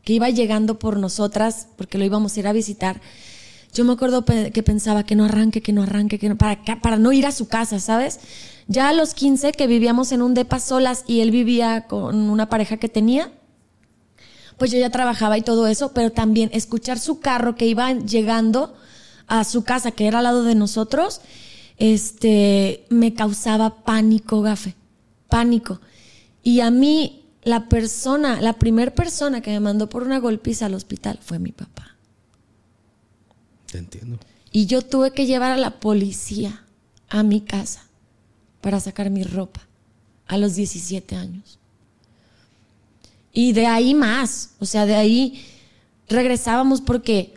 [0.03, 3.01] que iba llegando por nosotras, porque lo íbamos a ir a visitar,
[3.73, 6.97] yo me acuerdo que pensaba que no arranque, que no arranque, que no, para, para
[6.97, 8.19] no ir a su casa, ¿sabes?
[8.71, 12.47] Ya a los 15 que vivíamos en un depa solas y él vivía con una
[12.47, 13.29] pareja que tenía,
[14.57, 18.73] pues yo ya trabajaba y todo eso, pero también escuchar su carro que iba llegando
[19.27, 21.19] a su casa, que era al lado de nosotros,
[21.79, 24.75] este, me causaba pánico, gafe,
[25.27, 25.81] pánico.
[26.41, 30.75] Y a mí, la persona, la primera persona que me mandó por una golpiza al
[30.75, 31.97] hospital fue mi papá.
[33.73, 34.17] entiendo.
[34.53, 36.63] Y yo tuve que llevar a la policía
[37.09, 37.90] a mi casa
[38.61, 39.67] para sacar mi ropa
[40.27, 41.59] a los 17 años.
[43.33, 45.45] Y de ahí más, o sea, de ahí
[46.07, 47.33] regresábamos porque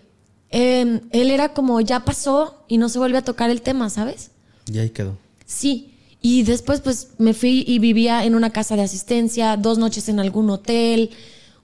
[0.51, 4.31] em, él era como ya pasó y no se vuelve a tocar el tema, ¿sabes?
[4.71, 5.17] Y ahí quedó.
[5.47, 10.09] Sí, y después pues me fui y vivía en una casa de asistencia, dos noches
[10.09, 11.11] en algún hotel,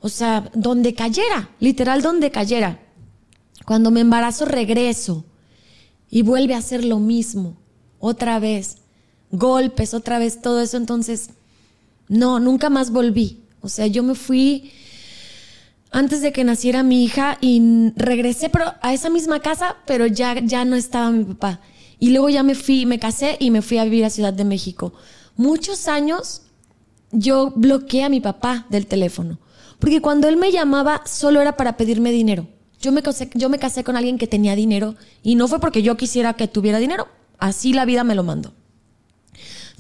[0.01, 2.79] o sea, donde cayera, literal donde cayera.
[3.65, 5.25] Cuando me embarazo regreso
[6.11, 7.57] y vuelve a hacer lo mismo,
[7.99, 8.79] otra vez,
[9.31, 10.77] golpes, otra vez, todo eso.
[10.77, 11.31] Entonces,
[12.09, 13.41] no, nunca más volví.
[13.61, 14.73] O sea, yo me fui
[15.91, 20.39] antes de que naciera mi hija y regresé pero a esa misma casa, pero ya,
[20.41, 21.61] ya no estaba mi papá.
[21.99, 24.45] Y luego ya me fui, me casé y me fui a vivir a Ciudad de
[24.45, 24.93] México.
[25.37, 26.43] Muchos años
[27.13, 29.39] yo bloqueé a mi papá del teléfono,
[29.79, 32.47] porque cuando él me llamaba solo era para pedirme dinero.
[32.81, 35.83] Yo me, casé, yo me casé con alguien que tenía dinero y no fue porque
[35.83, 37.09] yo quisiera que tuviera dinero.
[37.39, 38.55] Así la vida me lo mandó.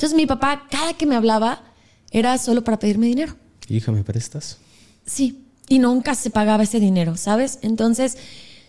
[0.01, 1.62] Entonces mi papá, cada que me hablaba,
[2.10, 3.36] era solo para pedirme dinero.
[3.68, 4.56] Hija, ¿me prestas?
[5.05, 7.59] Sí, y nunca se pagaba ese dinero, ¿sabes?
[7.60, 8.16] Entonces,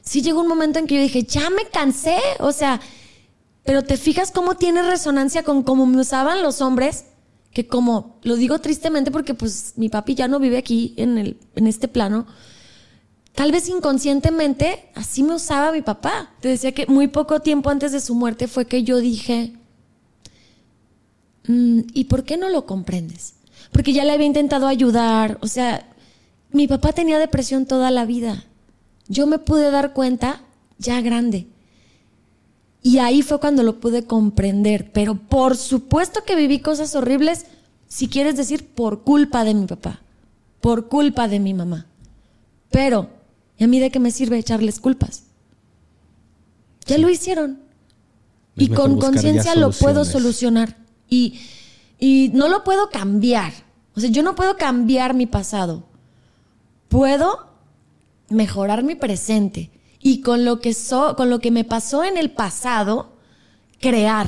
[0.02, 2.82] sí llegó un momento en que yo dije, ya me cansé, o sea,
[3.64, 7.06] pero te fijas cómo tiene resonancia con cómo me usaban los hombres,
[7.54, 11.38] que como, lo digo tristemente porque pues mi papi ya no vive aquí en, el,
[11.56, 12.28] en este plano,
[13.34, 16.32] Tal vez inconscientemente así me usaba mi papá.
[16.42, 19.54] Te decía que muy poco tiempo antes de su muerte fue que yo dije,
[21.48, 23.34] ¿y por qué no lo comprendes?
[23.72, 25.38] Porque ya le había intentado ayudar.
[25.42, 25.88] O sea,
[26.52, 28.46] mi papá tenía depresión toda la vida.
[29.08, 30.42] Yo me pude dar cuenta
[30.78, 31.48] ya grande.
[32.84, 34.92] Y ahí fue cuando lo pude comprender.
[34.92, 37.46] Pero por supuesto que viví cosas horribles,
[37.88, 40.02] si quieres decir, por culpa de mi papá,
[40.60, 41.86] por culpa de mi mamá.
[42.70, 43.10] Pero
[43.62, 45.22] ¿Y a mí de qué me sirve echarles culpas?
[46.88, 47.60] Ya lo hicieron.
[48.56, 50.78] y con conciencia lo puedo solucionar.
[51.12, 51.40] Y,
[52.00, 53.54] y no lo puedo cambiar.
[53.96, 55.84] O sea, yo no puedo cambiar mi pasado.
[56.88, 57.48] Puedo
[58.30, 59.70] mejorar mi presente.
[60.00, 63.14] Y con lo que, so, con lo que me pasó en el pasado,
[63.80, 64.26] crear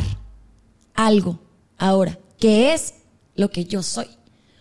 [0.94, 1.40] algo
[1.78, 2.96] ahora, que es
[3.36, 4.08] lo que yo soy.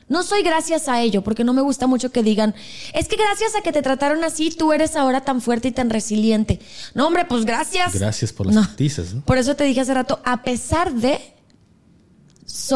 [0.08, 2.54] No soy gracias a ello, porque no me gusta mucho que digan,
[2.92, 5.90] es que gracias a que te trataron así, tú eres ahora tan fuerte y tan
[5.90, 6.60] resiliente.
[6.94, 7.94] No, hombre, pues gracias.
[7.94, 9.14] Gracias por las noticias.
[9.24, 11.18] Por eso te dije hace rato, a pesar de,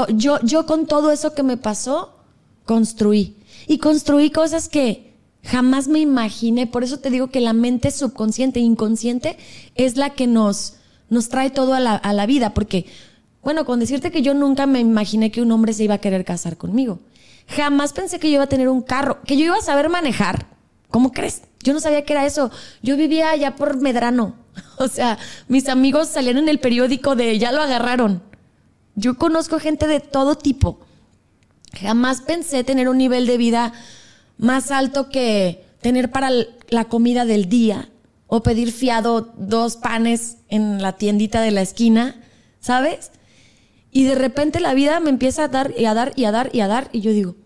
[0.08, 2.14] yo, yo con todo eso que me pasó,
[2.64, 3.36] construí.
[3.66, 6.66] Y construí cosas que jamás me imaginé.
[6.66, 9.36] Por eso te digo que la mente subconsciente e inconsciente
[9.74, 10.74] es la que nos,
[11.08, 12.54] nos trae todo a la, a la vida.
[12.54, 12.86] Porque,
[13.42, 16.24] bueno, con decirte que yo nunca me imaginé que un hombre se iba a querer
[16.24, 17.00] casar conmigo
[17.48, 20.46] Jamás pensé que yo iba a tener un carro, que yo iba a saber manejar.
[20.90, 21.42] ¿Cómo crees?
[21.62, 22.50] Yo no sabía que era eso.
[22.82, 24.34] Yo vivía allá por Medrano.
[24.78, 28.22] O sea, mis amigos salían en el periódico de ya lo agarraron.
[28.96, 30.80] Yo conozco gente de todo tipo.
[31.78, 33.72] Jamás pensé tener un nivel de vida
[34.38, 36.30] más alto que tener para
[36.68, 37.90] la comida del día
[38.26, 42.16] o pedir fiado dos panes en la tiendita de la esquina,
[42.58, 43.12] ¿sabes?
[43.92, 46.50] Y de repente la vida me empieza a dar y a dar y a dar
[46.52, 47.36] y a dar y yo digo,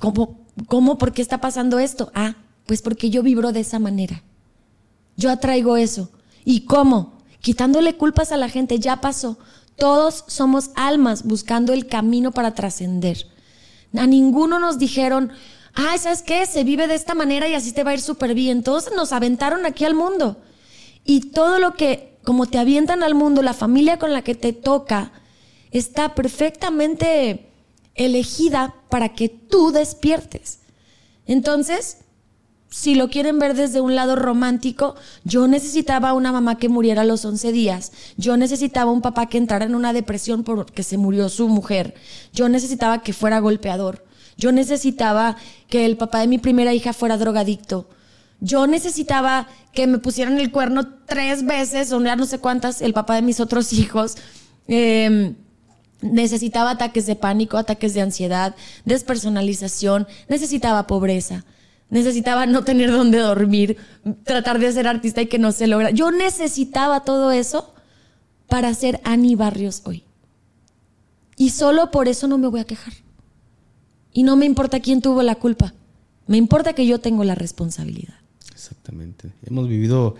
[0.00, 2.10] ¿cómo, cómo, por qué está pasando esto?
[2.14, 2.36] Ah,
[2.66, 4.22] pues porque yo vibro de esa manera.
[5.16, 6.10] Yo atraigo eso.
[6.44, 7.18] ¿Y cómo?
[7.40, 9.38] Quitándole culpas a la gente, ya pasó.
[9.80, 13.26] Todos somos almas buscando el camino para trascender.
[13.96, 15.32] A ninguno nos dijeron,
[15.72, 16.44] ay, ¿sabes qué?
[16.44, 18.62] Se vive de esta manera y así te va a ir súper bien.
[18.62, 20.36] Todos nos aventaron aquí al mundo.
[21.02, 24.52] Y todo lo que, como te avientan al mundo, la familia con la que te
[24.52, 25.12] toca,
[25.70, 27.50] está perfectamente
[27.94, 30.58] elegida para que tú despiertes.
[31.26, 31.98] Entonces,
[32.70, 34.94] si lo quieren ver desde un lado romántico,
[35.24, 37.92] yo necesitaba una mamá que muriera a los 11 días.
[38.16, 41.94] Yo necesitaba un papá que entrara en una depresión porque se murió su mujer.
[42.32, 44.04] Yo necesitaba que fuera golpeador.
[44.36, 45.36] Yo necesitaba
[45.68, 47.88] que el papá de mi primera hija fuera drogadicto.
[48.40, 52.94] Yo necesitaba que me pusieran el cuerno tres veces, o ya no sé cuántas, el
[52.94, 54.16] papá de mis otros hijos.
[54.68, 55.34] Em,
[56.00, 61.44] necesitaba ataques de pánico, ataques de ansiedad, despersonalización, necesitaba pobreza,
[61.90, 63.76] necesitaba no tener dónde dormir,
[64.24, 65.90] tratar de ser artista y que no se logra.
[65.90, 67.72] Yo necesitaba todo eso
[68.48, 70.04] para ser Ani Barrios hoy.
[71.36, 72.92] Y solo por eso no me voy a quejar.
[74.12, 75.72] Y no me importa quién tuvo la culpa.
[76.26, 78.14] Me importa que yo tengo la responsabilidad.
[78.52, 79.30] Exactamente.
[79.46, 80.16] Hemos vivido,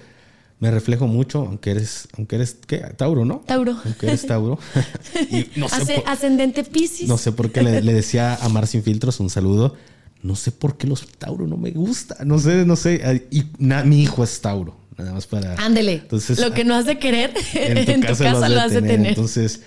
[0.61, 2.79] me reflejo mucho, aunque eres, aunque eres, ¿qué?
[2.79, 3.43] Tauro, ¿no?
[3.47, 3.77] Tauro.
[3.85, 4.59] Aunque eres Tauro.
[5.57, 7.09] no sé ascendente Pisces.
[7.09, 9.77] No sé por qué le, decía a Mar Sin Filtros un saludo.
[10.23, 12.25] No sé por qué los Tauro no me gusta.
[12.25, 13.27] No sé, no sé.
[13.31, 14.77] Y mi hijo es Tauro.
[14.99, 15.55] Nada más para.
[15.55, 15.95] Ándele.
[15.95, 19.09] Entonces, lo que no has de querer, en tu, casa, lo has de, tener.
[19.09, 19.63] Entonces,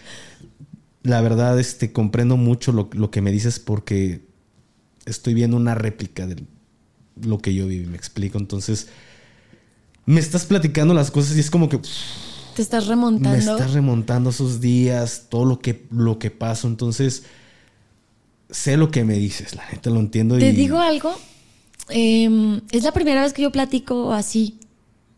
[1.01, 4.27] la verdad, este, comprendo mucho lo, que me dices porque
[5.05, 6.43] estoy viendo una réplica de
[7.21, 8.37] lo que yo viví, me explico.
[8.37, 8.87] Entonces,
[10.05, 11.79] me estás platicando las cosas y es como que...
[12.55, 13.31] Te estás remontando.
[13.31, 16.67] Me estás remontando esos días, todo lo que, lo que pasó.
[16.67, 17.23] Entonces,
[18.53, 20.37] sé lo que me dices, la gente lo entiendo.
[20.37, 21.13] Te digo algo.
[21.89, 24.57] Em, es la primera vez que yo platico así,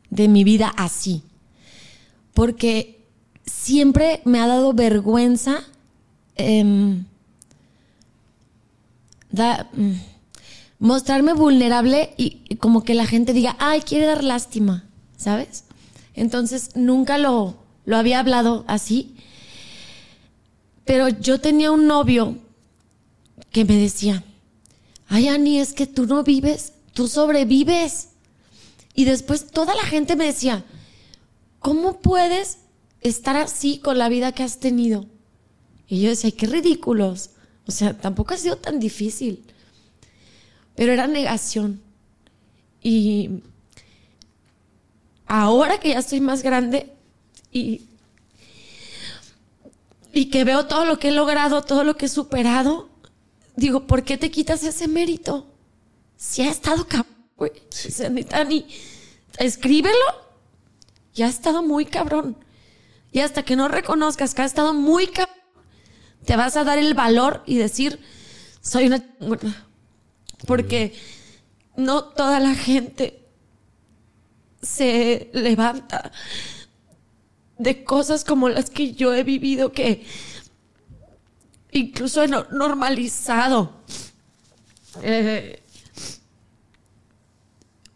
[0.10, 1.22] de mi vida así.
[2.34, 3.06] Porque
[3.46, 5.64] siempre me ha dado vergüenza
[6.36, 7.06] Em,
[9.32, 9.94] da, mm,
[10.80, 14.86] mostrarme vulnerable y, como que la gente diga, ay, quiere dar lástima,
[15.18, 15.64] ¿sabes?
[16.14, 17.56] Entonces nunca lo,
[17.86, 19.16] lo había hablado así.
[20.84, 22.38] Pero yo tenía un novio
[23.56, 24.22] que me decía,
[25.08, 28.10] ay, Ani, es que tú no vives, tú sobrevives.
[28.94, 30.66] Y después toda la gente me decía,
[31.60, 32.58] ¿cómo puedes
[33.00, 35.06] estar así con la vida que has tenido?
[35.88, 37.30] Y yo decía, qué ridículos.
[37.66, 39.46] O sea, tampoco ha sido tan difícil.
[40.76, 41.82] Pero era negación.
[42.84, 43.42] Y
[45.28, 46.92] ahora que ya estoy más grande
[47.54, 47.84] y,
[50.12, 52.94] y que veo todo lo que he logrado, todo lo que he superado,
[53.56, 55.48] digo, ¿por qué te quitas ese mérito?
[56.18, 57.52] Si ha estado cabrón, güey.
[58.48, 58.66] ni,
[59.38, 60.26] escríbelo.
[61.14, 62.38] Ya ha estado muy cabrón.
[63.12, 65.36] Y hasta que no reconozcas que ha estado muy cabrón,
[66.26, 68.00] te vas a dar el valor y decir,
[68.62, 69.04] soy una...
[70.46, 70.94] Porque
[71.78, 73.26] no toda la gente
[74.62, 76.12] se levanta
[77.58, 80.06] de cosas como las que yo he vivido que
[81.76, 83.72] incluso normalizado.
[85.02, 85.62] Eh,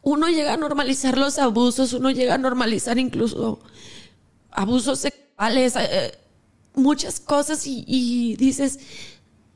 [0.02, 3.60] uno llega a normalizar los abusos, uno llega a normalizar incluso
[4.52, 5.76] abusos sexuales.
[5.78, 6.18] Eh,
[6.74, 8.80] muchas cosas y, dices,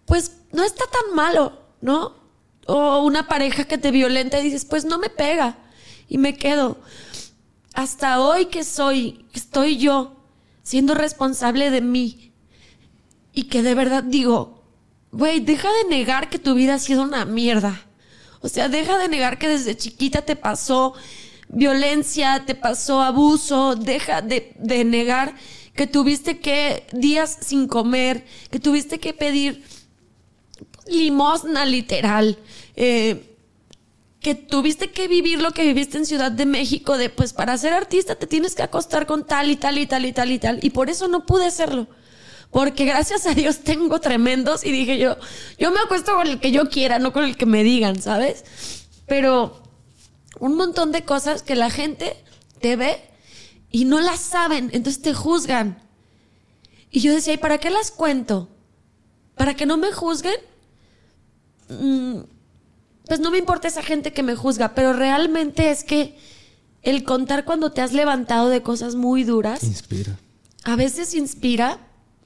[0.06, 2.16] pues no está tan malo, ¿no?
[2.66, 5.58] O una pareja que te violenta y dices, pues no me pega
[6.08, 6.78] y me quedo.
[7.74, 10.16] Hasta hoy que soy, estoy yo
[10.62, 12.33] siendo responsable de mí
[13.34, 14.64] y que de verdad digo,
[15.12, 17.86] güey, deja de negar que tu vida ha sido una mierda.
[18.42, 20.94] O sea, deja de negar que desde chiquita te pasó
[21.48, 24.54] violencia, te pasó abuso, deja de,
[24.86, 25.36] negar
[25.76, 29.64] que tuviste que días sin comer, que tuviste que pedir
[30.88, 32.38] limosna literal,
[32.76, 33.38] eh,
[34.20, 37.74] que tuviste que vivir lo que viviste en Ciudad de México, de pues para ser
[37.74, 40.60] artista te tienes que acostar con tal y tal y tal y tal y tal,
[40.62, 41.88] y por eso no pude hacerlo.
[42.54, 45.18] Porque gracias a Dios tengo tremendos y dije yo,
[45.58, 48.46] yo me acuesto con el que yo quiera, no con el que me digan, ¿sabes?
[49.08, 49.64] Pero
[50.40, 52.16] un montón de cosas que la gente
[52.62, 53.02] te ve
[53.72, 55.82] y no las saben, entonces te juzgan.
[56.92, 58.50] Y yo decía, ¿y para qué las cuento?
[59.34, 60.36] ¿Para que no me juzguen?
[61.70, 62.20] Mm,
[63.08, 66.20] pues no me importa esa gente que me juzga, pero realmente es que
[66.84, 69.64] el contar cuando te has levantado de cosas muy duras.
[69.64, 70.20] Inspira.
[70.66, 71.80] A veces inspira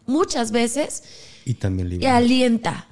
[0.07, 1.03] muchas veces.
[1.45, 2.09] Y también libera.
[2.09, 2.87] Y alienta.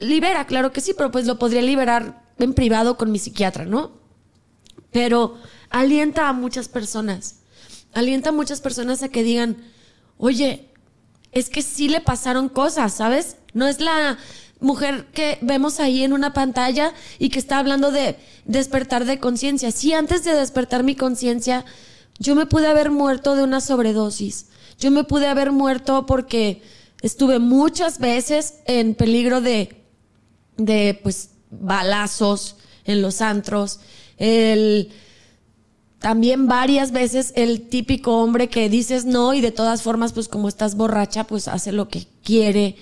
[0.00, 3.92] Libera, claro que sí, pero pues lo podría liberar en privado con mi psiquiatra, ¿no?
[4.90, 5.38] Pero
[5.70, 7.40] alienta a muchas personas.
[7.92, 9.56] Alienta a muchas personas a que digan,
[10.18, 10.68] oye,
[11.32, 13.36] es que sí le pasaron cosas, ¿sabes?
[13.52, 14.18] No es la
[14.60, 19.70] mujer que vemos ahí en una pantalla y que está hablando de despertar de conciencia.
[19.70, 21.64] Sí, antes de despertar mi conciencia,
[22.18, 24.46] yo me pude haber muerto de una sobredosis.
[24.78, 26.62] Yo me pude haber muerto porque
[27.02, 29.84] estuve muchas veces en peligro de,
[30.56, 33.80] de pues, balazos en los antros.
[34.16, 34.90] El,
[35.98, 40.48] también varias veces el típico hombre que dices no y de todas formas, pues como
[40.48, 42.76] estás borracha, pues hace lo que quiere.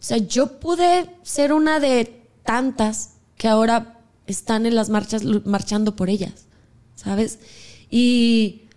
[0.00, 5.96] O sea, yo pude ser una de tantas que ahora están en las marchas marchando
[5.96, 6.46] por ellas,
[6.94, 7.38] ¿sabes?
[7.90, 8.67] Y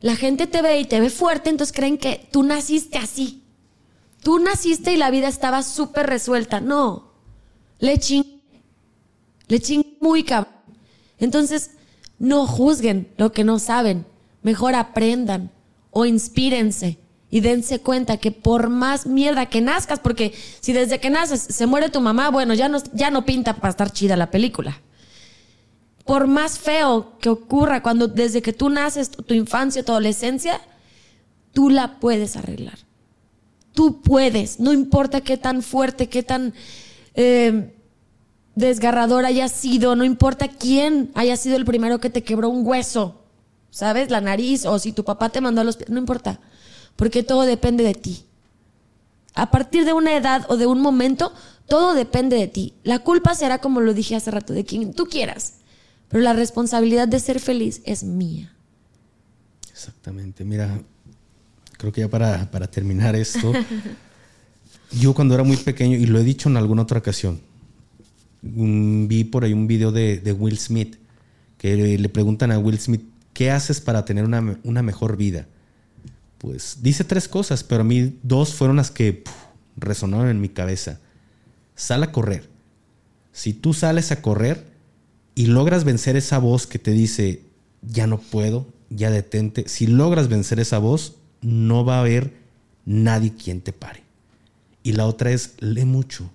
[0.00, 3.42] la gente te ve y te ve fuerte, entonces creen que tú naciste así.
[4.22, 6.60] Tú naciste y la vida estaba súper resuelta.
[6.60, 7.12] No.
[7.78, 8.42] Le ching.
[9.48, 10.54] Le ching muy cabrón.
[11.18, 11.72] Entonces,
[12.18, 14.06] no juzguen lo que no saben.
[14.42, 15.50] Mejor aprendan
[15.90, 16.98] o inspírense
[17.30, 21.66] y dense cuenta que por más mierda que nazcas, porque si desde que naces se
[21.66, 24.80] muere tu mamá, bueno, ya no, ya no pinta para estar chida la película
[26.10, 30.60] por más feo que ocurra, cuando desde que tú naces, tu, infancia, tu adolescencia,
[31.52, 32.80] tú la puedes arreglar.
[33.74, 36.52] Tú puedes, no importa qué tan fuerte, qué tan
[37.14, 37.72] eh,
[38.56, 43.22] desgarrador haya sido, no importa quién haya sido el primero que te quebró un hueso,
[43.70, 44.10] ¿sabes?
[44.10, 46.40] La nariz, o si tu papá te mandó a los pies, no importa,
[46.96, 48.24] porque todo depende de ti.
[49.34, 51.32] A partir de una edad o de un momento,
[51.68, 52.74] todo depende de ti.
[52.82, 55.59] La culpa será, como lo dije hace rato, de quien tú quieras.
[56.10, 58.52] Pero la responsabilidad de ser feliz es mía.
[59.70, 60.44] Exactamente.
[60.44, 60.82] Mira,
[61.78, 63.52] creo que ya para, terminar esto,
[65.00, 67.40] yo cuando era muy pequeño, y lo he dicho en alguna otra ocasión,
[68.42, 70.96] vi por ahí un video de, Will Smith,
[71.56, 75.46] que le preguntan a Will Smith, ¿qué haces para tener una, una mejor vida?
[76.38, 79.22] Pues dice tres cosas, pero a mí dos fueron las que
[79.76, 80.98] resonaron en mi cabeza.
[81.76, 82.48] Sal a correr.
[83.32, 84.66] Si tú sales a correr,
[85.40, 87.40] y logras vencer esa voz que te dice,
[87.80, 92.34] ya no puedo, ya detente, si logras vencer esa voz, no va a haber
[92.84, 94.02] nadie quien te pare.
[94.82, 96.30] Y la otra es, lee mucho.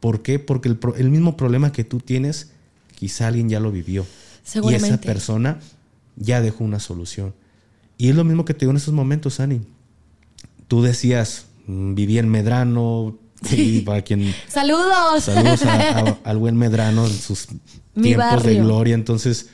[0.00, 0.38] ¿Por qué?
[0.38, 0.68] Porque
[0.98, 2.50] el, mismo problema que tú tienes,
[2.94, 4.04] quizá alguien ya lo vivió.
[4.68, 5.58] Y esa persona
[6.16, 7.32] ya dejó una solución.
[7.96, 9.62] Y es lo mismo que te digo en esos momentos, Ani.
[10.68, 13.16] Tú decías, mm, viví en Medrano,
[13.50, 14.34] y para quien...
[14.48, 15.24] Saludos.
[15.24, 15.62] Saludos
[16.24, 17.48] al buen Medrano en sus
[18.00, 18.94] tiempos de gloria.
[18.94, 19.50] Entonces,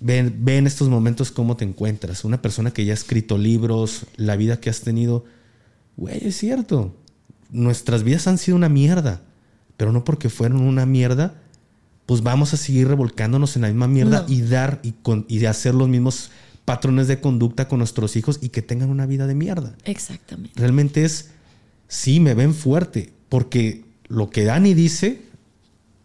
[0.00, 2.24] ven, en estos momentos cómo te encuentras.
[2.24, 5.24] Una persona que ya ha escrito libros, la vida que has tenido.
[5.96, 6.94] Güey, es cierto.
[7.50, 9.22] Nuestras vidas han sido una mierda.
[9.76, 11.34] Pero no porque fueron una mierda,
[12.06, 14.94] pues vamos a seguir revolcándonos en la misma mierda y dar y,
[15.28, 16.30] y hacer los mismos
[16.64, 19.74] patrones de conducta con nuestros hijos y que tengan una vida de mierda.
[19.84, 20.58] Exactamente.
[20.58, 21.30] Realmente es,
[21.88, 25.22] sí, me ven fuerte, porque lo que Dani dice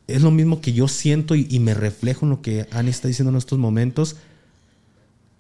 [0.08, 3.32] es lo mismo que yo siento y, me reflejo en lo que Ani está diciendo
[3.32, 4.16] en estos momentos.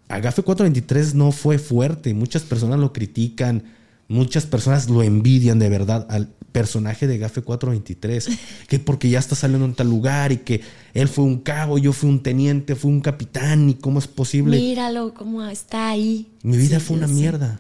[0.08, 3.64] Agafe 423 no fue fuerte, muchas personas lo critican,
[4.08, 8.30] muchas personas lo envidian de verdad al personaje de Gafe 423,
[8.68, 10.62] que porque ya está saliendo en tal lugar y que
[10.94, 14.58] él fue un cabo, yo fui un teniente, fui un capitán y cómo es posible.
[14.58, 16.28] Míralo cómo está ahí.
[16.44, 17.60] Mi vida fue una mierda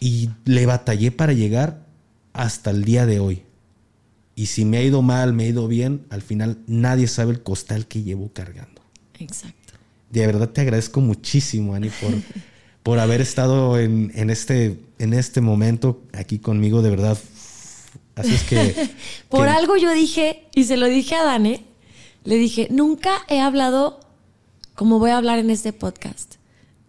[0.00, 1.86] y le batallé para llegar
[2.32, 3.42] hasta el día de hoy.
[4.34, 7.42] Y si me ha ido mal, me ha ido bien, al final nadie sabe el
[7.42, 8.80] costal que llevo cargando.
[9.18, 9.74] Exacto.
[10.10, 12.12] De verdad te agradezco muchísimo, Ani, por,
[12.82, 17.18] por haber estado en, este, en este momento aquí conmigo, de verdad.
[18.14, 18.90] Así es que...
[19.28, 21.64] por algo yo dije, y se lo dije a Dane,
[22.24, 24.00] le dije, nunca he hablado
[24.74, 26.36] como voy a hablar en este podcast.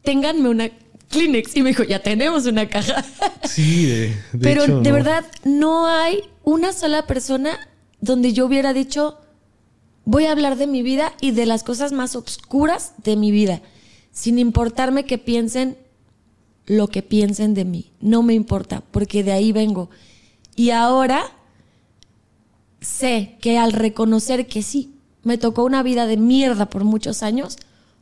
[0.03, 0.69] Ténganme una
[1.09, 1.55] Kleenex.
[1.55, 3.03] Y me dijo, ya tenemos una caja.
[3.43, 7.59] Sí, de, Pero de verdad, no hay una sola persona
[8.01, 9.19] donde yo hubiera dicho,
[10.05, 13.61] voy a hablar de mi vida y de las cosas más oscuras de mi vida,
[14.11, 15.77] sin importarme que piensen
[16.65, 19.89] lo que piensen de mí, no me importa, porque de ahí vengo.
[20.55, 21.23] Y ahora
[22.79, 27.57] sé que al reconocer que sí, me tocó una vida de mierda por muchos años,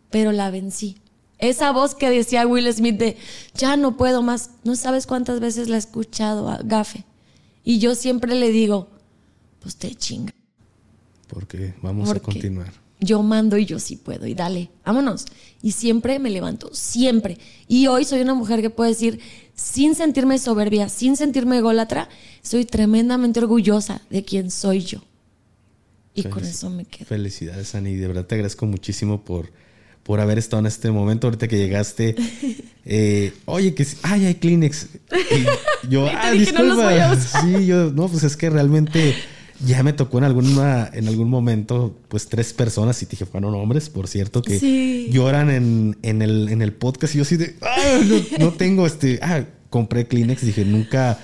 [0.10, 0.98] pero la vencí.
[1.40, 3.18] Esa voz que decía Will Smith de
[3.54, 7.06] ya no puedo más, no sabes cuántas veces la he escuchado a Gafe.
[7.64, 8.88] Y yo siempre le digo,
[9.60, 10.34] pues te chinga.
[11.28, 12.72] Porque vamos a continuar.
[13.00, 15.26] Yo mando y yo sí puedo, y dale, vámonos.
[15.62, 17.38] Y siempre me levanto, siempre.
[17.68, 19.20] Y hoy soy una mujer que puede decir,
[19.54, 22.10] sin sentirme soberbia, sin sentirme ególatra,
[22.42, 25.04] soy tremendamente orgullosa de quién soy yo.
[26.16, 27.06] Y con eso me quedo.
[27.06, 27.96] Felicidades, Ani.
[27.96, 29.52] De verdad te agradezco muchísimo por,
[30.08, 31.28] por haber estado en este momento.
[31.28, 32.16] Ahorita que llegaste,
[32.86, 34.88] eh, oye, que ay, hay Kleenex.
[35.12, 37.16] Y yo, ah, disculpa.
[37.18, 39.14] sí, yo, no, pues es que realmente
[39.66, 43.54] ya me tocó en alguna, en algún momento, pues tres personas, y te dije, fueron
[43.54, 47.14] hombres, por cierto, que lloran en, en, el, en el podcast.
[47.14, 48.00] Y yo así de, ah,
[48.40, 50.46] no, tengo este, ah, compré Kleenex.
[50.46, 51.20] Dije, nunca,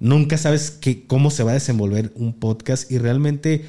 [0.00, 2.92] nunca sabes que, cómo se va a desenvolver un podcast.
[2.92, 3.64] Y realmente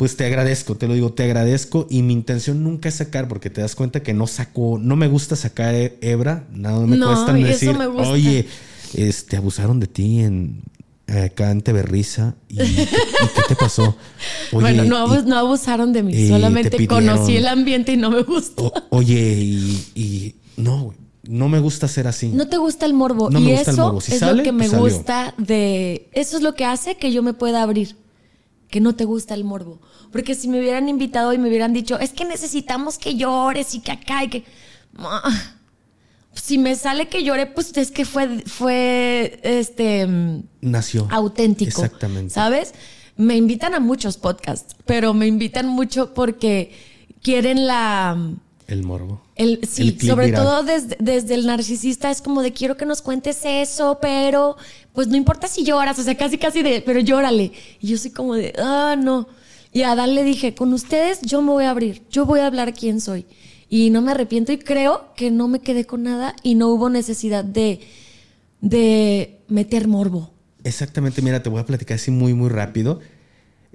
[0.00, 3.50] pues te agradezco, te lo digo, te agradezco y mi intención nunca es sacar porque
[3.50, 7.76] te das cuenta que no saco, no me gusta sacar hebra, nada me cuesta decir,
[7.98, 8.46] oye,
[8.94, 10.62] este, abusaron de ti en
[11.06, 13.94] acá en Teberriza y, ¿qué te pasó?
[14.52, 18.72] bueno, no, abusaron de mí, solamente conocí el ambiente y no me gustó.
[18.88, 19.34] oye,
[19.94, 20.94] y, no,
[21.24, 22.28] no me gusta ser así.
[22.28, 23.28] No te gusta el morbo.
[23.28, 23.98] No y me gusta eso el morbo.
[24.08, 26.08] es lo que me pues gusta de.
[26.12, 27.96] Eso es lo que hace que yo me pueda abrir.
[28.70, 29.80] Que no te gusta el morbo.
[30.12, 33.80] Porque si me hubieran invitado y me hubieran dicho, es que necesitamos que llores y
[33.80, 34.44] que acá y que...
[36.32, 40.06] Si me sale que llore, pues es que fue, fue, este...
[40.60, 41.08] Nació.
[41.10, 41.82] Auténtico.
[41.82, 42.32] Exactamente.
[42.32, 42.74] ¿Sabes?
[43.16, 46.72] Me invitan a muchos podcasts, pero me invitan mucho porque
[47.22, 48.16] quieren la...
[48.66, 49.20] El morbo.
[49.34, 53.40] El, sí, sobre todo desde, desde, el narcisista es como de quiero que nos cuentes
[53.44, 54.56] eso, pero
[54.92, 57.52] pues no importa si lloras, o sea, casi casi de, pero llórale.
[57.80, 59.28] Y yo soy como de, ah, no.
[59.72, 62.46] Y a Adán le dije, con ustedes yo me voy a abrir, yo voy a
[62.46, 63.26] hablar quién soy.
[63.68, 66.90] Y no me arrepiento y creo que no me quedé con nada y no hubo
[66.90, 67.80] necesidad de,
[68.60, 70.32] de meter morbo.
[70.64, 73.00] Exactamente, mira, te voy a platicar así muy, muy rápido.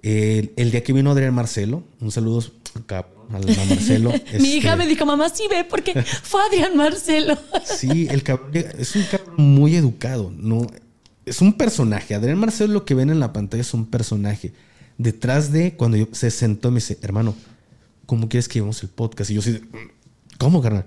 [0.01, 2.43] El, día que vino Adrián Marcelo, un saludo
[2.89, 4.11] a Marcelo.
[4.39, 7.37] Mi hija este me dijo, mamá, sí ve, porque fue Adrián Marcelo.
[7.63, 10.67] sí, el cabrón es un cabrón muy educado, ¿no?
[11.25, 12.15] Es un personaje.
[12.15, 14.53] Adrián Marcelo lo que ven en la pantalla es un personaje
[14.97, 17.35] detrás de cuando yo, se sentó me dice, hermano,
[18.05, 19.29] ¿cómo quieres que llevemos el podcast?
[19.31, 19.61] Y yo así,
[20.37, 20.85] ¿cómo, carnal?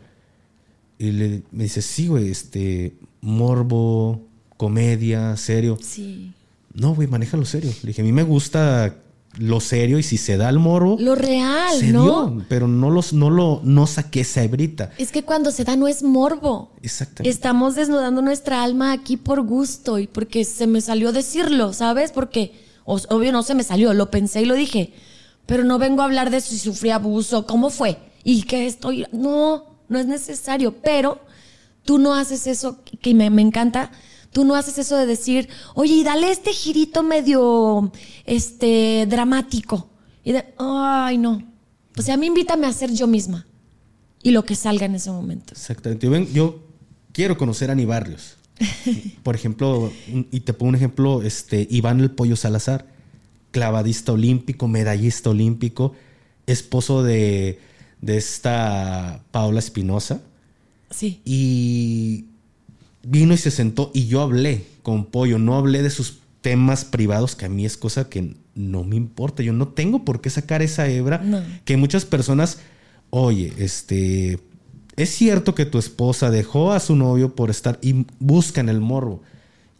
[0.98, 5.78] Y le, me dice, sí, güey, este, morbo, comedia, serio.
[5.81, 6.32] Sí.
[6.74, 7.73] No, güey, lo serio.
[7.82, 8.97] Le dije, a mí me gusta
[9.39, 10.97] lo serio y si se da el morbo.
[10.98, 12.44] Lo real, ¿no?
[12.48, 14.90] pero no, los, no lo no saqué esa hebrita.
[14.98, 16.73] Es que cuando se da no es morbo.
[16.82, 17.31] Exactamente.
[17.31, 22.12] Estamos desnudando nuestra alma aquí por gusto y porque se me salió decirlo, ¿sabes?
[22.12, 22.52] Porque
[22.85, 24.93] obvio no se me salió, lo pensé y lo dije.
[25.47, 29.06] Pero no vengo a hablar de si sufrí abuso, cómo fue y que estoy.
[29.12, 30.74] No, no es necesario.
[30.82, 31.20] Pero
[31.85, 33.90] tú no haces eso que me, encanta.
[34.39, 37.90] Tú no haces eso de decir, oye, y dale este girito medio
[38.24, 39.90] este, dramático.
[40.23, 41.43] Y de, ay, no.
[41.97, 43.48] O sea, a mí invítame a ser yo misma.
[44.23, 45.55] Y lo que salga en ese momento.
[45.55, 46.06] Exactamente.
[46.06, 46.60] Yo, yo
[47.10, 48.36] quiero conocer a Ani Barrios.
[49.24, 52.86] Por ejemplo, y te pongo un ejemplo, este, Iván el Pollo Salazar,
[53.51, 55.97] clavadista olímpico, medallista olímpico,
[56.47, 57.59] esposo de,
[58.01, 60.23] de esta Paula Espinosa.
[60.90, 61.23] Sí.
[61.24, 62.27] Y
[63.10, 67.36] vino y se sentó y yo hablé con Pollo, no hablé de sus temas privados,
[67.36, 69.43] que a mí es cosa que no me importa.
[69.43, 71.22] Yo no tengo por qué sacar esa hebra
[71.64, 72.59] que muchas personas,
[73.10, 74.39] oye, este,
[74.97, 79.22] es cierto que tu esposa dejó a su novio por estar y buscan el morbo.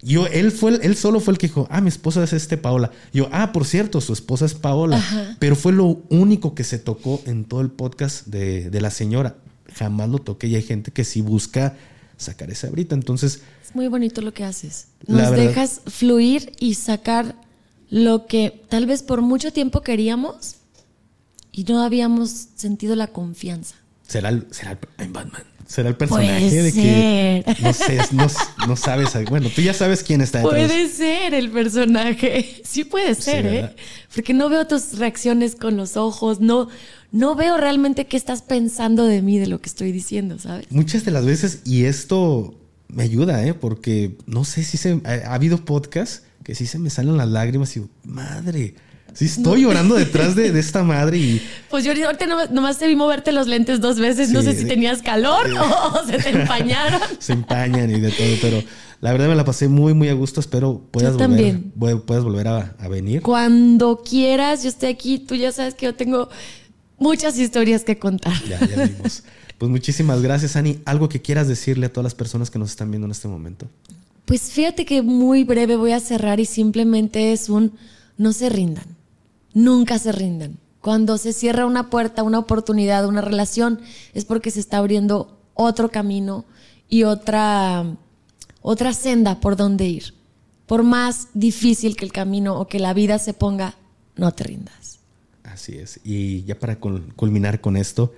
[0.01, 2.93] Yo, él fue, él solo fue el que dijo, ah, mi esposa es este Paola.
[3.13, 5.03] Yo, ah, por cierto, su esposa es Paola.
[5.41, 9.37] Pero fue lo único que se tocó en todo el podcast de, la señora.
[9.75, 11.77] Jamás lo toqué y hay gente que sí busca
[12.19, 12.95] sacar esa brita.
[12.95, 13.41] Entonces.
[13.65, 14.89] Es muy bonito lo que haces.
[15.07, 17.35] Nos dejas fluir y sacar
[17.89, 20.57] lo que tal vez por mucho tiempo queríamos
[21.53, 23.77] y no habíamos sentido la confianza
[24.09, 25.45] será será el, Batman.
[25.69, 27.99] Será el personaje de que no sé,
[28.67, 29.11] no, sabes.
[29.29, 30.67] Bueno, tú ya sabes quién está detrás.
[30.67, 32.63] Puede ser el personaje.
[32.65, 33.77] Sí puede ser, ¿eh?
[34.15, 36.69] Porque no veo tus reacciones con los ojos, no,
[37.13, 40.67] no veo realmente qué estás pensando de mí, de lo que estoy diciendo, ¿sabes?
[40.71, 42.55] Muchas de las veces, y esto
[42.89, 43.53] me ayuda, ¿eh?
[43.53, 47.77] Porque no sé si se, ha, habido podcasts que sí se me salen las lágrimas
[47.77, 48.75] y madre,
[49.15, 51.43] Sí, estoy llorando detrás de, esta madre y...
[51.71, 54.31] Pues yo ahorita nomás, te vi moverte los lentes dos veces.
[54.31, 57.01] no sé si tenías calor o se te empañaron.
[57.19, 58.63] se empañan y de todo, pero
[59.01, 60.41] la verdad me la pasé muy, muy a gusto.
[60.41, 61.61] Espero puedas volver,
[62.05, 63.23] puedas volver a, a, venir.
[63.23, 65.19] Cuando quieras, yo estoy aquí.
[65.19, 66.29] Tú ya sabes que yo tengo
[66.99, 68.35] muchas historias que contar.
[68.49, 69.25] Ya, ya vimos.
[69.59, 70.79] Pues muchísimas gracias, Ani.
[70.85, 73.67] ¿Algo que quieras decirle a todas las personas que nos están viendo en este momento?
[74.27, 77.73] Pues fíjate que muy breve voy a cerrar y simplemente es un
[78.17, 78.98] no se rindan
[79.55, 80.59] nunca se rindan.
[80.81, 83.81] Cuando se cierra una puerta, una oportunidad, una relación,
[84.15, 86.45] es porque se está abriendo otro camino
[86.89, 87.97] y otra,
[88.63, 90.15] otra senda por donde ir.
[90.67, 93.75] Por más difícil que el camino o que la vida se ponga,
[94.17, 95.01] no te rindas.
[95.43, 96.01] Así es.
[96.05, 98.13] Y ya para culminar con esto,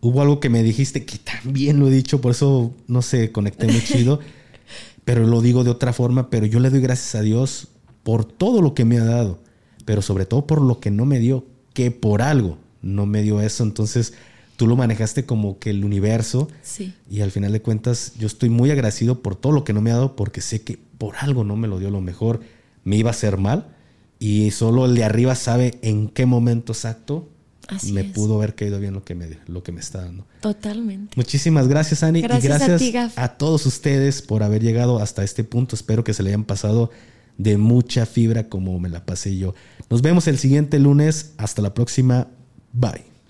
[0.00, 3.66] hubo algo que me dijiste que también lo he dicho, por eso no sé, conecté
[3.66, 4.20] muy chido,
[5.04, 7.68] pero lo digo de otra forma, pero yo le doy gracias a Dios
[8.02, 9.41] por todo lo que me ha dado
[9.84, 13.40] pero sobre todo por lo que no me dio, que por algo no me dio
[13.40, 13.64] eso.
[13.64, 14.14] Entonces
[14.56, 16.48] tú lo manejaste como que el universo.
[16.62, 16.94] Sí.
[17.10, 19.90] Y al final de cuentas yo estoy muy agradecido por todo lo que no me
[19.90, 22.40] ha dado porque sé que por algo no me lo dio lo mejor.
[22.84, 23.68] Me iba a hacer mal
[24.18, 27.28] y solo el de arriba sabe en qué momento exacto
[27.92, 30.26] me pudo haber caído bien lo que me lo que me está dando.
[30.40, 31.14] Totalmente.
[31.16, 32.18] Muchísimas gracias, Ani.
[32.18, 32.62] y gracias
[33.16, 35.74] a, a, todos ustedes por haber llegado hasta este punto.
[35.74, 36.90] Espero que se le hayan pasado
[37.42, 39.54] de mucha fibra como me la pasé yo.
[39.90, 41.34] Nos vemos el siguiente lunes.
[41.36, 42.28] Hasta la próxima.
[42.72, 43.11] Bye.